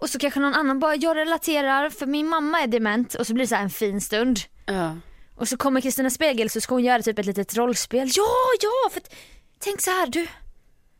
och 0.00 0.10
så 0.10 0.18
kanske 0.18 0.40
någon 0.40 0.54
annan 0.54 0.78
bara, 0.78 0.96
jag 0.96 1.16
relaterar 1.16 1.90
för 1.90 2.06
min 2.06 2.28
mamma 2.28 2.60
är 2.60 2.66
dement 2.66 3.14
och 3.14 3.26
så 3.26 3.34
blir 3.34 3.44
det 3.44 3.48
så 3.48 3.54
här 3.54 3.62
en 3.62 3.70
fin 3.70 4.00
stund. 4.00 4.40
Ja. 4.66 4.96
Och 5.36 5.48
så 5.48 5.56
kommer 5.56 5.80
Kristina 5.80 6.10
Spegel 6.10 6.50
så 6.50 6.60
ska 6.60 6.74
hon 6.74 6.84
göra 6.84 7.02
typ 7.02 7.18
ett 7.18 7.26
litet 7.26 7.56
rollspel. 7.56 8.10
Ja, 8.14 8.26
ja, 8.60 8.90
för 8.90 9.00
att, 9.00 9.14
tänk 9.58 9.80
så 9.80 9.90
här 9.90 10.06
du. 10.06 10.26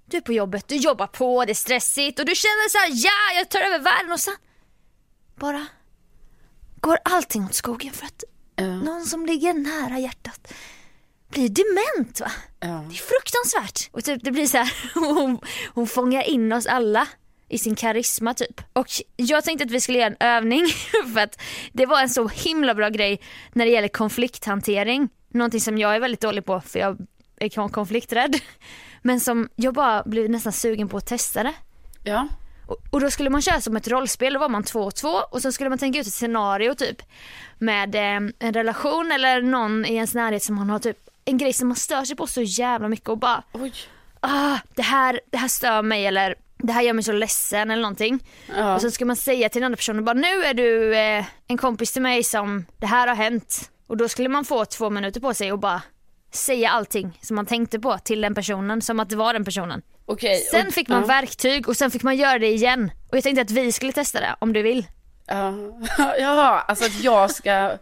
Du 0.06 0.16
är 0.16 0.20
på 0.20 0.32
jobbet, 0.32 0.68
du 0.68 0.76
jobbar 0.76 1.06
på, 1.06 1.44
det 1.44 1.52
är 1.52 1.54
stressigt 1.54 2.18
och 2.18 2.26
du 2.26 2.34
känner 2.34 2.68
så 2.68 2.78
här, 2.78 2.90
ja 3.04 3.38
jag 3.38 3.48
tar 3.48 3.60
över 3.60 3.78
världen 3.78 4.12
och 4.12 4.20
sen 4.20 4.36
bara 5.34 5.66
går 6.84 6.98
allting 7.04 7.44
åt 7.44 7.54
skogen 7.54 7.92
för 7.92 8.06
att 8.06 8.24
Ja. 8.56 8.64
någon 8.66 9.04
som 9.06 9.26
ligger 9.26 9.52
nära 9.54 9.98
hjärtat 9.98 10.52
blir 11.28 11.48
dement 11.48 12.20
va? 12.20 12.30
Ja. 12.60 12.66
Det 12.66 12.94
är 12.94 13.02
fruktansvärt. 13.02 13.88
Och 13.92 14.04
typ 14.04 14.24
det 14.24 14.30
blir 14.30 14.46
så 14.46 14.56
här, 14.56 14.72
hon, 14.94 15.38
hon 15.74 15.86
fångar 15.86 16.22
in 16.22 16.52
oss 16.52 16.66
alla 16.66 17.08
i 17.48 17.58
sin 17.58 17.74
karisma 17.74 18.34
typ. 18.34 18.60
Och 18.72 18.86
jag 19.16 19.44
tänkte 19.44 19.64
att 19.64 19.70
vi 19.70 19.80
skulle 19.80 19.98
göra 19.98 20.06
en 20.20 20.26
övning 20.28 20.66
för 21.14 21.20
att 21.20 21.40
det 21.72 21.86
var 21.86 22.00
en 22.02 22.08
så 22.08 22.28
himla 22.28 22.74
bra 22.74 22.88
grej 22.88 23.20
när 23.52 23.64
det 23.66 23.70
gäller 23.72 23.88
konflikthantering. 23.88 25.08
Någonting 25.28 25.60
som 25.60 25.78
jag 25.78 25.94
är 25.96 26.00
väldigt 26.00 26.20
dålig 26.20 26.44
på 26.44 26.60
för 26.60 26.78
jag 26.78 26.98
är 27.40 27.48
kon- 27.48 27.68
konflikträdd. 27.72 28.36
Men 29.02 29.20
som 29.20 29.48
jag 29.56 29.74
bara 29.74 30.02
blev 30.04 30.30
nästan 30.30 30.52
sugen 30.52 30.88
på 30.88 30.96
att 30.96 31.06
testa 31.06 31.42
det. 31.42 31.54
Ja. 32.04 32.28
Och, 32.90 33.00
då 33.00 33.10
skulle 33.10 33.30
man 33.30 33.42
köra 33.42 33.60
som 33.60 33.76
ett 33.76 33.88
rollspel, 33.88 34.32
då 34.32 34.40
var 34.40 34.48
man 34.48 34.62
två 34.62 34.80
och 34.80 34.94
två 34.94 35.20
och 35.30 35.42
så 35.42 35.52
skulle 35.52 35.70
man 35.70 35.78
tänka 35.78 35.98
ut 35.98 36.06
ett 36.06 36.12
scenario 36.12 36.74
typ 36.74 37.02
med 37.58 37.94
eh, 37.94 38.30
en 38.38 38.52
relation 38.52 39.12
eller 39.12 39.42
någon 39.42 39.84
i 39.86 39.94
ens 39.94 40.14
närhet 40.14 40.42
som 40.42 40.54
man 40.54 40.70
har 40.70 40.78
typ 40.78 40.98
en 41.24 41.38
grej 41.38 41.52
som 41.52 41.68
man 41.68 41.76
stör 41.76 42.04
sig 42.04 42.16
på 42.16 42.26
så 42.26 42.42
jävla 42.42 42.88
mycket 42.88 43.08
och 43.08 43.18
bara 43.18 43.42
Oj. 43.52 43.72
ah, 44.20 44.58
det 44.74 44.82
här, 44.82 45.20
det 45.30 45.36
här 45.38 45.48
stör 45.48 45.82
mig 45.82 46.06
eller 46.06 46.34
det 46.58 46.72
här 46.72 46.82
gör 46.82 46.92
mig 46.92 47.04
så 47.04 47.12
ledsen 47.12 47.70
eller 47.70 47.82
någonting. 47.82 48.24
Ja. 48.56 48.74
Och 48.74 48.80
så 48.80 48.90
ska 48.90 49.04
man 49.04 49.16
säga 49.16 49.48
till 49.48 49.60
den 49.60 49.66
andra 49.66 49.76
personen 49.76 50.04
bara 50.04 50.12
nu 50.12 50.44
är 50.44 50.54
du 50.54 50.96
eh, 50.96 51.24
en 51.46 51.56
kompis 51.56 51.92
till 51.92 52.02
mig 52.02 52.24
som 52.24 52.66
det 52.78 52.86
här 52.86 53.06
har 53.06 53.14
hänt. 53.14 53.70
Och 53.86 53.96
då 53.96 54.08
skulle 54.08 54.28
man 54.28 54.44
få 54.44 54.64
två 54.64 54.90
minuter 54.90 55.20
på 55.20 55.34
sig 55.34 55.52
och 55.52 55.58
bara 55.58 55.82
säga 56.36 56.70
allting 56.70 57.18
som 57.22 57.36
man 57.36 57.46
tänkte 57.46 57.78
på 57.80 57.98
till 57.98 58.20
den 58.20 58.34
personen 58.34 58.82
som 58.82 59.00
att 59.00 59.10
det 59.10 59.16
var 59.16 59.32
den 59.32 59.44
personen. 59.44 59.82
Okej. 60.06 60.38
Sen 60.50 60.66
och- 60.66 60.74
fick 60.74 60.88
man 60.88 61.00
ja. 61.00 61.06
verktyg 61.06 61.68
och 61.68 61.76
sen 61.76 61.90
fick 61.90 62.02
man 62.02 62.16
göra 62.16 62.38
det 62.38 62.48
igen. 62.52 62.90
Och 63.10 63.16
jag 63.16 63.22
tänkte 63.24 63.42
att 63.42 63.50
vi 63.50 63.72
skulle 63.72 63.92
testa 63.92 64.20
det 64.20 64.36
om 64.38 64.52
du 64.52 64.62
vill. 64.62 64.86
Ja, 65.26 65.54
Jaha, 66.18 66.60
alltså 66.60 66.84
att 66.84 67.00
jag 67.04 67.30
ska, 67.30 67.78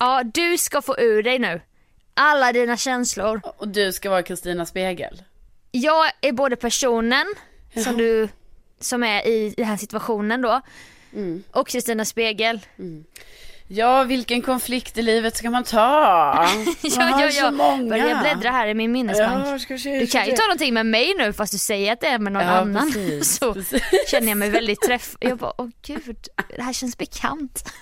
Ja, 0.00 0.22
du 0.34 0.58
ska 0.58 0.82
få 0.82 0.98
ur 0.98 1.22
dig 1.22 1.38
nu 1.38 1.60
alla 2.14 2.52
dina 2.52 2.76
känslor. 2.76 3.40
och 3.56 3.68
du 3.68 3.92
ska 3.92 4.10
vara 4.10 4.22
Kristina 4.22 4.66
Spegel. 4.66 5.22
Jag 5.70 6.06
är 6.20 6.32
både 6.32 6.56
personen 6.56 7.26
som 7.84 7.96
du 7.96 8.28
som 8.80 9.02
är 9.02 9.26
i 9.26 9.54
den 9.56 9.66
här 9.66 9.76
situationen 9.76 10.42
då 10.42 10.60
Mm. 11.12 11.44
och 11.52 11.68
Kristina 11.68 12.04
Spegel. 12.04 12.60
Ja, 13.68 14.02
vilken 14.04 14.42
konflikt 14.42 14.98
i 14.98 15.02
livet 15.02 15.36
ska 15.36 15.50
man 15.50 15.64
ta? 15.64 15.80
Man 16.44 16.66
Ja, 16.82 17.20
ja, 17.20 17.30
ja. 17.30 17.50
många. 17.50 17.88
Börjar 17.88 18.20
bläddra 18.20 18.50
här 18.50 18.66
i 18.66 18.74
min 18.74 18.92
minnesbank. 18.92 19.46
Ja, 19.46 19.58
ska 19.58 19.74
vi 19.74 19.80
se, 19.80 19.98
Du 19.98 20.06
ska 20.06 20.18
kan 20.18 20.26
ju 20.28 20.32
ta 20.36 20.42
någonting 20.42 20.74
med 20.74 20.86
mig 20.86 21.14
nu 21.18 21.32
fast 21.32 21.52
du 21.52 21.58
säger 21.58 21.92
att 21.92 22.00
det 22.00 22.06
är 22.06 22.18
med 22.18 22.32
någon 22.32 22.42
Ja, 22.42 22.50
annan. 22.50 22.92
precis, 22.92 23.36
Så 23.38 23.54
precis. 23.54 23.82
känner 24.10 24.28
jag 24.28 24.38
mig 24.38 24.50
väldigt 24.50 24.80
träff. 24.80 25.16
Jag 25.20 25.38
bara, 25.38 25.52
åh 25.58 25.68
gud, 25.86 26.16
det 26.56 26.62
här 26.62 26.72
känns 26.72 26.98
bekant. 26.98 27.64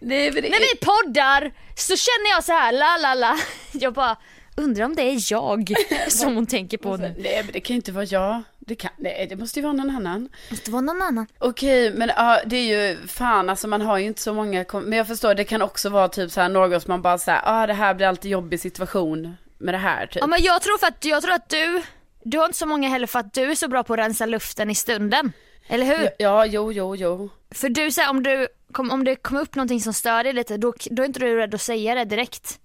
Men 0.00 0.08
det 0.08 0.30
När 0.30 0.60
vi 0.74 0.76
poddar 0.80 1.52
så 1.76 1.96
känner 1.96 2.30
jag 2.34 2.44
så 2.44 2.52
här, 2.52 2.72
la 2.72 2.96
la 2.96 3.14
la. 3.14 3.38
Jag 3.72 3.92
bara, 3.92 4.16
undrar 4.56 4.84
om 4.84 4.94
det 4.96 5.02
är 5.02 5.32
jag 5.32 5.74
som 6.08 6.34
hon 6.34 6.46
tänker 6.46 6.78
på 6.78 6.96
nu. 6.96 7.14
Nej, 7.18 7.42
men 7.44 7.52
det 7.52 7.60
kan 7.60 7.76
inte 7.76 7.92
vara 7.92 8.04
jag. 8.04 8.42
Det 8.58 8.74
kan, 8.74 8.90
nej, 8.96 9.26
det 9.30 9.36
måste 9.36 9.58
ju 9.58 9.62
vara 9.62 9.72
någon 9.72 9.90
annan. 9.90 10.28
Måste 10.50 10.70
vara 10.70 10.80
någon 10.80 11.02
annan. 11.02 11.26
Okej, 11.38 11.92
men 11.94 12.08
ja, 12.16 12.40
det 12.46 12.56
är 12.56 12.90
ju 12.90 13.06
fan 13.06 13.50
alltså 13.50 13.68
man 13.68 13.80
har 13.80 13.98
ju 13.98 14.06
inte 14.06 14.20
så 14.22 14.34
många, 14.34 14.64
men 14.72 14.92
jag 14.92 15.06
förstår 15.06 15.34
det 15.34 15.44
kan 15.44 15.62
också 15.62 15.88
vara 15.88 16.08
typ 16.08 16.30
så 16.30 16.40
här 16.40 16.48
något 16.48 16.82
som 16.82 16.92
man 16.92 17.02
bara 17.02 17.18
säger, 17.18 17.40
ah 17.44 17.66
det 17.66 17.74
här 17.74 17.94
blir 17.94 18.06
alltid 18.06 18.30
jobbig 18.30 18.60
situation 18.60 19.36
med 19.58 19.74
det 19.74 19.78
här 19.78 20.06
typ. 20.06 20.16
Ja 20.20 20.26
men 20.26 20.42
jag 20.42 20.62
tror 20.62 20.78
för 20.78 20.86
att, 20.86 21.04
jag 21.04 21.22
tror 21.22 21.34
att 21.34 21.48
du, 21.48 21.82
du 22.22 22.38
har 22.38 22.44
inte 22.44 22.58
så 22.58 22.66
många 22.66 22.88
heller 22.88 23.06
för 23.06 23.18
att 23.18 23.34
du 23.34 23.50
är 23.50 23.54
så 23.54 23.68
bra 23.68 23.82
på 23.82 23.92
att 23.92 23.98
rensa 23.98 24.26
luften 24.26 24.70
i 24.70 24.74
stunden. 24.74 25.32
Eller 25.66 25.86
hur? 25.86 26.02
Ja, 26.04 26.10
ja, 26.18 26.46
jo, 26.46 26.72
jo, 26.72 26.96
jo. 26.96 27.30
För 27.50 27.68
du 27.68 27.90
säger 27.90 28.10
om 28.10 28.22
du, 28.22 28.48
kom, 28.72 28.90
om 28.90 29.04
det 29.04 29.16
kommer 29.16 29.40
upp 29.40 29.54
någonting 29.54 29.80
som 29.80 29.92
stör 29.92 30.24
dig 30.24 30.32
lite, 30.32 30.56
då, 30.56 30.72
då 30.90 31.02
är 31.02 31.06
inte 31.06 31.20
du 31.20 31.36
rädd 31.36 31.54
att 31.54 31.60
säga 31.60 31.94
det 31.94 32.04
direkt. 32.04 32.58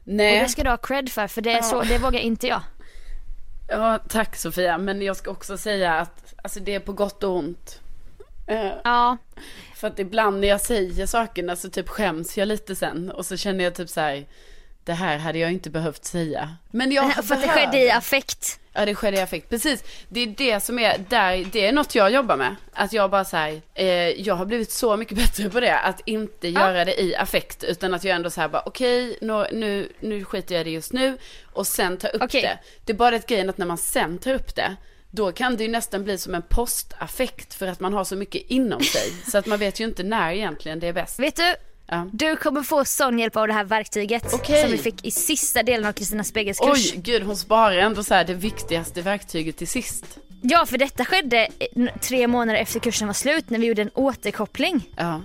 Och 0.00 0.08
Nej, 0.08 0.40
det 0.40 0.48
ska 0.48 0.62
du 0.62 0.70
ha 0.70 0.76
cred 0.76 1.08
för, 1.12 1.26
för 1.26 1.42
det, 1.42 1.52
Ja. 1.52 1.62
så, 1.62 1.82
det 1.82 1.98
vågar 1.98 2.20
inte 2.20 2.46
jag. 2.46 2.62
ja 3.68 3.98
tack 4.08 4.36
Sofia, 4.36 4.78
men 4.78 5.02
jag 5.02 5.16
ska 5.16 5.30
också 5.30 5.58
säga 5.58 5.94
att 5.94 6.34
alltså 6.42 6.60
det 6.60 6.74
är 6.74 6.80
på 6.80 6.92
gott 6.92 7.24
och 7.24 7.36
ont. 7.36 7.80
Eh, 8.46 8.72
Ja, 8.84 9.16
För 9.74 9.88
att 9.88 9.98
ibland 9.98 10.40
när 10.40 10.48
jag 10.48 10.60
säger 10.60 11.06
sakerna 11.06 11.56
så 11.56 11.70
typ 11.70 11.88
skäms 11.88 12.38
jag 12.38 12.48
lite 12.48 12.76
sen 12.76 13.10
och 13.10 13.26
så 13.26 13.36
känner 13.36 13.64
jag 13.64 13.74
typ 13.74 13.88
så 13.88 14.00
här, 14.00 14.26
det 14.90 14.94
här 14.94 15.18
hade 15.18 15.38
jag 15.38 15.52
inte 15.52 15.70
behövt 15.70 16.04
säga. 16.04 16.56
Men 16.70 16.92
jag 16.92 17.14
för 17.24 17.34
att 17.34 17.42
det 17.42 17.48
skedde 17.48 17.78
i 17.78 17.90
affekt. 17.90 18.60
Ja 18.72 18.84
det 18.84 18.94
skedde 18.94 19.16
i 19.16 19.20
affekt, 19.20 19.50
precis. 19.50 19.84
Det 20.08 20.20
är 20.20 20.26
det 20.26 20.60
som 20.60 20.78
är, 20.78 20.98
där, 21.08 21.46
det 21.52 21.66
är 21.66 21.72
något 21.72 21.94
jag 21.94 22.10
jobbar 22.10 22.36
med. 22.36 22.56
Att 22.72 22.92
jag 22.92 23.10
bara 23.10 23.24
säger, 23.24 23.62
eh, 23.74 23.86
jag 24.08 24.34
har 24.34 24.46
blivit 24.46 24.70
så 24.70 24.96
mycket 24.96 25.16
bättre 25.16 25.50
på 25.50 25.60
det. 25.60 25.78
Att 25.78 26.00
inte 26.06 26.48
göra 26.48 26.84
det 26.84 27.02
i 27.02 27.16
affekt. 27.16 27.64
Utan 27.64 27.94
att 27.94 28.04
jag 28.04 28.16
ändå 28.16 28.30
säger 28.30 28.48
bara, 28.48 28.62
okej, 28.66 29.18
nu, 29.20 29.46
nu, 29.52 29.92
nu 30.00 30.24
skiter 30.24 30.54
jag 30.54 30.60
i 30.60 30.64
det 30.64 30.70
just 30.70 30.92
nu. 30.92 31.18
Och 31.52 31.66
sen 31.66 31.96
ta 31.96 32.08
upp 32.08 32.22
Okej. 32.22 32.42
det. 32.42 32.58
Det 32.84 32.92
är 32.92 32.96
bara 32.96 33.10
det 33.10 33.26
grejen 33.26 33.50
att 33.50 33.58
när 33.58 33.66
man 33.66 33.78
sen 33.78 34.18
tar 34.18 34.34
upp 34.34 34.54
det. 34.54 34.76
Då 35.10 35.32
kan 35.32 35.56
det 35.56 35.64
ju 35.64 35.70
nästan 35.70 36.04
bli 36.04 36.18
som 36.18 36.34
en 36.34 36.42
postaffekt 36.42 37.54
för 37.54 37.66
att 37.66 37.80
man 37.80 37.92
har 37.92 38.04
så 38.04 38.16
mycket 38.16 38.42
inom 38.42 38.80
sig. 38.80 39.12
så 39.30 39.38
att 39.38 39.46
man 39.46 39.58
vet 39.58 39.80
ju 39.80 39.84
inte 39.84 40.02
när 40.02 40.32
egentligen 40.32 40.80
det 40.80 40.86
är 40.86 40.92
bäst. 40.92 41.18
Vet 41.18 41.36
du? 41.36 41.54
Ja. 41.90 42.06
Du 42.12 42.36
kommer 42.36 42.62
få 42.62 42.84
sån 42.84 43.18
hjälp 43.18 43.36
av 43.36 43.46
det 43.46 43.52
här 43.52 43.64
verktyget 43.64 44.34
Okej. 44.34 44.62
som 44.62 44.70
vi 44.70 44.78
fick 44.78 45.04
i 45.04 45.10
sista 45.10 45.62
delen 45.62 45.86
av 45.86 45.92
Kristina 45.92 46.24
Spegels 46.24 46.58
kurs. 46.58 46.92
Oj, 46.94 47.00
gud 47.04 47.22
hon 47.22 47.36
sparar 47.36 47.76
ändå 47.76 48.02
så 48.02 48.14
här 48.14 48.24
det 48.24 48.34
viktigaste 48.34 49.02
verktyget 49.02 49.56
till 49.56 49.68
sist. 49.68 50.04
Ja, 50.42 50.66
för 50.66 50.78
detta 50.78 51.04
skedde 51.04 51.48
tre 52.00 52.26
månader 52.26 52.60
efter 52.60 52.80
kursen 52.80 53.06
var 53.06 53.14
slut 53.14 53.50
när 53.50 53.58
vi 53.58 53.66
gjorde 53.66 53.82
en 53.82 53.90
återkoppling. 53.94 54.88
Ja. 54.96 55.20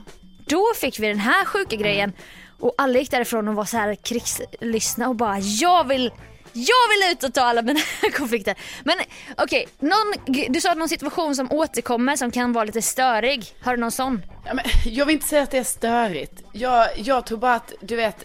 Då 0.46 0.64
fick 0.82 1.00
vi 1.00 1.08
den 1.08 1.20
här 1.20 1.46
sjuka 1.46 1.76
grejen 1.76 2.14
och 2.60 2.74
alla 2.78 3.00
gick 3.00 3.12
därifrån 3.12 3.48
och 3.48 3.56
var 3.56 3.66
så 3.66 3.78
här 3.78 3.96
krigslystna 3.96 5.10
och 5.10 5.16
bara 5.16 5.40
jag 5.40 5.88
vill 5.88 6.12
jag 6.56 6.90
vill 6.90 7.12
ut 7.12 7.24
och 7.24 7.34
ta 7.34 7.42
alla 7.42 7.62
mina 7.62 7.80
konflikter. 8.18 8.56
Men 8.84 8.96
okej, 9.38 9.68
någon, 9.80 10.14
du 10.50 10.62
sa 10.62 10.74
någon 10.74 10.90
situation 10.90 11.36
som 11.36 11.52
återkommer 11.52 12.16
som 12.16 12.32
kan 12.32 12.54
vara 12.54 12.66
lite 12.66 12.82
störig. 12.82 13.56
Har 13.62 13.76
du 13.76 13.82
någon 13.82 13.92
sån? 13.92 14.22
Ja, 14.46 14.54
men, 14.54 14.66
jag 14.86 15.06
vill 15.06 15.14
inte 15.14 15.28
säga 15.28 15.44
att 15.44 15.52
det 15.52 15.58
är 15.58 15.64
störigt. 15.64 16.42
Jag, 16.52 16.88
jag 16.96 17.26
tror 17.26 17.38
bara 17.38 17.56
att, 17.56 17.74
du 17.82 17.96
vet, 17.96 18.24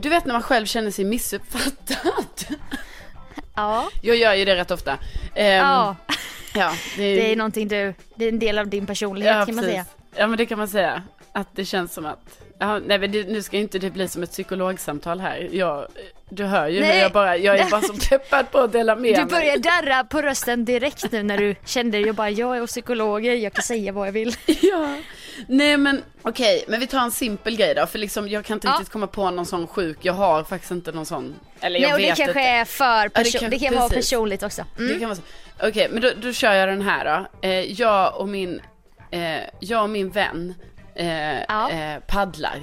du 0.00 0.08
vet 0.08 0.24
när 0.24 0.32
man 0.32 0.42
själv 0.42 0.66
känner 0.66 0.90
sig 0.90 1.04
missuppfattad. 1.04 2.26
Ja. 3.58 3.88
Jag 4.02 4.16
gör 4.16 4.34
ju 4.34 4.44
det 4.44 4.56
rätt 4.56 4.70
ofta. 4.70 4.98
Ehm, 5.34 5.64
Ja, 5.64 5.96
ja, 6.54 6.72
det 6.96 7.02
är, 7.02 7.16
det 7.16 7.32
är 7.32 7.36
någonting 7.36 7.68
du, 7.68 7.94
det 8.14 8.24
är 8.24 8.28
en 8.28 8.38
del 8.38 8.58
av 8.58 8.68
din 8.68 8.86
personlighet 8.86 9.34
ja, 9.34 9.46
kan 9.46 9.54
man 9.54 9.64
precis. 9.64 9.74
säga. 9.74 9.84
Ja 10.16 10.26
men 10.26 10.38
det 10.38 10.46
kan 10.46 10.58
man 10.58 10.68
säga. 10.68 11.02
Att 11.36 11.48
det 11.56 11.64
känns 11.64 11.94
som 11.94 12.06
att, 12.06 12.38
ja, 12.58 12.78
nej 12.78 12.98
men 12.98 13.12
det, 13.12 13.28
nu 13.28 13.42
ska 13.42 13.56
inte 13.56 13.78
det 13.78 13.90
bli 13.90 14.08
som 14.08 14.22
ett 14.22 14.30
psykologsamtal 14.30 15.20
här. 15.20 15.48
Jag, 15.52 15.86
du 16.30 16.44
hör 16.44 16.68
ju 16.68 16.80
Nej. 16.80 16.92
hur 16.94 17.00
jag 17.02 17.12
bara, 17.12 17.36
jag 17.36 17.58
är 17.58 17.70
bara 17.70 17.80
så 17.82 17.92
peppad 18.10 18.50
på 18.50 18.58
att 18.58 18.72
dela 18.72 18.96
med 18.96 19.14
Du 19.14 19.16
mig. 19.20 19.26
börjar 19.26 19.56
darra 19.58 20.04
på 20.04 20.22
rösten 20.22 20.64
direkt 20.64 21.12
nu 21.12 21.22
när 21.22 21.38
du 21.38 21.54
kände 21.64 21.98
jag 21.98 22.14
bara 22.14 22.30
jag 22.30 22.56
är 22.56 22.60
hos 22.60 22.70
psykologer, 22.70 23.34
jag 23.34 23.52
kan 23.52 23.62
säga 23.62 23.92
vad 23.92 24.06
jag 24.06 24.12
vill. 24.12 24.36
Ja. 24.62 24.96
Nej 25.48 25.76
men 25.76 26.02
okej, 26.22 26.64
men 26.68 26.80
vi 26.80 26.86
tar 26.86 27.00
en 27.00 27.10
simpel 27.10 27.56
grej 27.56 27.74
då. 27.74 27.86
För 27.86 27.98
liksom 27.98 28.28
jag 28.28 28.44
kan 28.44 28.56
inte 28.56 28.66
Ja. 28.66 28.72
riktigt 28.72 28.88
komma 28.92 29.06
på 29.06 29.30
någon 29.30 29.46
sån 29.46 29.66
sjuk. 29.66 29.98
Jag 30.02 30.12
har 30.12 30.44
faktiskt 30.44 30.70
inte 30.72 30.92
någon 30.92 31.06
sån. 31.06 31.34
Eller 31.60 31.80
jag 31.80 31.86
Nej 31.88 31.94
och 31.94 32.00
det 32.00 32.06
vet 32.06 32.16
kanske 32.16 32.40
inte. 32.40 32.50
är 32.50 32.64
för 32.64 33.02
det 33.04 33.10
person, 33.10 33.40
kan- 33.40 33.50
det 33.50 33.58
kan 33.58 33.74
vara 33.74 33.88
personligt 33.88 34.42
också. 34.42 34.62
Mm. 34.78 34.92
Det 34.92 34.98
kan 34.98 35.08
vara 35.08 35.16
så. 35.16 35.22
Okej, 35.68 35.88
men 35.92 36.02
då, 36.02 36.10
då 36.22 36.32
kör 36.32 36.52
jag 36.52 36.68
den 36.68 36.82
här 36.82 37.04
då. 37.42 37.48
Eh, 37.48 37.72
jag 37.72 38.20
och 38.20 38.28
min, 38.28 38.60
eh, 39.10 39.36
jag 39.60 39.82
och 39.82 39.90
min 39.90 40.10
vän 40.10 40.54
eh, 40.96 41.40
Ja. 41.48 41.70
eh, 41.70 42.00
paddlar. 42.06 42.60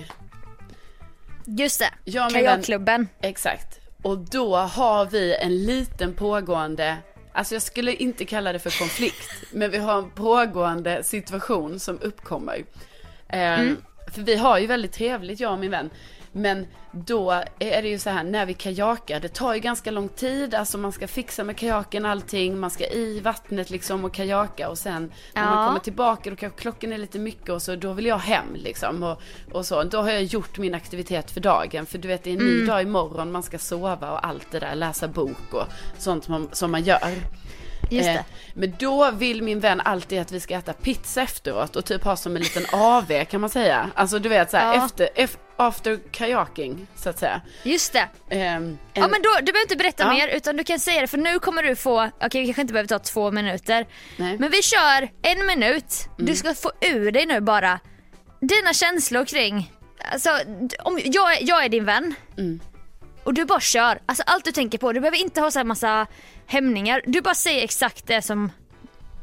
Just 1.45 1.79
det, 1.79 1.89
Jag 2.03 2.31
kajakklubben. 2.31 3.07
Exakt. 3.21 3.79
Och 4.01 4.17
då 4.17 4.55
har 4.55 5.05
vi 5.05 5.35
en 5.35 5.65
liten 5.65 6.13
pågående, 6.13 6.97
alltså 7.33 7.55
jag 7.55 7.61
skulle 7.61 7.93
inte 7.93 8.25
kalla 8.25 8.53
det 8.53 8.59
för 8.59 8.79
konflikt, 8.79 9.29
men 9.51 9.71
vi 9.71 9.77
har 9.77 9.97
en 9.97 10.09
pågående 10.11 11.03
situation 11.03 11.79
som 11.79 11.99
uppkommer. 12.01 12.63
Eh, 13.29 13.59
För 14.13 14.21
vi 14.21 14.35
har 14.35 14.59
ju 14.59 14.67
väldigt 14.67 14.91
trevligt, 14.93 15.39
jag 15.39 15.51
och 15.53 15.59
min 15.59 15.71
vän. 15.71 15.89
Men 16.35 16.67
då 16.91 17.31
är 17.59 17.81
det 17.81 17.87
ju 17.89 17.99
så 17.99 18.09
här, 18.09 18.23
när 18.23 18.45
vi 18.45 18.53
kajakar, 18.53 19.19
det 19.19 19.29
tar 19.29 19.53
ju 19.53 19.59
ganska 19.59 19.91
lång 19.91 20.09
tid, 20.09 20.55
alltså 20.55 20.77
man 20.77 20.91
ska 20.91 21.07
fixa 21.07 21.43
med 21.43 21.57
kajaken 21.57 22.05
allting, 22.05 22.59
man 22.59 22.69
ska 22.69 22.85
i 22.87 23.19
vattnet 23.19 23.69
liksom 23.69 24.05
och 24.05 24.13
kajaka 24.13 24.69
och 24.69 24.77
sen 24.77 25.11
när 25.33 25.45
man 25.45 25.59
Ja. 25.61 25.67
kommer 25.67 25.79
tillbaka 25.79 26.29
då 26.29 26.35
kanske 26.35 26.59
klockan 26.61 26.93
är 26.93 26.97
lite 26.97 27.19
mycket 27.19 27.49
och 27.49 27.61
så 27.61 27.75
då 27.75 27.93
vill 27.93 28.05
jag 28.05 28.17
hem 28.17 28.45
liksom 28.55 29.03
och, 29.03 29.21
och 29.51 29.65
så. 29.65 29.83
Då 29.83 30.01
har 30.01 30.09
jag 30.11 30.23
gjort 30.23 30.57
min 30.57 30.73
aktivitet 30.75 31.31
för 31.31 31.41
dagen 31.41 31.85
för 31.85 31.97
du 31.97 32.07
vet 32.07 32.23
det 32.23 32.29
är 32.29 32.33
en 32.33 32.39
Mm. 32.41 32.53
ny 32.59 32.65
dag 32.65 32.81
imorgon, 32.81 33.31
man 33.31 33.43
ska 33.43 33.57
sova 33.59 34.11
och 34.11 34.27
allt 34.27 34.51
det 34.51 34.59
där, 34.59 34.75
läsa 34.75 35.07
bok 35.07 35.53
och 35.53 35.65
sånt 35.97 36.27
man, 36.27 36.49
som 36.51 36.71
man 36.71 36.83
gör. 36.83 37.13
Just 37.89 38.07
Eh, 38.09 38.13
det. 38.13 38.23
Men 38.53 38.73
då 38.79 39.11
vill 39.11 39.41
min 39.43 39.59
vän 39.59 39.81
alltid 39.85 40.19
att 40.21 40.31
vi 40.31 40.39
ska 40.39 40.55
äta 40.55 40.73
pizza 40.73 41.21
efteråt 41.21 41.75
och 41.75 41.85
typ 41.85 42.03
ha 42.03 42.15
som 42.15 42.35
en 42.35 42.41
liten 42.41 42.65
AV 42.71 43.23
kan 43.25 43.41
man 43.41 43.49
säga. 43.49 43.89
Alltså 43.95 44.19
du 44.19 44.29
vet 44.29 44.51
så 44.51 44.57
här 44.57 44.75
Ja. 44.75 44.85
efter, 44.85 45.09
ef- 45.15 45.37
after 45.57 45.99
kajaking 46.11 46.87
så 46.95 47.09
att 47.09 47.19
säga. 47.19 47.41
Just 47.63 47.93
det. 47.93 48.07
Ehm, 48.29 48.77
Ja 48.93 49.05
en- 49.05 49.11
men 49.11 49.21
då, 49.21 49.29
du 49.41 49.45
behöver 49.51 49.61
inte 49.61 49.75
berätta 49.75 50.03
Ja. 50.03 50.13
mer 50.13 50.27
utan 50.27 50.57
du 50.57 50.63
kan 50.63 50.79
säga 50.79 51.01
det 51.01 51.07
för 51.07 51.17
nu 51.17 51.39
kommer 51.39 51.63
du 51.63 51.75
få, 51.75 52.09
okej 52.21 52.41
vi 52.41 52.45
kanske 52.45 52.61
inte 52.61 52.73
behöver 52.73 52.87
ta 52.87 52.99
två 52.99 53.31
minuter. 53.31 53.87
Nej. 54.17 54.27
Mm. 54.29 54.37
Men 54.41 54.49
vi 54.51 54.61
kör 54.61 55.09
en 55.21 55.45
minut, 55.45 55.95
du 56.17 56.35
ska 56.35 56.53
få 56.55 56.71
ur 56.81 57.11
dig 57.11 57.25
nu 57.25 57.41
bara 57.41 57.79
dina 58.41 58.73
känslor 58.73 59.25
kring, 59.25 59.71
alltså 60.11 60.29
om 60.83 60.99
jag, 61.05 61.41
jag 61.41 61.65
är 61.65 61.69
din 61.69 61.85
vän 61.85 62.15
Mm. 62.37 62.59
Och 63.23 63.33
du 63.33 63.45
bara 63.45 63.59
kör, 63.59 63.99
alltså 64.05 64.23
allt 64.25 64.45
du 64.45 64.51
tänker 64.51 64.77
på, 64.77 64.91
du 64.93 64.99
behöver 64.99 65.17
inte 65.21 65.41
ha 65.41 65.51
så 65.51 65.59
här 65.59 65.63
massa 65.63 66.07
hämningar, 66.47 67.01
du 67.05 67.21
bara 67.21 67.35
säger 67.35 67.63
exakt 67.63 68.07
det 68.07 68.21
som, 68.21 68.51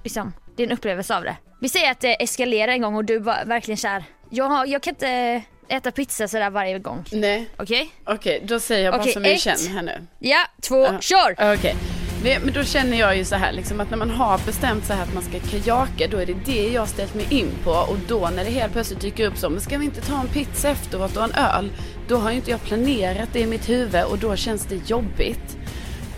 liksom 0.04 0.32
din 0.56 0.72
upplevelse 0.72 1.16
av 1.16 1.22
det. 1.24 1.36
Vi 1.60 1.68
säger 1.68 1.90
att 1.90 2.00
det 2.00 2.22
eskalerar 2.22 2.72
en 2.72 2.82
gång 2.82 2.94
och 2.96 3.04
du 3.04 3.20
bara 3.20 3.44
verkligen 3.44 3.76
kär, 3.76 4.04
jag, 4.30 4.68
jag 4.68 4.82
kan 4.82 4.94
inte 4.94 5.42
äta 5.68 5.90
pizza 5.90 6.28
sådär 6.28 6.50
varje 6.50 6.78
gång. 6.78 7.04
Nej, 7.12 7.48
Okej? 7.56 7.90
okej 8.04 8.42
då 8.44 8.60
säger 8.60 8.84
jag 8.84 8.94
bara 8.94 9.00
Okej, 9.02 9.12
som 9.12 9.24
jag 9.24 9.32
ett. 9.34 9.40
känner 9.40 9.74
här 9.74 9.82
nu. 9.82 10.06
Ja, 10.18 10.44
två, 10.62 10.84
Ja. 10.84 11.00
kör! 11.00 11.54
Okej. 11.54 11.76
Men, 12.24 12.42
men 12.42 12.54
då 12.54 12.64
känner 12.64 12.98
jag 12.98 13.16
ju 13.16 13.24
så 13.24 13.34
här 13.34 13.52
liksom 13.52 13.80
att 13.80 13.90
när 13.90 13.96
man 13.96 14.10
har 14.10 14.38
bestämt 14.46 14.88
här 14.88 15.02
att 15.02 15.14
man 15.14 15.22
ska 15.22 15.38
kajaka 15.40 16.06
då 16.10 16.16
är 16.16 16.26
det 16.26 16.34
det 16.46 16.68
jag 16.68 16.82
har 16.82 16.86
ställt 16.86 17.14
mig 17.14 17.26
in 17.30 17.50
på 17.64 17.70
och 17.70 17.96
då 18.08 18.30
när 18.36 18.44
det 18.44 18.50
helt 18.50 18.72
plötsligt 18.72 19.00
dyker 19.00 19.26
upp 19.26 19.36
så 19.38 19.50
men 19.50 19.60
ska 19.60 19.78
vi 19.78 19.84
inte 19.84 20.00
ta 20.00 20.20
en 20.20 20.28
pizza 20.28 20.68
efteråt 20.70 21.16
och 21.16 21.24
en 21.24 21.32
öl? 21.32 21.72
Då 22.10 22.16
har 22.16 22.30
ju 22.30 22.36
inte 22.36 22.50
jag 22.50 22.62
planerat 22.62 23.28
det 23.32 23.40
i 23.40 23.46
mitt 23.46 23.68
huvud 23.68 24.04
och 24.04 24.18
då 24.18 24.36
känns 24.36 24.66
det 24.66 24.90
jobbigt. 24.90 25.56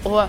Och, 0.03 0.23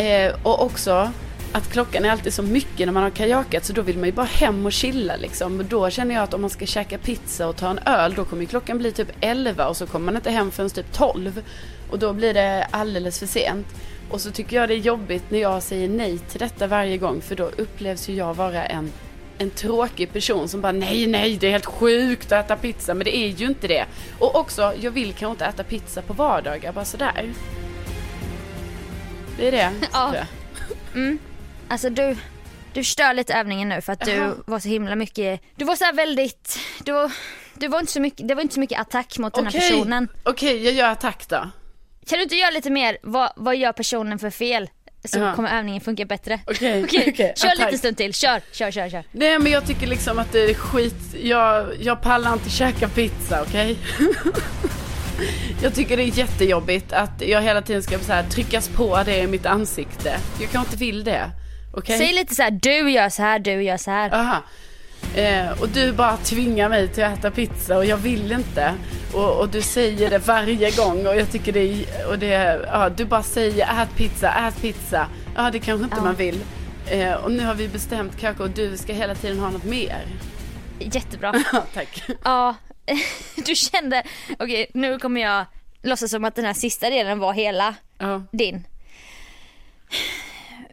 eh, 0.00 0.34
och 0.42 0.62
också 0.62 1.12
att 1.52 1.72
klockan 1.72 2.04
är 2.04 2.10
alltid 2.10 2.34
så 2.34 2.42
mycket 2.42 2.86
när 2.86 2.92
man 2.92 3.02
har 3.02 3.10
kajakat 3.10 3.64
så 3.64 3.72
då 3.72 3.82
vill 3.82 3.98
man 3.98 4.06
ju 4.06 4.12
bara 4.12 4.26
hem 4.26 4.66
och 4.66 4.72
chilla 4.72 5.16
liksom. 5.16 5.58
Och 5.58 5.64
då 5.64 5.90
känner 5.90 6.14
jag 6.14 6.24
att 6.24 6.34
om 6.34 6.40
man 6.40 6.50
ska 6.50 6.66
käka 6.66 6.98
pizza 6.98 7.48
och 7.48 7.56
ta 7.56 7.70
en 7.70 7.78
öl 7.78 8.14
då 8.14 8.24
kommer 8.24 8.42
ju 8.42 8.48
klockan 8.48 8.78
bli 8.78 8.92
typ 8.92 9.08
11 9.20 9.68
och 9.68 9.76
så 9.76 9.86
kommer 9.86 10.06
man 10.06 10.16
inte 10.16 10.30
hem 10.30 10.50
förrän 10.50 10.70
typ 10.70 10.92
12. 10.92 11.42
Och 11.90 11.98
då 11.98 12.12
blir 12.12 12.34
det 12.34 12.66
alldeles 12.70 13.18
för 13.18 13.26
sent. 13.26 13.66
Och 14.10 14.20
så 14.20 14.30
tycker 14.30 14.56
jag 14.56 14.68
det 14.68 14.74
är 14.74 14.78
jobbigt 14.78 15.30
när 15.30 15.38
jag 15.38 15.62
säger 15.62 15.88
nej 15.88 16.18
till 16.18 16.40
detta 16.40 16.66
varje 16.66 16.98
gång 16.98 17.20
för 17.20 17.36
då 17.36 17.44
upplevs 17.44 18.08
ju 18.08 18.14
jag 18.14 18.34
vara 18.34 18.66
en, 18.66 18.92
en 19.40 19.50
tråkig 19.50 20.12
person 20.12 20.48
som 20.48 20.60
bara 20.60 20.72
nej, 20.72 21.06
nej, 21.06 21.36
det 21.36 21.46
är 21.46 21.50
helt 21.50 21.66
sjukt 21.66 22.32
att 22.32 22.44
äta 22.44 22.56
pizza 22.56 22.94
men 22.94 23.04
det 23.04 23.16
är 23.16 23.28
ju 23.28 23.46
inte 23.46 23.68
det. 23.68 23.86
Och 24.18 24.36
också, 24.36 24.74
jag 24.80 24.90
vill 24.90 25.12
kanske 25.12 25.30
inte 25.30 25.44
äta 25.44 25.64
pizza 25.64 26.02
på 26.02 26.12
vardagar, 26.12 26.72
bara 26.72 26.84
sådär. 26.84 27.32
Det 29.36 29.48
är 29.48 29.52
det. 29.52 29.72
Ja. 29.92 30.14
jag. 30.14 31.18
Alltså 31.68 31.90
du, 31.90 32.16
du 32.72 32.84
stör 32.84 33.14
lite 33.14 33.34
övningen 33.34 33.68
nu 33.68 33.80
för 33.80 33.92
att 33.92 34.04
du 34.04 34.10
Jaha. 34.10 34.34
var 34.46 34.58
så 34.58 34.68
himla 34.68 34.96
mycket, 34.96 35.40
du 35.56 35.64
var 35.64 35.76
så 35.76 35.84
här 35.84 35.92
väldigt, 35.92 36.58
du 36.84 36.92
var, 36.92 37.12
du 37.54 37.68
var 37.68 37.80
inte 37.80 37.92
så 37.92 38.00
mycket, 38.00 38.28
det 38.28 38.34
var 38.34 38.42
inte 38.42 38.54
så 38.54 38.60
mycket 38.60 38.80
attack 38.80 39.18
mot 39.18 39.34
den 39.34 39.44
här 39.46 39.52
personen. 39.52 40.08
Okej, 40.22 40.64
jag 40.64 40.74
gör 40.74 40.88
attack 40.88 41.28
då. 41.28 41.50
Kan 42.06 42.18
du 42.18 42.22
inte 42.22 42.36
göra 42.36 42.50
lite 42.50 42.70
mer, 42.70 42.98
vad, 43.02 43.32
vad 43.36 43.56
gör 43.56 43.72
personen 43.72 44.18
för 44.18 44.30
fel? 44.30 44.70
Så 45.04 45.18
Ja. 45.18 45.34
kommer 45.34 45.58
övningen 45.58 45.80
funka 45.80 46.04
bättre. 46.04 46.40
Okej, 46.46 46.84
Okej, 46.88 47.04
okej. 47.12 47.32
kör 47.36 47.48
Ja, 47.58 47.64
lite 47.66 47.78
stund 47.78 47.96
till. 47.96 48.14
Kör, 48.14 48.40
kör, 48.52 48.70
kör, 48.70 48.88
kör. 48.88 49.04
Nej 49.12 49.38
men 49.38 49.52
jag 49.52 49.66
tycker 49.66 49.86
liksom 49.86 50.18
att 50.18 50.32
det 50.32 50.50
är 50.50 50.54
skit, 50.54 51.14
jag, 51.22 51.66
jag 51.80 52.02
pallar 52.02 52.32
inte 52.32 52.50
käka 52.50 52.88
pizza, 52.88 53.42
okej? 53.42 53.78
jag 55.62 55.74
tycker 55.74 55.96
det 55.96 56.02
är 56.02 56.18
jättejobbigt 56.18 56.92
att 56.92 57.22
jag 57.26 57.42
hela 57.42 57.62
tiden 57.62 57.82
ska 57.82 57.98
så 57.98 58.12
här, 58.12 58.22
tryckas 58.22 58.68
på 58.68 59.02
det 59.04 59.18
i 59.18 59.26
mitt 59.26 59.46
ansikte. 59.46 60.16
Jag 60.40 60.50
kanske 60.50 60.72
inte 60.72 60.84
vill 60.84 61.04
det, 61.04 61.30
okej? 61.74 61.98
Säg 61.98 62.12
lite 62.12 62.34
så 62.34 62.42
här, 62.42 62.50
du 62.50 62.90
gör 62.90 63.08
så 63.08 63.22
här, 63.22 63.38
du 63.38 63.62
gör 63.62 63.76
så 63.76 63.90
här. 63.90 64.14
Aha. 64.14 64.42
Eh, 65.16 65.60
och 65.62 65.68
du 65.68 65.92
bara 65.92 66.16
tvingar 66.16 66.68
mig 66.68 66.88
till 66.88 67.04
att 67.04 67.18
äta 67.18 67.30
pizza 67.30 67.76
och 67.76 67.84
jag 67.84 67.96
vill 67.96 68.32
inte. 68.32 68.74
Och, 69.14 69.40
och 69.40 69.48
du 69.48 69.62
säger 69.62 70.10
det 70.10 70.18
varje 70.18 70.70
gång 70.70 71.06
och 71.06 71.16
jag 71.16 71.30
tycker 71.32 71.52
det 71.52 71.60
är, 71.60 72.08
och 72.08 72.18
det, 72.18 72.60
ja, 72.72 72.88
du 72.88 73.04
bara 73.04 73.22
säger 73.22 73.82
ät 73.82 73.96
pizza, 73.96 74.32
ät 74.48 74.60
pizza. 74.60 75.06
Ja 75.36 75.50
det 75.50 75.58
kanske 75.58 75.84
inte 75.84 75.96
Ja. 75.96 76.02
man 76.04 76.14
vill. 76.14 76.40
Eh, 76.90 77.12
och 77.14 77.32
nu 77.32 77.44
har 77.44 77.54
vi 77.54 77.68
bestämt 77.68 78.20
Kako 78.20 78.42
och 78.42 78.50
du 78.50 78.76
ska 78.76 78.92
hela 78.92 79.14
tiden 79.14 79.38
ha 79.38 79.50
något 79.50 79.64
mer. 79.64 80.02
Jättebra. 80.78 81.32
Tack. 81.74 82.02
Ja, 82.24 82.54
du 83.46 83.54
kände, 83.54 84.02
okej 84.38 84.66
nu 84.74 84.98
kommer 84.98 85.20
jag 85.20 85.44
låtsas 85.82 86.10
som 86.10 86.24
att 86.24 86.34
den 86.34 86.44
här 86.44 86.52
sista 86.54 86.90
delen 86.90 87.18
var 87.18 87.32
hela 87.32 87.74
Ja. 87.98 88.22
din. 88.32 88.66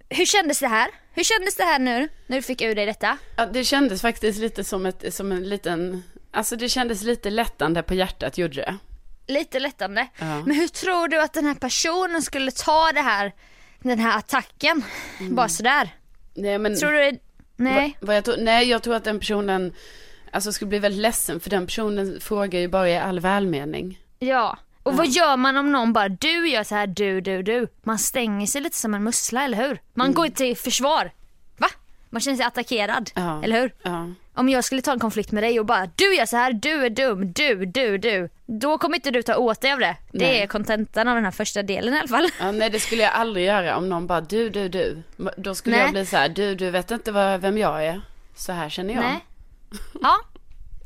Hur 0.09 0.25
kändes 0.25 0.59
det 0.59 0.67
här? 0.67 0.87
Hur 1.17 1.23
kändes 1.23 1.55
det 1.55 1.63
här 1.63 1.79
nu 1.79 2.09
när 2.27 2.37
du 2.37 2.41
fick 2.41 2.61
ur 2.61 2.75
dig 2.75 2.85
detta? 2.85 3.17
Ja, 3.35 3.45
det 3.45 3.63
kändes 3.63 4.01
faktiskt 4.01 4.39
lite 4.39 4.63
som, 4.63 4.85
ett, 4.85 5.13
som 5.13 5.31
en 5.31 5.49
liten, 5.49 6.03
alltså 6.31 6.55
det 6.55 6.69
kändes 6.69 7.03
lite 7.03 7.29
lättande 7.29 7.83
på 7.83 7.93
hjärtat 7.93 8.37
gjorde 8.37 8.55
det. 8.55 8.77
Lite 9.27 9.59
lättande. 9.59 10.07
Ja. 10.19 10.41
Men 10.45 10.55
hur 10.55 10.67
tror 10.67 11.07
du 11.07 11.21
att 11.21 11.33
den 11.33 11.45
här 11.45 11.53
personen 11.53 12.21
skulle 12.21 12.51
ta 12.51 12.91
det 12.93 13.01
här, 13.01 13.33
den 13.79 13.99
här 13.99 14.17
attacken? 14.17 14.83
Bara 15.29 15.49
sådär. 15.49 15.89
Nej 16.33 16.57
men, 16.57 16.79
Tror 16.79 16.91
du 16.91 16.97
det? 16.97 17.19
Nej. 17.55 17.97
vad 17.99 18.15
jag 18.15 18.25
tror, 18.25 18.37
nej 18.37 18.69
jag 18.69 18.83
tror 18.83 18.95
att 18.95 19.03
den 19.03 19.19
personen, 19.19 19.73
alltså 20.31 20.51
skulle 20.51 20.69
bli 20.69 20.79
väldigt 20.79 21.01
ledsen 21.01 21.39
för 21.39 21.49
den 21.49 21.65
personen 21.65 22.19
frågar 22.21 22.59
ju 22.59 22.67
bara 22.67 22.89
i 22.89 22.97
all 22.97 23.19
välmening. 23.19 23.99
Ja. 24.19 24.57
Och 24.87 24.97
vad 24.97 25.07
gör 25.07 25.37
man 25.37 25.57
om 25.57 25.71
någon 25.71 25.93
bara 25.93 26.09
du 26.09 26.49
gör 26.49 26.63
så 26.63 26.75
här 26.75 26.87
du, 26.87 27.21
du, 27.21 27.43
du? 27.43 27.67
Man 27.83 27.97
stänger 27.99 28.47
sig 28.47 28.61
lite 28.61 28.77
som 28.77 28.93
en 28.93 29.03
mussla, 29.03 29.43
eller 29.43 29.57
hur? 29.67 29.79
Man 29.93 30.13
går 30.13 30.27
till 30.27 30.57
försvar. 30.57 31.11
Va? 31.57 31.67
Man 32.09 32.21
känner 32.21 32.37
sig 32.37 32.45
attackerad, 32.45 33.11
Ja. 33.15 33.43
eller 33.43 33.61
hur? 33.61 33.73
Ja. 33.83 34.07
Om 34.33 34.49
jag 34.49 34.63
skulle 34.63 34.81
ta 34.81 34.91
en 34.91 34.99
konflikt 34.99 35.31
med 35.31 35.43
dig 35.43 35.59
och 35.59 35.65
bara 35.65 35.89
du 35.95 36.15
gör 36.15 36.25
så 36.25 36.37
här, 36.37 36.53
du 36.53 36.85
är 36.85 36.89
dum, 36.89 37.33
du, 37.33 37.65
du, 37.65 37.97
du. 37.97 38.29
Då 38.45 38.77
kommer 38.77 38.95
inte 38.95 39.11
du 39.11 39.23
ta 39.23 39.35
åt 39.35 39.61
dig 39.61 39.71
av 39.73 39.79
det. 39.79 39.95
Det 40.11 40.25
Nej. 40.25 40.41
är 40.41 40.47
kontentan 40.47 41.07
av 41.07 41.15
den 41.15 41.23
här 41.23 41.31
första 41.31 41.63
delen 41.63 41.93
i 41.93 41.99
alla 41.99 42.07
fall. 42.07 42.27
Ja, 42.39 42.51
nej 42.51 42.69
det 42.69 42.79
skulle 42.79 43.01
jag 43.03 43.11
aldrig 43.13 43.45
göra 43.45 43.77
om 43.77 43.89
någon 43.89 44.07
bara 44.07 44.21
du, 44.21 44.49
du, 44.49 44.69
du. 44.69 45.03
Då 45.37 45.55
skulle 45.55 45.75
Nej. 45.75 45.85
jag 45.85 45.91
bli 45.91 46.05
så 46.05 46.17
här, 46.17 46.29
du, 46.29 46.55
du 46.55 46.71
vet 46.71 46.91
inte 46.91 47.11
vad, 47.11 47.41
vem 47.41 47.57
jag 47.57 47.85
är. 47.85 48.01
Så 48.35 48.51
här 48.51 48.69
känner 48.69 48.93
jag. 48.93 49.03
Nej. 49.03 49.25
Ja, 50.01 50.15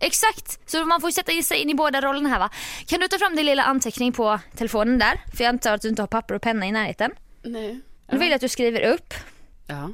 exakt. 0.02 0.70
Så 0.72 0.86
man 0.86 1.02
får 1.02 1.12
sätta 1.12 1.32
sig 1.42 1.58
in 1.58 1.70
i 1.70 1.76
båda 1.76 2.02
rollerna 2.02 2.30
här 2.30 2.40
va. 2.40 2.50
Kan 2.86 3.00
du 3.00 3.08
ta 3.08 3.18
fram 3.18 3.36
din 3.36 3.46
lilla 3.46 3.64
anteckning 3.64 4.12
på 4.14 4.40
telefonen 4.56 5.00
där? 5.00 5.22
För 5.36 5.44
jag 5.44 5.50
antar 5.50 5.74
att 5.74 5.82
du 5.82 5.90
inte 5.90 6.02
har 6.02 6.08
papper 6.08 6.36
och 6.36 6.42
penna 6.42 6.68
i 6.68 6.72
närheten. 6.72 7.12
Nej. 7.44 7.80
Nu 8.12 8.18
vill 8.18 8.28
jag 8.30 8.36
att 8.36 8.42
du 8.42 8.50
skriver 8.50 8.82
upp 8.94 9.14
Ja. 9.68 9.90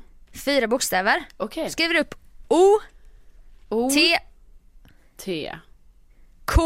fyra 0.45 0.67
bokstäver. 0.67 1.25
Okej. 1.37 1.69
Skriver 1.69 1.95
upp 1.95 2.15
O, 2.47 2.79
O, 3.69 3.89
T, 3.89 4.17
T, 5.17 5.55
K, 6.45 6.61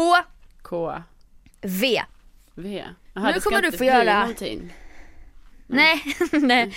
K, 0.62 1.02
V. 1.60 2.02
V. 2.54 2.84
Nu 3.14 3.22
det 3.22 3.40
ska 3.40 3.50
kommer 3.50 3.62
du 3.62 3.72
få 3.72 3.84
göra- 3.84 4.20
Någonting. 4.20 4.72
Nej, 5.66 6.02
nej. 6.32 6.76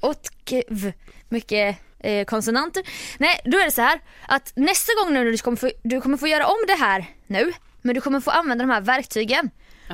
Och 0.00 0.20
V. 0.68 0.92
Mycket 1.28 1.76
eh, 2.02 2.24
konsonanter. 2.24 2.82
Nej, 3.18 3.40
då 3.44 3.58
är 3.58 3.64
det 3.64 3.70
så 3.70 3.82
här 3.82 4.00
att 4.28 4.52
nästa 4.56 4.92
gång 5.02 5.14
nu 5.14 5.30
du 5.30 5.38
kommer, 5.38 5.56
få, 5.56 5.70
du 5.82 6.00
kommer 6.00 6.16
få 6.16 6.28
göra 6.28 6.46
om 6.46 6.64
det 6.66 6.74
här 6.74 7.06
nu. 7.26 7.52
Men 7.82 7.94
du 7.94 8.00
kommer 8.00 8.20
få 8.20 8.30
använda 8.30 8.64
de 8.64 8.70
här 8.70 8.80
verktygen. 8.80 9.50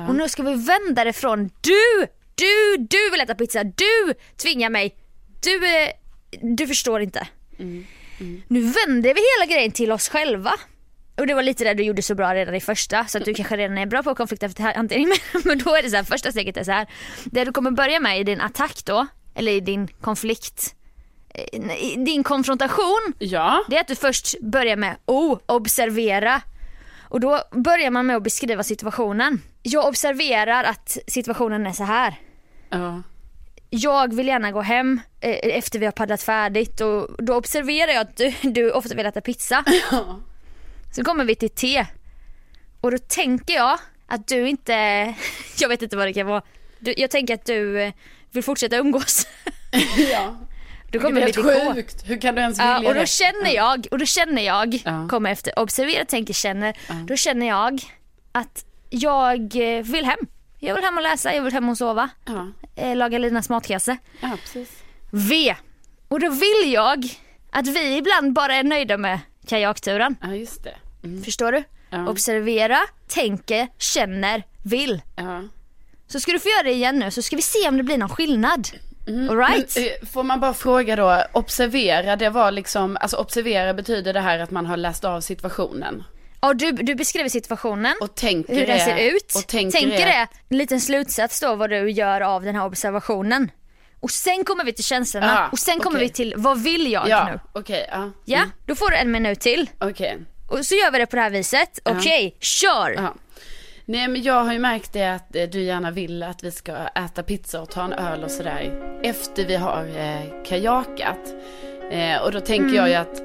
Och 0.07 0.15
nu 0.15 0.29
ska 0.29 0.43
vi 0.43 0.53
vända 0.53 1.03
det 1.03 1.13
från 1.13 1.49
du, 1.61 2.07
du, 2.35 2.77
du 2.77 3.09
vill 3.11 3.21
äta 3.21 3.35
pizza, 3.35 3.63
du 3.63 4.13
tvingar 4.37 4.69
mig. 4.69 4.95
Du, 5.43 5.65
eh, 5.65 5.89
du 6.41 6.67
förstår 6.67 7.01
inte. 7.01 7.27
Nu 8.47 8.61
vänder 8.61 9.13
vi 9.13 9.21
hela 9.37 9.53
grejen 9.53 9.71
till 9.71 9.91
oss 9.91 10.09
själva. 10.09 10.51
Och 11.17 11.27
det 11.27 11.33
var 11.33 11.43
lite 11.43 11.63
det 11.63 11.73
du 11.73 11.83
gjorde 11.83 12.01
så 12.01 12.15
bra 12.15 12.35
redan 12.35 12.55
i 12.55 12.59
första 12.61 13.05
så 13.05 13.17
att 13.17 13.25
du 13.25 13.33
kanske 13.33 13.57
redan 13.57 13.77
är 13.77 13.85
bra 13.85 14.03
på 14.03 14.15
konflikt 14.15 14.43
efter 14.43 14.63
hantering. 14.75 15.07
Men, 15.43 15.57
då 15.57 15.75
är 15.75 15.83
det 15.83 15.89
så 15.89 15.95
här, 15.95 16.03
första 16.03 16.31
steget 16.31 16.57
är 16.57 16.63
så 16.63 16.71
här. 16.71 16.87
Det 17.25 17.43
du 17.43 17.51
kommer 17.51 17.71
börja 17.71 17.99
med 17.99 18.19
i 18.19 18.23
din 18.23 18.41
attack 18.41 18.85
då, 18.85 19.07
eller 19.35 19.51
i 19.51 19.59
din 19.59 19.87
konflikt, 19.87 20.75
din 21.97 22.23
konfrontation. 22.23 23.13
Ja. 23.19 23.63
Det 23.69 23.75
är 23.75 23.81
att 23.81 23.87
du 23.87 23.95
först 23.95 24.39
börjar 24.41 24.75
med 24.75 24.95
O, 25.05 25.39
observera. 25.45 26.41
Och 27.09 27.19
då 27.19 27.41
börjar 27.51 27.91
man 27.91 28.05
med 28.05 28.15
att 28.15 28.23
beskriva 28.23 28.63
situationen. 28.63 29.41
Jag 29.63 29.85
observerar 29.85 30.63
att 30.63 30.97
situationen 31.07 31.67
är 31.67 31.71
så 31.71 31.83
här. 31.83 32.15
Ja. 32.69 33.01
Jag 33.69 34.13
vill 34.13 34.27
gärna 34.27 34.51
gå 34.51 34.61
hem 34.61 35.01
eh, 35.21 35.57
efter 35.57 35.79
vi 35.79 35.85
har 35.85 35.91
paddlat 35.91 36.21
färdigt 36.21 36.81
och 36.81 37.23
då 37.23 37.35
observerar 37.35 37.91
jag 37.91 38.01
att 38.01 38.17
du, 38.17 38.33
du 38.41 38.71
ofta 38.71 38.95
vill 38.95 39.05
äta 39.05 39.21
pizza. 39.21 39.63
Så 40.95 41.03
kommer 41.03 41.25
vi 41.25 41.35
till 41.35 41.49
T. 41.49 41.85
Och 42.81 42.91
då 42.91 42.97
tänker 42.97 43.53
jag 43.53 43.79
att 44.07 44.27
du 44.27 44.49
inte, 44.49 44.73
jag 45.59 45.69
vet 45.69 45.81
inte 45.81 45.97
vad 45.97 46.07
det 46.07 46.13
kan 46.13 46.27
vara. 46.27 46.41
Du, 46.79 46.93
jag 46.97 47.11
tänker 47.11 47.33
att 47.33 47.45
du 47.45 47.81
eh, 47.81 47.93
vill 48.31 48.43
fortsätta 48.43 48.77
umgås. 48.77 49.27
ja. 50.11 50.35
Då 50.91 50.99
kommer 50.99 51.21
det 51.21 51.37
är 51.39 51.43
helt 51.43 51.75
sjukt. 51.75 52.03
Hur 52.09 52.21
kan 52.21 52.35
du 52.35 52.41
ens 52.41 52.59
vilja 52.59 52.79
Ja, 52.83 52.89
och 52.89 52.95
då 52.95 53.05
känner 53.05 53.55
jag, 53.55 53.87
och 53.91 53.97
då 53.99 54.05
känner 54.05 54.41
jag, 54.41 54.81
Ja. 54.85 55.07
kommer 55.09 55.31
efter, 55.31 55.59
observera, 55.59 56.05
tänker, 56.05 56.33
känner. 56.33 56.77
Då 57.07 57.15
känner 57.15 57.47
jag 57.47 57.81
att 58.31 58.65
jag 58.89 59.53
vill 59.83 60.05
hem. 60.05 60.19
Jag 60.59 60.75
vill 60.75 60.83
hem 60.83 60.97
och 60.97 61.03
läsa, 61.03 61.35
jag 61.35 61.43
vill 61.43 61.53
hem 61.53 61.69
och 61.69 61.77
sova. 61.77 62.09
Ja. 62.25 62.47
Eh, 62.75 62.95
laga 62.95 63.17
Linas 63.17 63.49
matkasse. 63.49 63.97
ja, 64.21 64.29
precis. 64.41 64.69
V. 65.11 65.55
Och 66.07 66.19
då 66.19 66.29
vill 66.29 66.73
jag 66.73 67.05
att 67.51 67.67
vi 67.67 67.97
ibland 67.97 68.33
bara 68.33 68.55
är 68.55 68.63
nöjda 68.63 68.97
med 68.97 69.19
kajakturen. 69.47 70.15
Ja, 70.21 70.35
just 70.35 70.63
det. 70.63 70.75
Mm. 71.03 71.23
Förstår 71.23 71.51
du? 71.51 71.63
Ja. 71.89 72.07
Observera, 72.09 72.77
tänker, 73.07 73.67
känner, 73.77 74.43
vill. 74.65 75.01
Ja. 75.15 75.41
Så 76.07 76.19
ska 76.19 76.31
du 76.31 76.39
få 76.39 76.49
göra 76.49 76.63
det 76.63 76.71
igen 76.73 76.99
nu 76.99 77.11
så 77.11 77.21
ska 77.21 77.35
vi 77.35 77.41
se 77.41 77.67
om 77.67 77.77
det 77.77 77.83
blir 77.83 77.97
någon 77.97 78.09
skillnad. 78.09 78.67
Alright? 79.29 79.75
Men, 79.75 79.85
eh, 79.85 80.07
får 80.13 80.23
man 80.23 80.39
bara 80.39 80.53
fråga 80.53 80.95
då, 80.95 81.23
observera, 81.31 82.15
det 82.15 82.29
var 82.29 82.51
liksom, 82.51 82.97
alltså 83.01 83.17
observera 83.17 83.73
betyder 83.73 84.13
det 84.13 84.19
här 84.19 84.39
att 84.39 84.51
man 84.51 84.65
har 84.65 84.77
läst 84.77 85.05
av 85.05 85.21
situationen. 85.21 86.03
Ja, 86.41 86.53
du, 86.53 86.71
du 86.71 86.95
beskriver 86.95 87.29
situationen. 87.29 87.95
Och 88.01 88.15
tänker 88.15 88.55
hur 88.55 88.67
den 88.67 88.79
ser 88.79 88.97
ut. 88.97 89.33
Och 89.35 89.47
tänker, 89.47 89.79
tänker 89.79 90.05
det. 90.05 90.27
en 90.49 90.57
liten 90.57 90.81
slutsats 90.81 91.39
då 91.39 91.55
vad 91.55 91.69
du 91.69 91.91
gör 91.91 92.21
av 92.21 92.43
den 92.43 92.55
här 92.55 92.65
observationen. 92.65 93.51
Och 93.99 94.11
sen 94.11 94.43
kommer 94.43 94.63
vi 94.63 94.73
till 94.73 94.83
känslorna 94.83 95.27
Ja, 95.27 95.49
och 95.51 95.59
sen 95.59 95.79
kommer 95.79 95.99
vi 95.99 96.09
till 96.09 96.33
vad 96.37 96.61
vill 96.63 96.91
jag 96.91 97.09
Ja, 97.09 97.27
nu? 97.33 97.39
okej, 97.53 97.87
ja. 97.91 98.11
Ja, 98.25 98.37
Mm, 98.37 98.49
då 98.65 98.75
får 98.75 98.89
du 98.89 98.95
en 98.97 99.11
minut 99.11 99.39
till. 99.39 99.69
Okej. 99.79 100.17
Och 100.49 100.65
så 100.65 100.75
gör 100.75 100.91
vi 100.91 100.97
det 100.99 101.05
på 101.05 101.15
det 101.15 101.21
här 101.21 101.29
viset. 101.29 101.79
Okej, 101.85 102.37
kör! 102.39 102.91
Ja. 102.91 103.13
Nej 103.89 104.07
men 104.07 104.23
jag 104.23 104.43
har 104.43 104.53
ju 104.53 104.59
märkt 104.59 104.93
det 104.93 105.05
att 105.05 105.35
eh, 105.35 105.49
du 105.49 105.61
gärna 105.61 105.91
vill 105.91 106.23
att 106.23 106.43
vi 106.43 106.51
ska 106.51 106.75
äta 106.75 107.23
pizza 107.23 107.61
och 107.61 107.69
ta 107.69 107.83
en 107.83 107.93
öl 107.93 108.23
och 108.23 108.31
sådär 108.31 108.99
efter 109.03 109.45
vi 109.45 109.55
har 109.55 109.85
eh, 109.97 110.43
kajakat. 110.45 111.35
Eh, 111.91 112.21
och 112.23 112.31
då 112.31 112.39
tänker 112.39 112.75
jag 112.75 112.89
ju 112.89 112.95
att, 112.95 113.21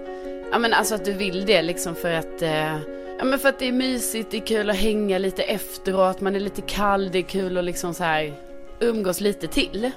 ja 0.53 0.59
men 0.59 0.73
alltså 0.73 0.95
att 0.95 1.05
du 1.05 1.13
vill 1.13 1.47
det 1.47 1.63
liksom 1.63 1.95
för 1.95 2.13
att, 2.13 2.43
eh, 2.43 2.79
ja 3.19 3.25
men 3.25 3.39
för 3.39 3.49
att 3.49 3.59
det 3.59 3.69
är 3.69 3.73
mysigt, 3.73 4.31
det 4.31 4.37
är 4.37 4.47
kul 4.47 4.71
att 4.71 4.77
hänga 4.77 5.19
lite 5.19 5.43
efteråt, 5.43 6.21
man 6.21 6.37
är 6.37 6.41
lite 6.41 6.63
kall, 6.63 7.11
det 7.13 7.19
är 7.19 7.23
kul 7.23 7.59
att 7.59 7.65
liksom 7.65 7.95
så 7.95 8.05
här 8.05 8.33
umgås 8.81 9.21
lite 9.21 9.47
till. 9.47 9.91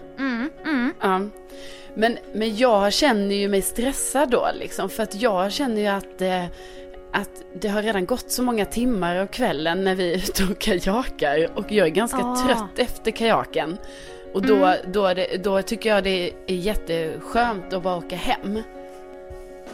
Ja. 1.01 1.21
Men, 1.93 2.17
men 2.33 2.57
jag 2.57 2.93
känner 2.93 3.35
ju 3.35 3.47
mig 3.47 3.61
stressad 3.61 4.29
då 4.29 4.49
liksom 4.59 4.89
för 4.89 5.03
att 5.03 5.21
jag 5.21 5.51
känner 5.51 5.81
ju 5.81 5.87
att 5.87 6.21
eh, 6.21 6.45
att 7.11 7.29
det 7.61 7.67
har 7.67 7.81
redan 7.81 8.05
gått 8.05 8.31
så 8.31 8.43
många 8.43 8.65
timmar 8.65 9.15
av 9.15 9.27
kvällen 9.27 9.83
när 9.83 9.95
vi 9.95 10.13
är 10.13 10.17
ute 10.17 10.43
och 10.43 10.59
kajakar 10.59 11.49
och 11.55 11.71
jag 11.71 11.87
är 11.87 11.91
ganska 11.91 12.17
Ah. 12.17 12.45
trött 12.47 12.79
efter 12.79 13.11
kajaken. 13.11 13.77
Och 14.33 14.41
då, 14.41 14.73
då, 14.93 15.05
är 15.05 15.15
det, 15.15 15.43
då 15.43 15.61
tycker 15.61 15.89
jag 15.89 16.03
det 16.03 16.31
är 16.47 16.55
jätteskönt 16.55 17.73
att 17.73 17.83
bara 17.83 17.95
åka 17.97 18.15
hem. 18.15 18.61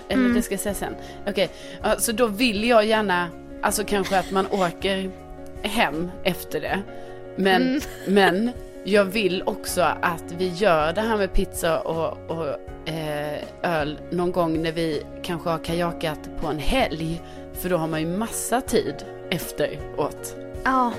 Eller 0.07 0.29
det 0.29 0.41
ska 0.41 0.53
jag 0.53 0.61
säga 0.61 0.75
sen. 0.75 0.95
Okej, 1.27 1.49
ja, 1.83 1.95
så 1.97 2.11
då 2.11 2.27
vill 2.27 2.63
jag 2.67 2.85
gärna, 2.85 3.27
alltså 3.61 3.83
kanske 3.83 4.19
att 4.19 4.31
man 4.31 4.47
åker 4.51 5.09
hem 5.61 6.11
efter 6.23 6.61
det. 6.61 6.81
Men, 7.35 7.81
men 8.07 8.51
jag 8.83 9.05
vill 9.05 9.43
också 9.45 9.81
att 9.81 10.23
vi 10.37 10.47
gör 10.47 10.93
det 10.93 11.01
här 11.01 11.17
med 11.17 11.33
pizza 11.33 11.79
och, 11.79 12.17
och 12.31 12.47
eh, 12.89 13.39
öl 13.63 13.99
någon 14.11 14.31
gång 14.31 14.61
när 14.61 14.71
vi 14.71 15.03
kanske 15.23 15.49
har 15.49 15.59
kajakat 15.59 16.19
på 16.41 16.47
en 16.47 16.59
helg. 16.59 17.21
För 17.53 17.69
då 17.69 17.77
har 17.77 17.87
man 17.87 17.99
ju 18.01 18.07
massa 18.07 18.61
tid 18.61 18.95
efteråt. 19.29 20.35
Ja, 20.63 20.91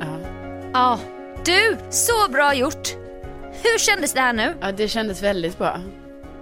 Ja. 0.00 0.18
ja. 0.72 0.98
Du, 1.44 1.76
så 1.90 2.30
bra 2.30 2.54
gjort! 2.54 2.88
Hur 3.62 3.78
kändes 3.78 4.12
det 4.12 4.20
här 4.20 4.32
nu? 4.32 4.54
Ja, 4.60 4.72
det 4.72 4.88
kändes 4.88 5.22
väldigt 5.22 5.58
bra. 5.58 5.80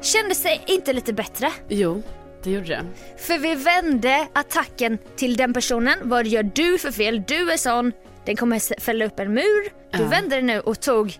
Kändes 0.00 0.42
det 0.42 0.60
inte 0.66 0.92
lite 0.92 1.12
bättre? 1.12 1.52
Jo, 1.68 2.02
det 2.42 2.50
gjorde 2.50 2.66
det. 2.66 2.82
För 3.16 3.38
vi 3.38 3.54
vände 3.54 4.28
attacken 4.32 4.98
till 5.16 5.36
den 5.36 5.52
personen. 5.52 5.98
Vad 6.02 6.26
gör 6.26 6.42
du 6.42 6.78
för 6.78 6.90
fel? 6.92 7.22
Du 7.26 7.50
är 7.52 7.56
sån. 7.56 7.92
Den 8.28 8.36
kommer 8.36 8.80
fälla 8.80 9.04
upp 9.04 9.18
en 9.18 9.34
mur. 9.34 9.64
Du 9.92 10.02
Ja. 10.02 10.08
vände 10.08 10.36
det 10.36 10.42
nu 10.42 10.60
och 10.60 10.80
tog... 10.80 11.18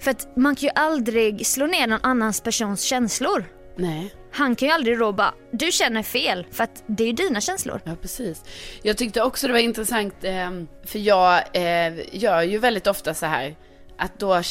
För 0.00 0.10
att 0.10 0.36
man 0.36 0.56
kan 0.56 0.62
ju 0.66 0.70
aldrig 0.74 1.46
slå 1.46 1.66
ner 1.66 1.86
någon 1.86 2.00
annans 2.02 2.40
persons 2.40 2.82
känslor. 2.82 3.44
Nej. 3.76 4.14
Han 4.32 4.56
kan 4.56 4.68
ju 4.68 4.74
aldrig 4.74 4.98
då 4.98 5.12
bara, 5.12 5.34
du 5.50 5.72
känner 5.72 6.02
fel 6.02 6.46
för 6.50 6.64
att 6.64 6.82
det 6.86 7.02
är 7.02 7.06
ju 7.06 7.12
dina 7.12 7.40
känslor. 7.40 7.80
Ja, 7.84 7.92
precis. 8.02 8.44
Jag 8.82 8.96
tyckte 8.96 9.22
också 9.22 9.46
det 9.46 9.52
var 9.52 9.60
intressant, 9.60 10.14
eh, 10.24 10.50
för 10.84 10.98
jag 10.98 11.42
eh, 11.52 11.92
gör 12.12 12.42
ju 12.42 12.58
väldigt 12.58 12.86
ofta 12.86 13.14
så 13.14 13.26
här, 13.26 13.56
att 13.98 14.18
då 14.18 14.42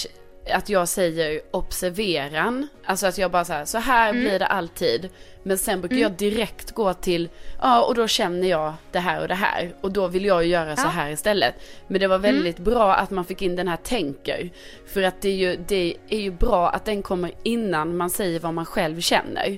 att 0.52 0.70
jag 0.70 0.88
säger 0.88 1.42
observeran, 1.52 2.68
alltså 2.86 3.08
att 3.08 3.18
jag 3.18 3.32
bara 3.32 3.46
så 3.46 3.54
här, 3.54 3.66
så 3.66 3.78
här 3.78 4.14
blir 4.14 4.40
det 4.40 4.46
alltid. 4.46 5.10
Men 5.44 5.58
sen 5.58 5.80
brukar 5.82 5.98
jag 5.98 6.12
direkt 6.12 6.72
gå 6.72 6.94
till, 6.94 7.30
ja 7.62 7.82
och 7.82 7.96
då 7.96 8.08
känner 8.08 8.48
jag 8.48 8.74
det 8.92 9.00
här 9.00 9.22
och 9.22 9.28
det 9.28 9.36
här. 9.36 9.74
Och 9.82 9.92
då 9.92 10.08
vill 10.08 10.26
jag 10.26 10.46
göra 10.46 10.76
så 10.76 10.86
Ja. 10.86 10.90
här 10.90 11.12
istället. 11.12 11.56
Men 11.88 12.00
det 12.02 12.08
var 12.08 12.18
väldigt 12.18 12.58
bra 12.60 12.94
att 12.96 13.10
man 13.12 13.26
fick 13.26 13.42
in 13.42 13.56
den 13.56 13.68
här 13.68 13.78
tänker. 13.78 14.50
För 14.88 15.04
att 15.04 15.22
det 15.22 15.30
är, 15.30 15.36
ju, 15.36 15.58
det 15.68 15.96
är 16.10 16.20
ju 16.20 16.32
bra 16.32 16.70
att 16.70 16.86
den 16.86 17.02
kommer 17.02 17.32
innan 17.44 17.98
man 17.98 18.10
säger 18.10 18.40
vad 18.40 18.54
man 18.54 18.66
själv 18.66 19.02
känner. 19.02 19.58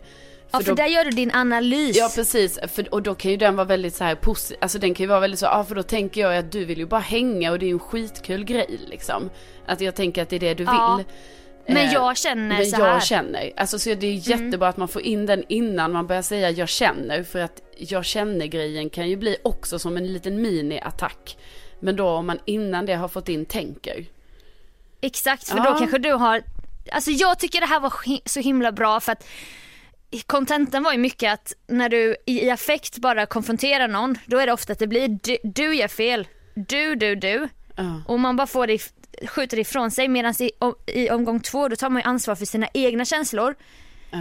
Ja 0.51 0.59
för 0.59 0.65
då- 0.65 0.75
där 0.75 0.85
gör 0.87 1.05
du 1.05 1.11
din 1.11 1.31
analys. 1.31 1.97
Ja 1.97 2.11
precis, 2.15 2.59
för, 2.73 2.93
och 2.93 3.01
då 3.03 3.15
kan 3.15 3.31
ju 3.31 3.37
den 3.37 3.55
vara 3.55 3.67
väldigt 3.67 3.95
så 3.95 4.03
här 4.03 4.15
positiv, 4.15 4.57
alltså 4.61 4.79
den 4.79 4.93
kan 4.93 5.03
ju 5.03 5.07
vara 5.07 5.19
väldigt 5.19 5.39
så, 5.39 5.45
ja 5.45 5.63
för 5.63 5.75
då 5.75 5.83
tänker 5.83 6.21
jag 6.21 6.37
att 6.37 6.51
du 6.51 6.65
vill 6.65 6.77
ju 6.77 6.85
bara 6.85 7.01
hänga 7.01 7.51
och 7.51 7.59
det 7.59 7.65
är 7.65 7.67
ju 7.67 7.73
en 7.73 7.79
skitkul 7.79 8.43
grej 8.43 8.79
liksom. 8.87 9.29
Att 9.65 9.81
jag 9.81 9.95
tänker 9.95 10.21
att 10.21 10.29
det 10.29 10.35
är 10.35 10.39
det 10.39 10.53
du 10.53 10.63
Ja, 10.63 10.95
vill. 10.97 11.05
men 11.75 11.87
Eh, 11.87 11.93
jag 11.93 12.17
känner 12.17 12.57
men 12.57 12.65
så 12.65 12.75
jag 12.75 12.79
här. 12.85 12.89
Mm. 12.89 13.01
känner. 13.01 13.51
Alltså 13.57 13.79
så 13.79 13.93
det 13.93 14.07
är 14.07 14.29
jättebra 14.29 14.67
att 14.67 14.77
man 14.77 14.87
får 14.87 15.01
in 15.01 15.25
den 15.25 15.43
innan 15.49 15.91
man 15.91 16.07
börjar 16.07 16.21
säga 16.21 16.49
jag 16.49 16.69
känner. 16.69 17.23
För 17.23 17.39
att 17.39 17.61
jag 17.77 18.05
känner 18.05 18.45
grejen 18.45 18.89
kan 18.89 19.09
ju 19.09 19.15
bli 19.15 19.37
också 19.43 19.79
som 19.79 19.97
en 19.97 20.13
liten 20.13 20.41
mini-attack. 20.45 21.37
Men 21.79 21.95
då 21.95 22.07
om 22.07 22.25
man 22.27 22.39
innan 22.45 22.85
det 22.85 22.93
har 22.93 23.07
fått 23.07 23.29
in 23.29 23.45
tänker. 23.45 24.05
Exakt, 25.01 25.49
för 25.49 25.57
Ja. 25.57 25.63
då 25.73 25.79
kanske 25.79 25.97
du 25.97 26.11
har, 26.11 26.43
alltså 26.91 27.11
jag 27.11 27.39
tycker 27.39 27.59
det 27.61 27.67
här 27.67 27.79
var 27.79 27.93
så 28.29 28.39
himla 28.39 28.71
bra 28.71 28.99
för 28.99 29.11
att 29.11 29.25
Contenten 30.20 30.84
var 30.84 30.91
ju 30.91 30.97
mycket 30.97 31.34
att 31.34 31.53
när 31.68 31.89
du 31.89 32.16
i, 32.26 32.45
i 32.45 32.49
affekt 32.49 32.97
bara 32.97 33.26
konfronterar 33.26 33.88
någon, 33.88 34.18
då 34.26 34.38
är 34.38 34.45
det 34.47 34.53
ofta 34.53 34.74
att 34.74 34.80
det 34.80 34.88
blir 34.88 35.20
du, 35.24 35.38
du 35.43 35.76
gör 35.76 35.88
fel, 35.88 36.28
du, 36.55 36.95
du, 36.95 37.16
du. 37.16 37.47
Ja. 37.76 38.01
Och 38.07 38.20
man 38.20 38.36
bara 38.36 38.47
får 38.47 38.68
det, 38.68 38.80
skjuter 39.28 39.57
det 39.57 39.62
ifrån 39.62 39.91
sig 39.91 40.07
medan 40.07 40.34
i, 40.39 40.51
om- 40.59 40.76
i 40.88 41.09
omgång 41.09 41.39
två 41.39 41.68
då 41.68 41.76
tar 41.76 41.89
man 41.89 42.01
ju 42.01 42.07
ansvar 42.07 42.36
för 42.36 42.45
sina 42.45 42.68
egna 42.74 43.05
känslor. 43.05 43.55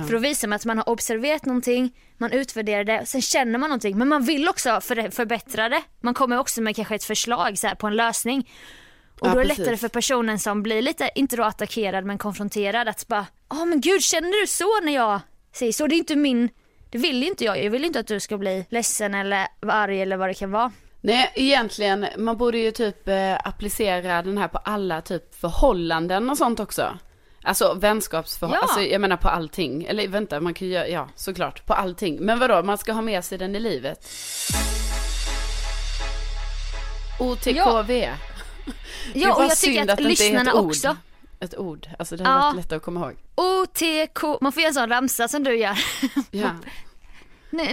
För 0.06 0.12
då 0.12 0.18
visar 0.18 0.48
man 0.48 0.56
att 0.56 0.64
man 0.64 0.76
har 0.78 0.88
observerat 0.88 1.44
någonting, 1.46 1.96
man 2.18 2.32
utvärderar 2.32 2.84
det, 2.84 3.06
sen 3.06 3.22
känner 3.22 3.58
man 3.58 3.70
någonting. 3.70 3.98
Men 3.98 4.08
man 4.08 4.22
vill 4.24 4.48
också 4.48 4.80
för, 4.80 5.10
förbättra 5.10 5.68
det. 5.68 5.82
Man 6.00 6.14
kommer 6.14 6.38
också 6.38 6.62
med 6.62 6.76
kanske 6.76 6.94
ett 6.94 7.04
förslag 7.04 7.58
så 7.58 7.66
här, 7.66 7.74
på 7.74 7.86
en 7.86 7.96
lösning. 7.96 8.50
Och 9.20 9.26
Ja, 9.28 9.32
då 9.32 9.38
är 9.38 9.42
det 9.42 9.48
precis. 9.48 9.58
lättare 9.58 9.76
för 9.76 9.88
personen 9.88 10.38
som 10.38 10.62
blir 10.62 10.82
lite, 10.82 11.10
inte 11.14 11.36
då 11.36 11.44
attackerad 11.44 12.04
men 12.04 12.18
konfronterad 12.18 12.88
att 12.88 13.08
bara, 13.08 13.26
ja 13.50 13.64
men 13.64 13.80
gud 13.80 14.02
känner 14.02 14.40
du 14.40 14.46
så 14.46 14.80
när 14.84 14.94
jag 14.94 15.20
säger 15.52 15.72
så? 15.72 15.86
Det 15.86 15.94
är 15.94 15.98
inte 15.98 16.16
min, 16.16 16.48
det 16.90 16.98
vill 16.98 17.22
inte 17.22 17.44
jag. 17.44 17.64
Jag 17.64 17.70
vill 17.70 17.84
inte 17.84 18.00
att 18.00 18.06
du 18.06 18.20
ska 18.20 18.38
bli 18.38 18.66
ledsen 18.70 19.14
eller 19.14 19.46
arg 19.60 20.02
eller 20.02 20.16
vad 20.16 20.28
det 20.28 20.34
kan 20.34 20.50
vara. 20.50 20.72
Nej, 21.00 21.32
egentligen, 21.34 22.06
man 22.18 22.36
borde 22.36 22.58
ju 22.58 22.70
typ 22.70 23.08
eh, 23.08 23.38
applicera 23.44 24.22
den 24.22 24.38
här 24.38 24.48
på 24.48 24.58
alla 24.58 25.00
typ 25.00 25.34
förhållanden 25.34 26.30
och 26.30 26.38
sånt 26.38 26.60
också. 26.60 26.98
Alltså 27.42 27.74
vänskapsförhållanden, 27.74 28.68
Ja. 28.68 28.74
alltså 28.74 28.92
jag 28.92 29.00
menar 29.00 29.16
på 29.16 29.28
allting. 29.28 29.84
Eller 29.84 30.08
vänta, 30.08 30.40
man 30.40 30.54
kan 30.54 30.68
ju 30.68 30.74
göra, 30.74 30.88
ja 30.88 31.08
såklart, 31.16 31.66
på 31.66 31.74
allting. 31.74 32.16
Men 32.20 32.38
vadå, 32.38 32.62
man 32.62 32.78
ska 32.78 32.92
ha 32.92 33.02
med 33.02 33.24
sig 33.24 33.38
den 33.38 33.56
i 33.56 33.60
livet. 33.60 34.08
OTKV. 37.20 38.08
Ja 39.14 39.28
bara 39.28 39.36
och 39.36 39.42
jag 39.44 39.56
tycker 39.56 39.92
att, 39.92 40.00
lyssnarna 40.00 40.52
också. 40.54 40.96
Ett 41.40 41.58
ord, 41.58 41.88
alltså 41.98 42.16
det 42.16 42.24
hade 42.24 42.36
Ja. 42.38 42.46
varit 42.46 42.56
lättare 42.56 42.76
att 42.76 42.82
komma 42.82 43.00
ihåg. 43.00 43.16
OTK, 43.34 44.22
man 44.40 44.52
får 44.52 44.60
göra 44.62 44.68
en 44.68 44.74
sån 44.74 44.88
ramsa 44.88 45.28
som 45.28 45.44
du 45.44 45.56
gör. 45.56 45.78
Ja. 46.30 46.50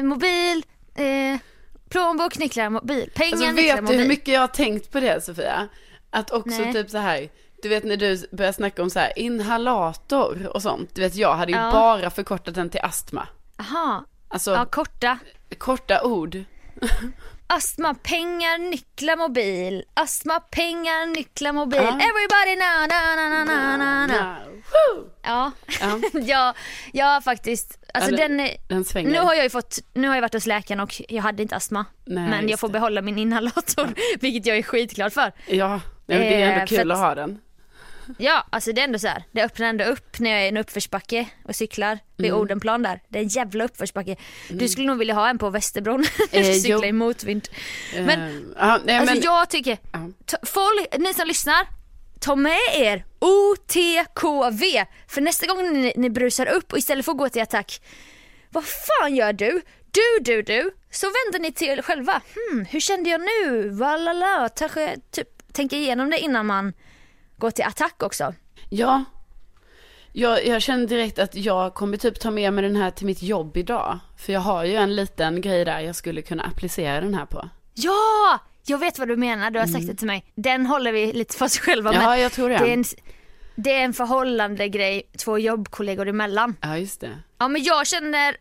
Mobil, 0.04 0.64
eh, 0.96 1.40
plånbok, 1.90 2.38
nycklar, 2.38 2.70
mobil, 2.70 3.10
pengar, 3.16 3.32
Alltså 3.32 3.46
nycklar, 3.52 3.64
vet 3.64 3.76
du 3.76 3.82
mobil. 3.82 4.00
hur 4.00 4.08
mycket 4.08 4.34
jag 4.34 4.42
har 4.42 4.48
tänkt 4.48 4.92
på 4.92 5.00
det 5.00 5.24
Sofia? 5.24 5.68
Att 6.10 6.32
också 6.32 6.62
Nej. 6.62 6.74
typ 6.74 6.90
så 6.90 6.98
här, 6.98 7.30
du 7.64 7.70
vet 7.70 7.84
när 7.84 7.98
du 7.98 8.28
börjar 8.32 8.52
snacka 8.52 8.82
om 8.84 8.90
så 8.90 9.00
här 9.00 9.20
inhalator 9.20 10.48
och 10.48 10.62
sånt. 10.62 10.96
Du 10.96 11.02
vet 11.02 11.16
jag 11.16 11.36
hade 11.36 11.52
ju 11.52 11.58
Ja. 11.58 11.72
bara 11.72 12.10
förkortat 12.10 12.56
den 12.56 12.70
till 12.70 12.82
astma. 12.84 13.28
Aha, 13.60 14.06
Alltså 14.28 14.52
ja 14.52 14.66
korta. 14.66 15.20
korta 15.58 16.04
ord. 16.04 16.44
Astma, 17.50 17.94
pengar, 17.94 18.58
nycklar, 18.58 19.16
mobil. 19.18 19.84
Astma, 19.94 20.40
pengar, 20.40 21.06
nycklar, 21.16 21.52
mobil. 21.54 21.80
Ja. 21.82 21.88
Everybody 21.90 22.56
na 22.56 22.88
na 22.88 23.16
na 23.16 23.30
na 23.30 23.44
na 23.46 23.78
na 23.78 24.08
na. 24.08 24.38
Woo! 24.48 25.10
Ja, 25.24 25.52
Ja, 25.82 26.00
ja, 26.22 26.54
ja 26.94 27.22
faktiskt. 27.24 27.80
Alltså 27.94 28.12
Ja, 28.12 28.18
den, 28.18 28.40
är- 28.40 28.58
den 28.70 28.86
svänger. 28.86 29.10
nu 29.12 29.20
har 29.20 29.34
jag 29.34 29.44
ju 29.44 29.50
fått, 29.50 29.80
nu 29.94 30.08
har 30.08 30.16
jag 30.16 30.22
varit 30.22 30.34
hos 30.34 30.46
läkaren 30.46 30.80
och 30.80 31.02
jag 31.10 31.24
hade 31.24 31.42
inte 31.44 31.56
astma. 31.56 31.86
Nej, 32.06 32.30
men 32.30 32.50
jag 32.50 32.60
får 32.60 32.68
det. 32.68 32.72
behålla 32.72 33.02
min 33.02 33.18
inhalator, 33.18 33.90
vilket 34.20 34.46
jag 34.46 34.58
är 34.58 34.64
skitglad 34.64 35.14
för. 35.14 35.32
Ja, 35.48 35.82
nej, 36.06 36.20
det 36.20 36.42
är 36.42 36.48
ändå 36.50 36.60
Eh, 36.62 36.66
kul 36.66 36.92
att 36.92 36.98
att- 36.98 37.04
ha 37.04 37.16
den. 37.16 37.40
Ja, 38.18 38.46
alltså 38.50 38.74
det 38.74 38.82
är 38.82 38.84
ändå 38.84 39.00
så 39.00 39.08
här. 39.08 39.24
Det 39.32 39.42
öppnar 39.44 39.68
ändå 39.68 39.84
upp 39.84 40.20
när 40.20 40.30
jag 40.30 40.40
är 40.40 40.46
i 40.46 40.48
en 40.48 40.58
uppförsbacke 40.58 41.28
och 41.44 41.56
cyklar 41.56 42.00
vid 42.18 42.30
Mm. 42.30 42.42
Odenplan 42.42 42.82
där. 42.84 43.02
Det 43.10 43.20
är 43.20 43.24
en 43.24 43.28
jävla 43.28 43.64
uppförsbacke. 43.64 44.16
Du 44.50 44.68
skulle 44.68 44.88
nog 44.88 44.98
vilja 44.98 45.14
ha 45.14 45.30
en 45.30 45.38
på 45.38 45.50
Västerbron. 45.50 46.06
Eh, 46.32 46.44
cykla 46.44 46.70
jo. 46.70 46.84
i 46.84 46.92
motvind. 46.92 47.48
Men 47.94 48.22
Eh, 48.22 48.36
ja, 48.58 48.80
nej, 48.86 48.98
alltså 48.98 49.14
men, 49.16 49.24
jag 49.24 49.50
tycker, 49.50 49.78
folk, 50.46 50.98
ni 50.98 51.14
som 51.14 51.28
lyssnar, 51.28 51.68
ta 52.20 52.36
med 52.36 52.60
er 52.74 53.06
OTKV. 53.20 54.86
För 55.08 55.22
nästa 55.22 55.48
gång 55.48 55.74
ni, 55.74 55.94
ni 55.96 56.10
brusar 56.10 56.46
upp 56.46 56.72
och 56.72 56.78
istället 56.78 57.06
för 57.06 57.12
att 57.12 57.18
gå 57.18 57.30
till 57.30 57.42
attack, 57.42 57.82
vad 58.50 58.64
fan 58.66 59.16
gör 59.16 59.34
du? 59.34 59.62
Du, 59.92 60.24
du, 60.24 60.42
du. 60.42 60.72
Så 60.92 61.06
vänder 61.08 61.40
ni 61.40 61.52
till 61.52 61.68
er 61.68 61.82
själva. 61.82 62.22
Hmm, 62.36 62.66
hur 62.66 62.80
kände 62.80 63.10
jag 63.10 63.22
nu? 63.22 63.70
Valala. 63.70 64.50
Kanske 64.58 64.96
typ 65.12 65.54
tänka 65.54 65.76
igenom 65.76 66.10
det 66.10 66.20
innan 66.20 66.46
man 66.46 66.74
går 67.38 67.52
till 67.52 67.66
attack 67.66 68.04
också. 68.04 68.34
ja. 68.70 69.04
Jag, 70.12 70.46
jag 70.46 70.62
känner 70.62 70.88
direkt 70.88 71.20
att 71.20 71.36
jag 71.36 71.74
kommer 71.74 71.98
typ 71.98 72.20
ta 72.20 72.32
med 72.32 72.54
mig 72.54 72.64
den 72.64 72.76
här 72.76 72.92
till 72.92 73.06
mitt 73.06 73.22
jobb 73.24 73.58
idag. 73.58 74.00
För 74.18 74.34
jag 74.34 74.40
har 74.40 74.64
ju 74.64 74.76
en 74.76 74.96
liten 74.96 75.42
grej 75.42 75.66
där 75.66 75.80
jag 75.80 75.96
skulle 75.96 76.22
kunna 76.22 76.44
applicera 76.44 77.02
den 77.02 77.14
här 77.14 77.26
på. 77.26 77.50
Ja! 77.74 78.40
Jag 78.66 78.78
vet 78.78 79.00
vad 79.00 79.08
du 79.08 79.18
menar, 79.18 79.52
du 79.52 79.60
har 79.60 79.66
sagt 79.68 79.88
det 79.88 79.96
till 79.96 80.08
mig. 80.08 80.26
Den 80.36 80.66
håller 80.66 80.92
vi 80.92 81.14
lite 81.14 81.36
för 81.38 81.46
oss 81.46 81.60
själva 81.60 81.90
Mm. 81.90 82.02
Ja, 82.04 82.10
men 82.10 82.20
jag 82.22 82.32
tror 82.32 82.50
det. 82.50 82.58
det 82.58 82.70
är 82.70 82.74
en, 82.74 82.84
det 83.56 83.72
är 83.74 83.84
en 83.84 83.94
förhållande 83.94 84.68
grej 84.70 85.10
två 85.18 85.38
jobbkollegor 85.40 86.08
emellan. 86.08 86.56
Ja, 86.62 86.78
just 86.78 87.02
det. 87.02 87.18
Ja 87.40 87.48
men 87.48 87.64
jag 87.64 87.88
känner, 87.88 88.38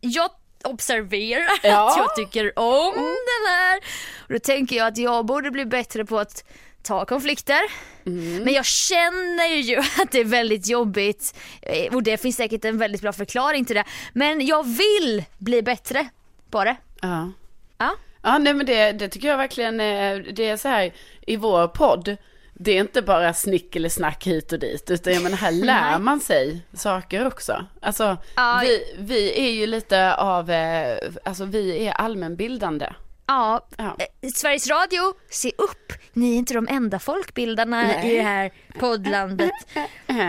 jag 0.00 0.30
observerar 0.64 1.48
Ja. 1.62 1.90
att 1.90 1.96
jag 1.96 2.16
tycker 2.16 2.58
om 2.58 2.94
den 2.94 3.52
här. 3.52 3.80
Och 4.26 4.32
då 4.32 4.38
tänker 4.38 4.76
jag 4.76 4.86
att 4.86 4.98
jag 4.98 5.26
borde 5.26 5.50
bli 5.50 5.66
bättre 5.66 6.04
på 6.04 6.18
att 6.18 6.44
ta 6.82 7.04
konflikter. 7.04 7.60
Mm. 8.06 8.44
Men 8.44 8.54
jag 8.54 8.64
känner 8.64 9.56
ju 9.56 9.78
att 10.02 10.12
det 10.12 10.20
är 10.20 10.24
väldigt 10.24 10.68
jobbigt 10.68 11.34
eh, 11.62 11.94
och 11.94 12.02
det 12.02 12.16
finns 12.16 12.36
säkert 12.36 12.64
en 12.64 12.78
väldigt 12.78 13.02
bra 13.02 13.12
förklaring 13.12 13.64
till 13.64 13.76
det. 13.76 13.84
Men 14.12 14.46
jag 14.46 14.66
vill 14.66 15.24
bli 15.38 15.62
bättre 15.62 16.08
på 16.50 16.64
det. 16.64 16.76
Ja. 17.00 17.32
Ja. 17.78 17.90
Ja, 18.22 18.38
nej 18.38 18.54
men 18.54 18.66
det, 18.66 18.92
det 18.92 19.08
tycker 19.08 19.28
jag 19.28 19.36
verkligen, 19.36 19.80
eh, 19.80 20.18
det 20.32 20.48
är 20.48 20.56
så 20.56 20.68
här 20.68 20.92
i 21.26 21.36
vår 21.36 21.68
podd, 21.68 22.16
det 22.54 22.72
är 22.72 22.80
inte 22.80 23.02
bara 23.02 23.34
snick 23.34 23.76
eller 23.76 23.88
snack 23.88 24.26
hit 24.26 24.52
och 24.52 24.58
dit, 24.58 24.90
utan 24.90 25.12
jag 25.12 25.22
menar 25.22 25.36
här 25.36 25.52
lär 25.64 25.98
man 25.98 26.20
sig 26.20 26.62
saker 26.72 27.26
också. 27.26 27.66
Alltså, 27.80 28.16
vi, 28.62 28.94
vi 28.98 29.40
är 29.46 29.50
ju 29.50 29.66
lite 29.66 30.14
av, 30.14 30.50
eh, 30.50 30.98
alltså 31.24 31.44
vi 31.44 31.86
är 31.86 31.92
allmänbildande. 31.92 32.86
Ja, 33.26 33.66
Ja. 33.76 33.96
eh, 34.22 34.30
Sveriges 34.34 34.68
Radio, 34.68 35.14
se 35.30 35.52
upp! 35.58 35.92
Ni 36.12 36.32
är 36.32 36.36
inte 36.38 36.54
de 36.54 36.68
enda 36.68 36.98
folkbildarna 36.98 37.82
Nej. 37.82 38.12
i 38.12 38.16
det 38.16 38.22
här 38.22 38.50
poddlandet. 38.78 39.50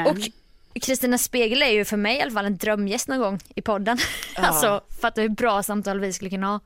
Och 0.08 0.18
Kristina 0.82 1.18
Spegel 1.18 1.62
är 1.62 1.70
ju 1.72 1.86
för 1.86 1.98
mig 1.98 2.18
i 2.18 2.22
alla 2.22 2.32
fall 2.32 2.46
en 2.46 2.58
drömgäst 2.58 3.08
någon 3.08 3.20
gång 3.20 3.39
i 3.56 3.62
podden. 3.62 3.98
Alltså, 4.36 4.82
fatta 5.02 5.22
hur 5.22 5.30
bra 5.30 5.64
samtal 5.64 6.00
vi 6.00 6.14
skulle 6.14 6.30
kunna 6.30 6.48
ha. 6.48 6.60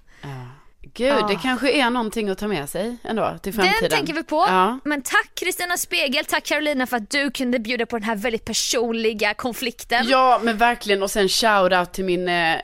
Gud, 0.93 1.07
Ja. 1.07 1.27
det 1.27 1.35
kanske 1.35 1.71
är 1.71 1.89
någonting 1.89 2.29
att 2.29 2.37
ta 2.37 2.47
med 2.47 2.69
sig 2.69 2.97
ändå 3.03 3.37
till 3.43 3.53
framtiden. 3.53 3.77
Den 3.81 3.89
tänker 3.89 4.13
vi 4.13 4.23
på. 4.23 4.45
Ja. 4.49 4.79
Men 4.85 5.01
tack 5.01 5.31
Kristina 5.35 5.77
Spegel, 5.77 6.25
tack 6.25 6.45
Carolina 6.45 6.87
för 6.87 6.97
att 6.97 7.09
du 7.09 7.31
kunde 7.31 7.59
bjuda 7.59 7.85
på 7.85 7.97
den 7.97 8.03
här 8.03 8.15
väldigt 8.15 8.45
personliga 8.45 9.33
konflikten. 9.33 10.05
Ja, 10.09 10.39
men 10.43 10.57
verkligen. 10.57 11.03
Och 11.03 11.11
sen 11.11 11.29
shout 11.29 11.73
out 11.73 11.93
till 11.93 12.05
min, 12.05 12.27
eh, 12.27 12.55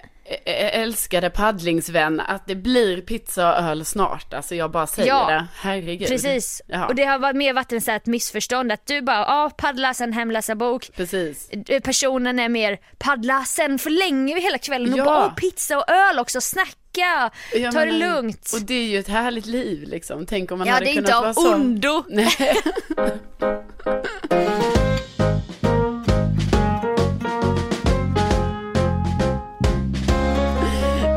älskade 0.45 1.29
paddlingsvän 1.29 2.19
att 2.19 2.47
det 2.47 2.55
blir 2.55 3.01
pizza 3.01 3.51
och 3.53 3.59
öl 3.69 3.85
snart. 3.85 4.33
Alltså 4.33 4.55
jag 4.55 4.71
bara 4.71 4.87
säger 4.87 5.09
Ja, 5.09 5.27
det. 5.29 5.45
Herregud. 5.55 6.07
Precis. 6.07 6.61
Ja, 6.67 6.87
Och 6.87 6.95
det 6.95 7.03
har 7.03 7.19
varit 7.19 7.35
mer 7.35 7.53
varit 7.53 7.71
en 7.73 7.81
så 7.81 7.91
här 7.91 7.97
ett 7.97 8.05
missförstånd 8.05 8.71
att 8.71 8.85
du 8.85 9.01
bara, 9.01 9.17
ja 9.19 9.51
paddla 9.57 9.93
sen 9.93 10.13
hemläsa 10.13 10.55
bok. 10.55 10.89
precis. 10.95 11.49
Personen 11.83 12.39
är 12.39 12.49
mer 12.49 12.77
paddla 12.97 13.43
sen 13.45 13.79
förlänger 13.79 14.35
vi 14.35 14.41
hela 14.41 14.57
kvällen 14.57 14.93
och 14.93 14.99
Ja. 14.99 15.05
bara, 15.05 15.25
åh 15.25 15.35
pizza 15.35 15.77
och 15.77 15.89
öl 15.89 16.19
också, 16.19 16.41
snacka, 16.41 17.29
Jag 17.53 17.73
ta 17.73 17.85
det 17.85 17.91
lugnt. 17.91 18.51
Och 18.53 18.61
det 18.61 18.73
är 18.73 18.87
ju 18.87 18.99
ett 18.99 19.07
härligt 19.07 19.45
liv 19.45 19.83
liksom. 19.87 20.25
Tänk 20.25 20.51
om 20.51 20.57
man 20.59 20.67
Ja 20.67 20.73
hade 20.73 20.85
det 20.85 20.91
är 20.91 20.95
kunnat 20.95 21.09
inte 21.09 21.19
vara 21.19 21.29
av 21.29 21.33
så. 21.33 21.53
ondo. 21.53 22.03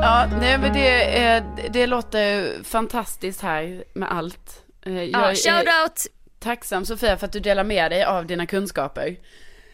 Ja, 0.06 0.28
nej 0.40 0.58
men 0.58 0.72
det, 0.72 1.44
det 1.72 1.86
låter 1.86 2.62
fantastiskt 2.64 3.40
här 3.42 3.84
med 3.94 4.12
allt. 4.12 4.64
Eh, 4.82 5.02
Jag 5.02 5.22
Ja, 5.22 5.34
shoutout. 5.34 6.06
tacksam 6.38 6.84
Sofia 6.84 7.16
för 7.16 7.26
att 7.26 7.32
du 7.32 7.40
delar 7.40 7.64
med 7.64 7.90
dig 7.90 8.04
av 8.04 8.26
dina 8.26 8.46
kunskaper. 8.46 9.16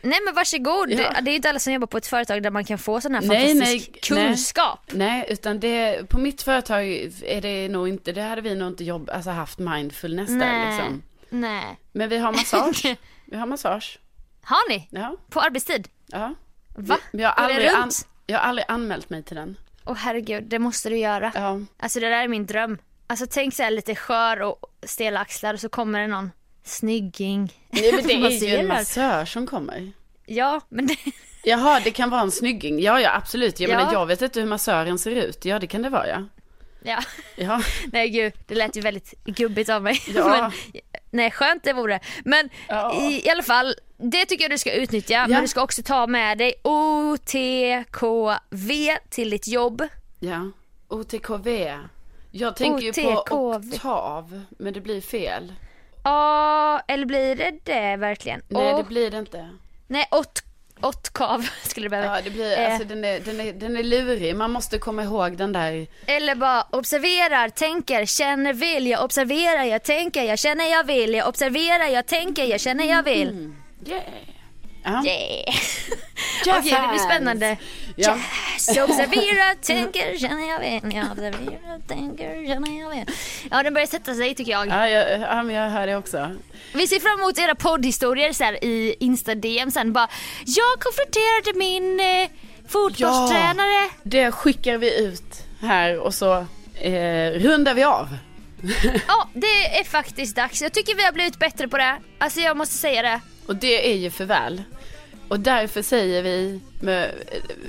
Nej 0.02 0.18
men 0.24 0.34
varsågod. 0.34 0.90
Ja. 0.90 0.96
Det, 0.96 1.20
det 1.20 1.30
är 1.30 1.32
ju 1.32 1.36
inte 1.36 1.48
alla 1.48 1.58
som 1.58 1.72
jobbar 1.72 1.86
på 1.86 1.96
ett 1.96 2.06
företag 2.06 2.42
där 2.42 2.50
man 2.50 2.64
kan 2.64 2.78
få 2.78 3.00
sån 3.00 3.14
här 3.14 3.22
Nej, 3.22 3.48
fantastisk 3.48 3.90
nej, 3.92 4.00
kunskap. 4.02 4.80
Nej, 4.92 5.26
utan 5.28 5.60
det, 5.60 6.08
på 6.08 6.18
mitt 6.18 6.42
företag 6.42 6.84
är 7.24 7.40
det 7.40 7.68
nog 7.68 7.88
inte, 7.88 8.12
det 8.12 8.22
hade 8.22 8.40
vi 8.42 8.54
nog 8.54 8.68
inte 8.68 8.84
jobb, 8.84 9.10
alltså 9.10 9.30
haft 9.30 9.58
mindfulness 9.58 10.28
där 10.28 10.36
Nej. 10.36 10.66
liksom. 10.76 11.02
Nej. 11.28 11.78
Men 11.92 12.08
vi 12.08 12.18
har 12.18 12.32
massage. 12.32 12.96
vi 13.24 13.36
har 13.36 13.46
massage. 13.46 13.98
Har 14.42 14.68
ni? 14.68 14.88
Ja, 14.90 15.16
På 15.30 15.40
arbetstid? 15.40 15.88
ja. 16.06 16.34
Va? 16.76 16.98
Men 17.10 17.20
jag 17.20 17.30
har, 17.30 17.44
aldrig 17.44 17.68
an, 17.68 17.90
jag 18.26 18.38
har 18.38 18.44
aldrig 18.48 18.64
anmält 18.68 19.10
mig 19.10 19.22
till 19.22 19.36
den. 19.36 19.56
Åh 19.86 19.94
herregud, 19.96 20.44
det 20.44 20.58
måste 20.58 20.88
du 20.88 20.96
göra. 20.98 21.32
Ja. 21.34 21.60
Alltså 21.78 22.00
det 22.00 22.08
där 22.08 22.22
är 22.24 22.28
min 22.28 22.46
dröm. 22.46 22.78
Alltså 23.06 23.26
tänk 23.30 23.54
så 23.54 23.62
här 23.62 23.70
lite 23.70 23.94
skör 23.94 24.42
och 24.42 24.56
stela 24.82 25.20
axlar 25.20 25.54
och 25.54 25.60
så 25.60 25.68
kommer 25.68 26.00
det 26.00 26.06
någon 26.06 26.30
snygging. 26.64 27.52
Nej, 27.70 27.92
men 27.96 28.06
det 28.06 28.12
är 28.46 28.48
ju 28.48 28.56
en 28.56 28.66
massör 28.68 29.24
som 29.24 29.46
kommer. 29.46 29.92
Ja, 30.26 30.60
men 30.68 30.86
det... 30.86 30.96
Jaha, 31.44 31.80
det 31.84 31.90
kan 31.90 32.10
vara 32.10 32.20
en 32.20 32.30
snygging. 32.30 32.80
Ja, 32.80 33.00
ja, 33.00 33.14
absolut. 33.16 33.60
Jag 33.60 33.70
Ja. 33.70 33.76
menar, 33.76 33.92
jag 33.92 34.06
vet 34.06 34.22
inte 34.22 34.40
hur 34.40 34.46
massören 34.46 34.98
ser 34.98 35.10
ut. 35.10 35.44
Ja, 35.44 35.58
det 35.58 35.66
kan 35.66 35.82
det 35.82 35.88
vara, 35.90 36.08
ja. 36.08 36.24
Ja. 36.84 36.98
Ja, 37.36 37.62
Nej 37.92 38.08
gud, 38.10 38.32
det 38.46 38.54
lät 38.54 38.76
ju 38.76 38.80
väldigt 38.80 39.14
gubbigt 39.24 39.70
av 39.70 39.82
mig. 39.82 40.00
Ja. 40.14 40.28
Men, 40.72 40.80
nej, 41.10 41.30
skönt 41.30 41.64
det 41.64 41.72
vore. 41.72 42.00
Men 42.24 42.48
Ja. 42.68 42.94
i, 43.10 43.26
i 43.26 43.30
alla 43.30 43.42
fall, 43.42 43.74
det 43.96 44.26
tycker 44.26 44.44
jag 44.44 44.50
du 44.50 44.58
ska 44.58 44.72
utnyttja. 44.72 45.14
Ja. 45.14 45.26
Men 45.28 45.42
du 45.42 45.48
ska 45.48 45.62
också 45.62 45.82
ta 45.82 46.06
med 46.06 46.38
dig 46.38 46.54
OTKV 46.62 47.76
till 49.10 49.30
ditt 49.30 49.48
jobb. 49.48 49.82
ja. 50.20 50.50
OTKV. 50.88 51.48
Jag 52.30 52.56
tänker 52.56 52.84
ju 52.84 52.92
på 52.92 53.24
OTKV. 53.30 53.74
oktav, 53.74 54.42
men 54.58 54.72
det 54.72 54.80
blir 54.80 55.00
fel. 55.00 55.52
Ja, 56.04 56.80
eller 56.88 57.06
blir 57.06 57.36
det 57.36 57.52
det 57.64 57.96
verkligen? 57.96 58.42
Nej, 58.48 58.72
Och- 58.72 58.78
det 58.78 58.84
blir 58.88 59.10
det 59.10 59.18
inte. 59.18 59.48
Nej, 59.86 60.08
ott, 60.10 60.42
ottkav 60.80 61.48
skulle 61.62 61.84
det 61.86 61.90
behöva. 61.90 62.16
Ja, 62.16 62.22
det 62.24 62.30
blir, 62.30 62.58
Eh, 62.58 62.72
alltså 62.72 62.88
den 62.88 63.04
är, 63.04 63.20
den, 63.20 63.40
är, 63.40 63.52
den 63.52 63.76
är 63.76 63.82
lurig. 63.82 64.36
Man 64.36 64.50
måste 64.50 64.78
komma 64.78 65.02
ihåg 65.02 65.36
den 65.36 65.52
där. 65.52 65.86
Eller 66.06 66.34
bara 66.34 66.66
observerar, 66.70 67.48
tänker, 67.48 68.06
känner, 68.06 68.52
vill, 68.52 68.86
jag 68.86 69.04
observerar, 69.04 69.64
jag 69.64 69.82
tänker, 69.82 70.22
jag 70.22 70.38
känner, 70.38 70.70
jag 70.70 70.84
vill, 70.84 71.14
jag 71.14 71.28
observerar, 71.28 71.86
jag 71.86 72.06
tänker, 72.06 72.44
jag 72.44 72.60
känner, 72.60 72.84
jag 72.84 73.02
vill. 73.02 73.52
Yeah. 73.86 74.02
Ja. 74.82 75.04
Yeah. 75.04 75.54
Jazz 76.46 76.58
Okej, 76.58 76.78
det 76.82 76.88
blir 76.88 76.98
spännande. 76.98 77.56
Ja. 77.96 78.16
Yes, 78.52 78.68
observera, 78.68 79.54
tänker, 79.62 80.18
känner, 80.18 80.50
jag 80.50 80.60
vill, 80.60 80.94
jag 80.96 81.10
observerar, 81.10 81.88
tänker, 81.88 82.46
känner, 82.46 82.80
jag 82.80 82.90
vill. 82.90 83.04
Ja, 83.50 83.62
den 83.62 83.74
börjar 83.74 83.86
sätta 83.86 84.14
sig 84.14 84.34
tycker 84.34 84.52
jag. 84.52 84.68
Ja, 84.68 84.88
jag, 84.88 85.20
ja, 85.20 85.42
men 85.42 85.56
jag 85.56 85.70
hör 85.70 85.86
det 85.86 85.96
också. 85.96 86.30
Vi 86.74 86.86
ser 86.86 87.00
fram 87.00 87.20
emot 87.20 87.38
era 87.38 87.54
poddhistorier 87.54 88.32
så 88.32 88.44
här, 88.44 88.64
i 88.64 88.96
Insta-DM 89.00 89.70
sen. 89.70 89.92
Bara, 89.92 90.08
jag 90.44 90.80
konfronterade 90.80 91.58
min 91.58 92.00
eh, 92.00 92.28
fotbollstränare. 92.68 93.90
Det 94.02 94.32
skickar 94.32 94.78
vi 94.78 95.04
ut 95.04 95.44
här 95.60 95.98
och 95.98 96.14
så 96.14 96.46
eh, 96.74 97.30
rundar 97.30 97.74
vi 97.74 97.84
av. 97.84 98.08
Ja, 99.08 99.28
det 99.34 99.80
är 99.80 99.84
faktiskt 99.84 100.36
dags. 100.36 100.62
Jag 100.62 100.72
tycker 100.72 100.94
vi 100.94 101.04
har 101.04 101.12
blivit 101.12 101.38
bättre 101.38 101.68
på 101.68 101.76
det. 101.76 101.96
Alltså 102.18 102.40
jag 102.40 102.56
måste 102.56 102.74
säga 102.74 103.02
det. 103.02 103.20
Och 103.46 103.56
det 103.56 103.92
är 103.92 103.96
ju 103.96 104.10
för 104.10 104.24
väl. 104.24 104.62
Och 105.28 105.40
därför 105.40 105.82
säger 105.82 106.22
vi 106.22 106.60
med, 106.80 107.10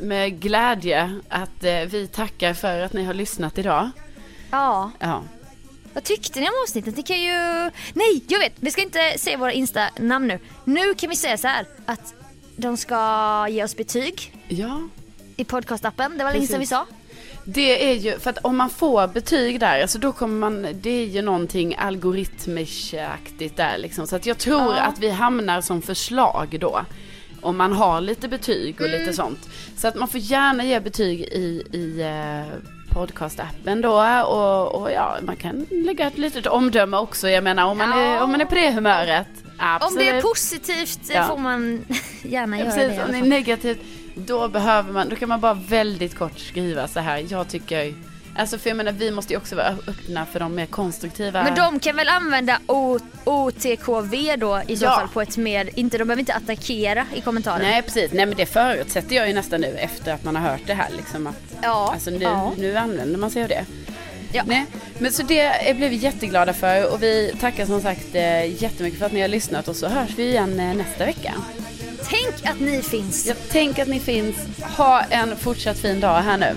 med 0.02 0.40
glädje 0.40 1.20
att 1.30 1.64
eh, 1.64 1.80
vi 1.80 2.08
tackar 2.08 2.54
för 2.54 2.80
att 2.82 2.94
ni 2.94 3.04
har 3.04 3.14
lyssnat 3.14 3.58
idag. 3.58 3.90
Ja. 4.52 4.92
Ja. 5.00 5.24
Vad 5.94 6.04
tyckte 6.04 6.40
ni 6.40 6.48
om 6.48 6.54
avsnittet? 6.64 6.96
Det 6.96 7.04
kan 7.04 7.22
ju... 7.22 7.70
Nej, 7.94 8.24
jag 8.28 8.40
vet. 8.40 8.54
Vi 8.56 8.72
ska 8.72 8.82
inte 8.82 9.18
säga 9.18 9.38
våra 9.38 9.54
Insta-namn 9.54 10.28
nu. 10.28 10.40
Nu 10.64 10.94
kan 10.94 11.10
vi 11.10 11.16
säga 11.16 11.38
så 11.38 11.48
här 11.48 11.66
att 11.86 12.14
de 12.56 12.78
ska 12.78 13.48
ge 13.50 13.64
oss 13.64 13.76
betyg 13.76 14.36
ja. 14.48 14.90
i 15.36 15.44
podcastappen. 15.44 16.18
Det 16.18 16.24
var 16.24 16.32
länge 16.34 16.48
sedan 16.48 16.60
vi 16.60 16.66
sa. 16.68 16.86
Det 17.46 17.90
är 17.90 17.94
ju, 17.94 18.20
för 18.20 18.30
att 18.30 18.38
om 18.42 18.58
man 18.58 18.70
får 18.70 19.08
betyg 19.08 19.60
där, 19.60 19.82
alltså 19.82 20.00
då 20.00 20.12
kommer 20.12 20.40
man, 20.40 20.68
det 20.74 20.90
är 20.90 21.06
ju 21.06 21.22
någonting 21.22 21.76
algoritmiskt 21.80 22.92
där 23.56 23.78
liksom. 23.78 24.08
Så 24.08 24.16
att 24.16 24.26
jag 24.26 24.38
tror 24.38 24.62
Ja. 24.76 24.82
att 24.82 25.00
vi 25.00 25.10
hamnar 25.10 25.62
som 25.62 25.82
förslag 25.82 26.58
då. 26.62 26.82
Om 27.42 27.58
man 27.58 27.74
har 27.74 28.02
lite 28.02 28.28
betyg 28.28 28.76
och 28.82 28.88
Mm. 28.88 29.00
lite 29.00 29.14
sånt. 29.14 29.50
Så 29.78 29.88
att 29.88 29.96
man 29.96 30.08
får 30.08 30.20
gärna 30.20 30.64
ge 30.66 30.80
betyg 30.80 31.22
i, 31.22 31.64
i 31.72 32.02
eh, 32.02 32.54
podcastappen 32.90 33.82
då. 33.82 33.94
Och, 34.24 34.82
och 34.82 34.92
ja, 34.92 35.18
man 35.22 35.36
kan 35.36 35.66
lägga 35.70 36.08
ett 36.08 36.18
litet 36.18 36.48
omdöme 36.48 36.98
också. 36.98 37.30
Jag 37.30 37.44
menar 37.44 37.66
om 37.66 37.78
man, 37.78 37.90
Ja. 37.90 38.00
är, 38.00 38.22
om 38.24 38.32
man 38.32 38.42
är 38.42 38.46
på 38.46 38.56
det 38.56 38.72
humöret. 38.72 39.28
Om 39.46 39.52
Absolut. 39.58 40.00
det 40.00 40.10
är 40.10 40.22
positivt 40.22 41.00
Ja. 41.14 41.24
får 41.28 41.38
man 41.38 41.86
gärna 42.24 42.60
Ja, 42.60 42.66
göra 42.66 42.76
precis, 42.76 42.98
det. 42.98 43.04
om 43.06 43.12
det 43.12 43.18
är 43.18 43.30
negativt, 43.30 43.80
då 44.16 44.48
behöver 44.48 44.94
man, 44.94 45.10
då 45.10 45.16
kan 45.16 45.30
man 45.30 45.40
bara 45.42 45.54
väldigt 45.54 46.16
kort 46.18 46.40
skriva 46.40 46.88
så 46.88 47.00
här. 47.00 47.26
Jag 47.30 47.48
tycker, 47.48 47.94
alltså 48.38 48.58
för 48.58 48.70
jag 48.70 48.78
menar 48.78 48.92
vi 48.92 49.12
måste 49.12 49.34
ju 49.34 49.38
också 49.38 49.56
vara 49.56 49.68
öppna 49.88 50.26
för 50.26 50.40
de 50.40 50.56
mer 50.56 50.66
konstruktiva. 50.66 51.44
Men 51.44 51.56
de 51.56 51.80
kan 51.80 51.96
väl 51.96 52.08
använda 52.10 52.60
O- 52.68 53.00
OTKV 53.26 54.36
då 54.38 54.62
i 54.68 54.78
så 54.78 54.86
Ja. 54.86 54.96
fall 55.00 55.08
på 55.08 55.22
ett 55.22 55.38
mer, 55.38 55.70
inte, 55.76 55.98
de 55.98 56.06
behöver 56.06 56.20
inte 56.20 56.34
attackera 56.34 57.06
i 57.16 57.22
kommentaren. 57.22 57.62
Nej 57.62 57.82
precis, 57.82 58.12
nej 58.14 58.26
men 58.26 58.38
det 58.38 58.46
förutsätter 58.46 59.16
jag 59.16 59.28
ju 59.28 59.34
nästan 59.34 59.62
nu 59.62 59.68
efter 59.78 60.14
att 60.14 60.24
man 60.24 60.36
har 60.36 60.50
hört 60.52 60.62
det 60.68 60.74
här 60.74 60.90
liksom 60.98 61.28
att 61.28 61.36
Ja, 61.62 61.92
Alltså 61.94 62.10
nu, 62.10 62.18
ja. 62.22 62.52
nu 62.58 62.76
använder 62.78 63.18
man 63.20 63.32
sig 63.32 63.42
av 63.44 63.50
det. 63.50 63.66
Ja. 64.36 64.44
Nej, 64.46 64.66
men 65.00 65.12
så 65.12 65.24
det 65.24 65.76
blev 65.78 65.90
vi 65.90 65.96
jätteglada 65.96 66.54
för 66.54 66.94
och 66.94 67.04
vi 67.04 67.34
tackar 67.40 67.66
som 67.66 67.82
sagt 67.82 68.16
eh, 68.16 68.64
jättemycket 68.64 69.00
för 69.00 69.06
att 69.06 69.12
ni 69.12 69.22
har 69.22 69.28
lyssnat 69.28 69.68
och 69.68 69.76
så 69.76 69.88
hörs 69.88 70.10
vi 70.18 70.24
igen 70.30 70.60
eh, 70.60 70.76
nästa 70.76 71.06
vecka. 71.06 71.34
Tänk 72.10 72.46
att 72.46 72.60
ni 72.60 72.82
finns. 72.82 73.26
Jag 73.26 73.50
tänker 73.50 73.82
att 73.82 73.88
ni 73.88 74.00
finns. 74.00 74.36
Ha 74.78 75.02
en 75.02 75.38
fortsatt 75.38 75.78
fin 75.78 76.00
dag 76.00 76.22
här 76.22 76.38
nu. 76.38 76.56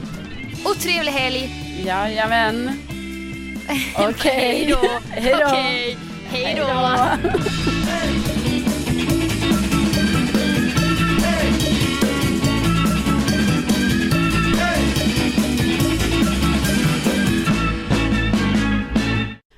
Och 0.65 0.79
trevlig 0.79 1.13
helg. 1.13 1.51
Jajamän. 1.87 2.71
Okej. 3.99 4.33
Hej 4.33 4.67
då. 4.67 4.89
Hej 5.11 5.35
då. 5.39 5.47
Okej. 5.47 5.99
Hej 6.29 6.55
då. 6.59 6.67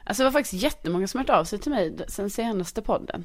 Alltså 0.05 0.23
det 0.23 0.25
var 0.25 0.33
faktiskt 0.33 0.63
jättemånga 0.63 1.07
som 1.07 1.19
hört 1.21 1.31
av 1.31 1.45
sig 1.45 1.59
till 1.59 1.73
mig 1.73 1.97
sen 2.09 2.31
senaste 2.31 2.83
podden. 2.83 3.25